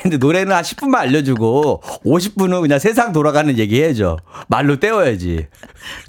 근데 0.03 0.17
노래는 0.17 0.53
한 0.53 0.63
10분만 0.63 0.95
알려주고 0.95 1.81
50분은 2.05 2.61
그냥 2.61 2.77
세상 2.77 3.13
돌아가는 3.13 3.57
얘기 3.57 3.81
해야죠. 3.81 4.17
말로 4.49 4.77
때워야지. 4.77 5.47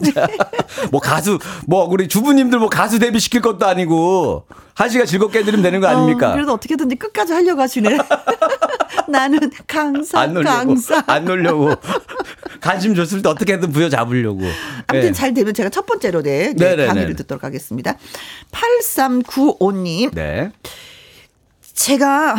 뭐 0.90 1.00
가수, 1.00 1.38
뭐 1.66 1.84
우리 1.84 2.08
주부님들 2.08 2.58
뭐 2.58 2.68
가수 2.68 2.98
데뷔 2.98 3.20
시킬 3.20 3.40
것도 3.40 3.66
아니고 3.66 4.46
한 4.74 4.88
시간 4.88 5.06
즐겁게 5.06 5.38
해드리면 5.38 5.62
되는 5.62 5.80
거 5.80 5.86
아닙니까? 5.86 6.30
어, 6.30 6.34
그래도 6.34 6.52
어떻게든지 6.54 6.96
끝까지 6.96 7.32
하려고 7.32 7.60
하시네. 7.62 7.96
나는 9.08 9.38
강사, 9.68 10.20
안 10.20 10.34
놀려고, 10.34 10.56
강사. 10.56 11.04
안 11.06 11.24
놀려고. 11.24 11.70
관심 12.60 12.96
줬을 12.96 13.22
때 13.22 13.28
어떻게든 13.28 13.70
부여 13.70 13.88
잡으려고. 13.88 14.40
아무튼 14.88 15.08
네. 15.08 15.12
잘 15.12 15.32
되면 15.34 15.54
제가 15.54 15.68
첫 15.68 15.86
번째로 15.86 16.22
네, 16.22 16.52
네 16.56 16.86
강의를 16.86 17.14
듣도록 17.14 17.44
하겠습니다. 17.44 17.96
8395님. 18.50 20.12
네. 20.14 20.50
제가 21.74 22.36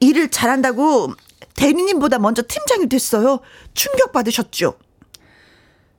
일을 0.00 0.30
잘한다고 0.30 1.14
대리님보다 1.54 2.18
먼저 2.18 2.42
팀장이 2.46 2.88
됐어요. 2.88 3.40
충격 3.74 4.12
받으셨죠? 4.12 4.74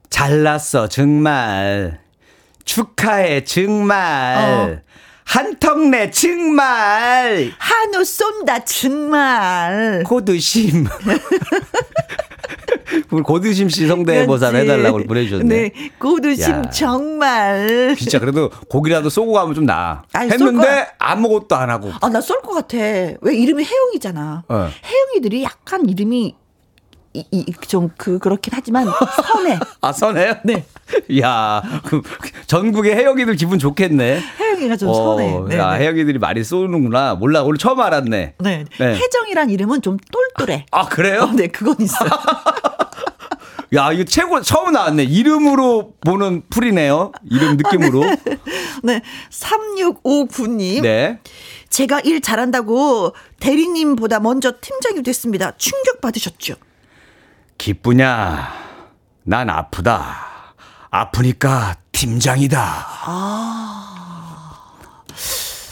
잘났어, 0.10 0.88
정말. 0.88 2.00
축하해, 2.64 3.44
정말. 3.44 4.84
어. 5.28 5.40
한턱내, 5.40 6.10
정말. 6.12 7.52
한우 7.58 8.04
쏜다, 8.04 8.64
정말. 8.66 10.04
고드심. 10.08 10.88
고드심 13.24 13.70
씨 13.70 13.86
성대모사 13.88 14.54
해달라고 14.54 15.04
보내주셨네. 15.04 15.44
네, 15.46 15.72
고드심 16.00 16.54
야. 16.54 16.62
정말. 16.70 17.96
진짜 18.00 18.20
그래도 18.20 18.50
고기라도 18.70 19.10
쏘고 19.10 19.34
가면 19.34 19.54
좀 19.56 19.66
나. 19.66 20.04
아니, 20.14 20.32
했는데 20.32 20.88
아무것도 20.98 21.56
안 21.56 21.70
하고. 21.70 21.92
아, 22.02 22.10
나 22.10 22.22
쏠 22.22 22.42
것 22.42 22.54
같아. 22.54 22.78
왜 22.78 23.36
이름이 23.36 23.64
혜영이잖아. 23.66 24.44
어. 24.48 24.70
혜영이들이 24.86 25.44
약간 25.44 25.88
이름이 25.88 26.36
좀 27.68 27.90
그 27.98 28.20
그렇긴 28.20 28.54
하지만 28.56 28.88
선해. 29.16 29.60
아 29.82 29.92
선해요? 29.92 30.36
네. 30.44 30.66
야, 31.20 31.62
그 31.86 32.02
전국의 32.48 32.96
해영이들 32.96 33.36
기분 33.36 33.60
좋겠네. 33.60 34.22
해영이가 34.40 34.76
좀 34.78 34.90
어, 34.90 34.94
선해. 34.94 35.40
네, 35.50 35.58
야, 35.58 35.72
네. 35.78 35.84
해영이들이 35.84 36.20
많이 36.20 36.44
쏘는구나. 36.44 37.16
몰라, 37.16 37.44
오늘 37.44 37.58
처음 37.58 37.80
알았네. 37.80 38.36
네. 38.40 38.66
네. 38.80 38.96
해정이란 38.96 39.50
이름은 39.50 39.82
좀 39.82 39.98
똘똘해. 40.12 40.66
아 40.72 40.86
그래요? 40.88 41.24
어, 41.24 41.32
네, 41.34 41.48
그건 41.48 41.76
있어. 41.80 41.98
야, 43.76 43.92
이거 43.92 44.06
최고 44.06 44.42
처음 44.42 44.72
나왔네. 44.72 45.04
이름으로 45.04 45.94
보는 46.00 46.44
풀이네요. 46.50 47.12
이름 47.30 47.58
느낌으로. 47.58 48.02
네. 48.84 49.02
3659님. 49.30 50.82
네. 50.84 51.20
제가 51.70 52.00
일 52.00 52.22
잘한다고 52.22 53.14
대리님보다 53.42 54.22
먼저 54.22 54.54
팀장이 54.62 55.04
됐습니다. 55.04 55.52
충격 55.58 56.00
받으셨죠? 56.00 56.56
기쁘냐? 57.58 58.54
난 59.24 59.50
아프다. 59.50 60.28
아프니까 60.90 61.76
팀장이다. 61.92 62.86
아. 63.06 63.74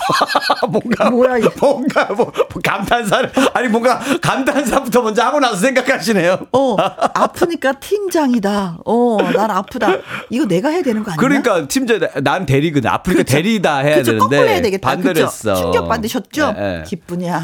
뭔가 0.70 1.10
뭐야 1.10 1.38
이게. 1.38 1.50
뭔가 1.60 2.06
뭐, 2.06 2.32
뭐 2.36 2.62
감탄사를 2.64 3.32
아니 3.54 3.68
뭔가 3.68 4.00
감탄사부터 4.22 5.02
먼저 5.02 5.24
하고 5.24 5.40
나서 5.40 5.56
생각하시네요. 5.56 6.48
어 6.52 6.76
아프니까 6.78 7.74
팀장이다. 7.74 8.80
어난 8.86 9.50
아프다. 9.50 9.96
이거 10.30 10.46
내가 10.46 10.70
해야 10.70 10.84
되는 10.84 11.04
거 11.04 11.12
아니야? 11.12 11.18
그러니까 11.20 11.68
팀장 11.68 12.00
난 12.24 12.46
대리거든. 12.46 12.88
아프니까 12.90 13.24
그렇죠. 13.24 13.34
대리다 13.36 13.78
해야 13.80 13.94
그렇죠. 13.96 14.12
되는데 14.12 14.36
거꾸로 14.36 14.50
해야 14.50 14.62
되겠다. 14.62 14.88
반대로 14.90 15.22
했어. 15.22 15.56
충격 15.56 15.88
받으셨죠? 15.88 16.52
네, 16.54 16.78
네. 16.78 16.84
기쁘냐? 16.86 17.40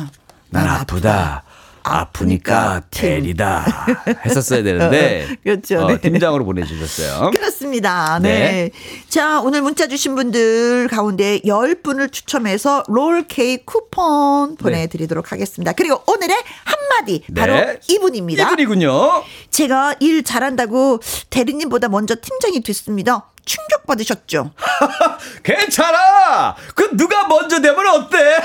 난, 0.50 0.66
난 0.66 0.68
아프다. 0.82 0.82
아프다. 0.82 1.44
아프니까 1.84 2.84
데리다 2.92 3.66
했었어야 4.26 4.64
되는데 4.64 5.28
그렇죠. 5.44 5.80
어, 5.80 5.88
네. 5.88 6.00
팀장으로 6.02 6.46
보내주셨어요. 6.46 7.32
그렇습니다. 7.32 8.20
네. 8.22 8.30
네. 8.30 8.72
자 9.10 9.42
오늘 9.42 9.62
문자 9.62 9.88
주신 9.88 10.16
분들 10.16 10.88
가운데 10.90 11.40
10분을 11.42 12.12
추첨해서 12.12 12.84
롤 12.88 13.28
케이크 13.28 13.66
쿠폰 13.66 14.56
보내드리도록 14.58 15.26
네. 15.26 15.30
하겠습니다. 15.30 15.74
그리고 15.74 16.02
오늘의 16.08 16.36
한마디 16.64 17.24
바로 17.36 17.54
네. 17.54 17.80
이분입니다. 17.90 18.44
이분이군요. 18.44 19.24
제가 19.50 19.96
일 20.00 20.24
잘한다고 20.24 21.00
대리님보다 21.30 21.88
먼저 21.90 22.16
팀장이 22.20 22.62
됐습니다. 22.62 23.31
충격받으셨죠? 23.46 24.52
괜찮아! 25.44 26.56
그 26.76 26.89
누가 26.96 27.28
먼저 27.28 27.60
되면 27.62 27.88
어때? 27.88 28.38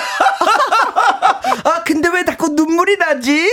아, 1.64 1.82
근데 1.84 2.08
왜 2.08 2.24
자꾸 2.24 2.48
눈물이 2.48 2.96
나지? 2.96 3.48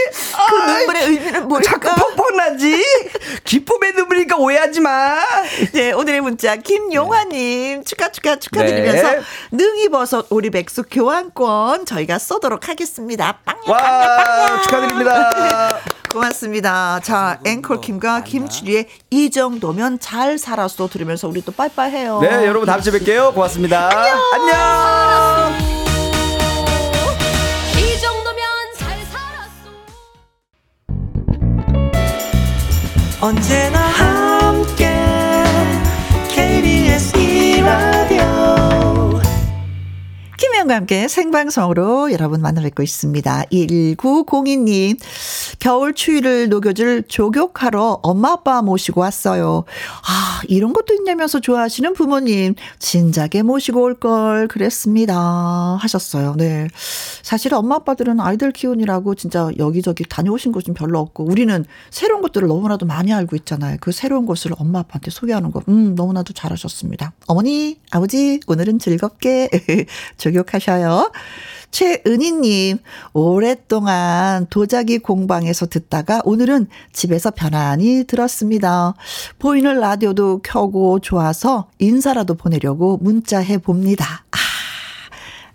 그 0.50 0.56
눈물의 0.72 1.04
의미는 1.04 1.48
뭘까? 1.48 1.70
자꾸 1.72 1.90
펑펑 2.16 2.38
나지? 2.38 2.84
기쁨의 3.44 3.94
눈물이니까 3.94 4.38
오해하지 4.38 4.80
마. 4.82 5.20
네, 5.74 5.92
오늘의 5.92 6.22
문자 6.22 6.56
김용화님 6.56 7.84
축하 7.84 8.10
축하 8.12 8.38
축하드리면서 8.38 9.12
네. 9.12 9.22
능이버섯 9.52 10.28
오리 10.30 10.50
백숙 10.50 10.88
교환권 10.92 11.86
저희가 11.86 12.20
쏘도록 12.20 12.70
하겠습니다. 12.70 13.40
빵야 13.46 13.62
빵야 13.66 14.18
빵야. 14.18 14.62
축하드립니다. 14.62 15.80
고맙습니다. 16.14 17.00
자, 17.02 17.40
앵콜킴과 17.44 18.24
김추리의 18.24 18.88
이 19.10 19.32
정도면 19.32 20.00
잘 20.00 20.38
살았어 20.38 20.88
들으면서 20.88 21.28
우리 21.28 21.44
또 21.44 21.52
빠이빠이 21.52 21.92
해요. 21.92 22.20
네, 22.22 22.46
여러분 22.46 22.68
다음 22.68 22.82
주에 22.82 22.94
뵐게요. 22.94 23.34
고맙습니다. 23.34 23.90
안녕. 23.90 24.20
안녕. 24.34 25.58
이 27.78 28.00
정도면 28.00 28.44
잘 28.78 29.00
살았어. 29.12 29.72
언제나 33.22 33.80
함께 33.80 34.83
김혜영과 40.74 40.76
함께 40.76 41.08
생방송으로 41.08 42.12
여러분 42.12 42.42
만나 42.42 42.62
뵙고 42.62 42.82
있습니다. 42.84 43.44
1902님, 43.52 44.98
겨울 45.60 45.94
추위를 45.94 46.50
녹여줄 46.50 47.04
조격하러 47.08 48.00
엄마 48.02 48.32
아빠 48.32 48.62
모시고 48.62 49.02
왔어요. 49.02 49.66
아, 50.08 50.42
이런 50.48 50.74
것도 50.74 50.94
있냐면서 50.96 51.40
좋아하시는 51.40 51.94
부모님, 51.94 52.56
진작에 52.80 53.44
모시고 53.44 53.82
올 53.82 53.94
걸 53.94 54.48
그랬습니다. 54.48 55.78
하셨어요. 55.80 56.34
네. 56.38 56.68
사실 57.22 57.54
엄마 57.54 57.76
아빠들은 57.76 58.20
아이들 58.20 58.52
키우느라고 58.52 59.14
진짜 59.16 59.50
여기저기 59.60 60.04
다녀오신 60.04 60.52
곳은 60.52 60.74
별로 60.74 61.00
없고, 61.00 61.24
우리는 61.26 61.64
새로운 61.92 62.22
것들을 62.24 62.48
너무나도 62.48 62.86
많이 62.88 63.14
알고 63.14 63.36
있잖아요. 63.38 63.78
그 63.80 63.92
새로운 63.92 64.26
곳을 64.26 64.52
엄마 64.58 64.80
아빠한테 64.80 65.12
소개하는 65.12 65.52
거, 65.52 65.62
음, 65.70 65.94
너무나도 65.96 66.34
잘하셨습니다. 66.34 67.14
어머니, 67.28 67.80
아버지, 67.92 68.40
오늘은 68.48 68.80
즐겁게 68.80 69.50
조격하 70.18 70.60
셔요. 70.64 71.12
최은희님, 71.72 72.78
오랫동안 73.14 74.46
도자기 74.50 75.00
공방에서 75.00 75.66
듣다가 75.66 76.22
오늘은 76.24 76.68
집에서 76.94 77.32
편안히 77.32 78.06
들었습니다. 78.06 78.94
보이는 79.40 79.80
라디오도 79.80 80.42
켜고 80.44 81.00
좋아서 81.00 81.70
인사라도 81.80 82.36
보내려고 82.36 82.98
문자해 83.02 83.58
봅니다. 83.58 84.24
아. 84.32 84.53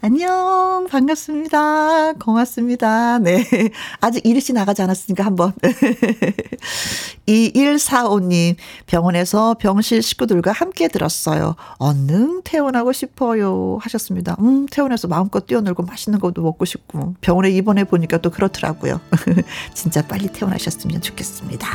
안녕. 0.08 0.86
반갑습니다. 0.88 2.14
고맙습니다. 2.14 3.18
네. 3.18 3.44
아직 4.00 4.24
이르시 4.24 4.54
나가지 4.54 4.80
않았으니까 4.80 5.22
한번. 5.22 5.52
2145님, 7.28 8.56
병원에서 8.86 9.52
병실 9.60 10.00
식구들과 10.00 10.52
함께 10.52 10.88
들었어요. 10.88 11.56
얼른 11.76 12.40
퇴원하고 12.44 12.92
싶어요. 12.92 13.76
하셨습니다. 13.82 14.34
음, 14.40 14.64
퇴원해서 14.70 15.08
마음껏 15.08 15.46
뛰어놀고 15.46 15.82
맛있는 15.82 16.20
것도 16.20 16.40
먹고 16.40 16.64
싶고. 16.64 17.14
병원에 17.20 17.50
입원해 17.50 17.84
보니까 17.84 18.16
또 18.16 18.30
그렇더라고요. 18.30 19.02
진짜 19.74 20.00
빨리 20.00 20.28
퇴원하셨으면 20.28 21.02
좋겠습니다. 21.02 21.68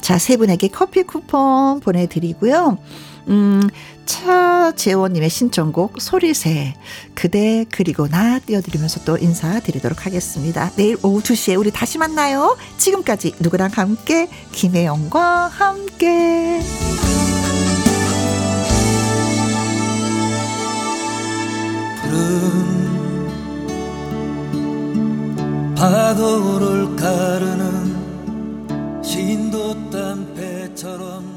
자, 0.00 0.16
세 0.16 0.38
분에게 0.38 0.68
커피 0.68 1.02
쿠폰 1.02 1.80
보내드리고요. 1.80 2.78
음, 3.28 3.68
차재원님의 4.04 5.30
신청곡 5.30 6.00
소리새 6.00 6.74
그대 7.14 7.64
그리고 7.70 8.08
나 8.08 8.38
띄워드리면서 8.38 9.04
또 9.04 9.18
인사드리도록 9.18 10.06
하겠습니다. 10.06 10.70
내일 10.76 10.96
오후 11.02 11.20
2시에 11.20 11.58
우리 11.58 11.70
다시 11.70 11.98
만나요. 11.98 12.56
지금까지 12.78 13.34
누구랑 13.40 13.70
함께 13.74 14.28
김혜영과 14.52 15.48
함께. 15.48 16.60
푸른 22.02 22.76
파도를 25.74 26.96
가르는 26.96 29.02
신도 29.02 29.90
땀배처럼 29.90 31.35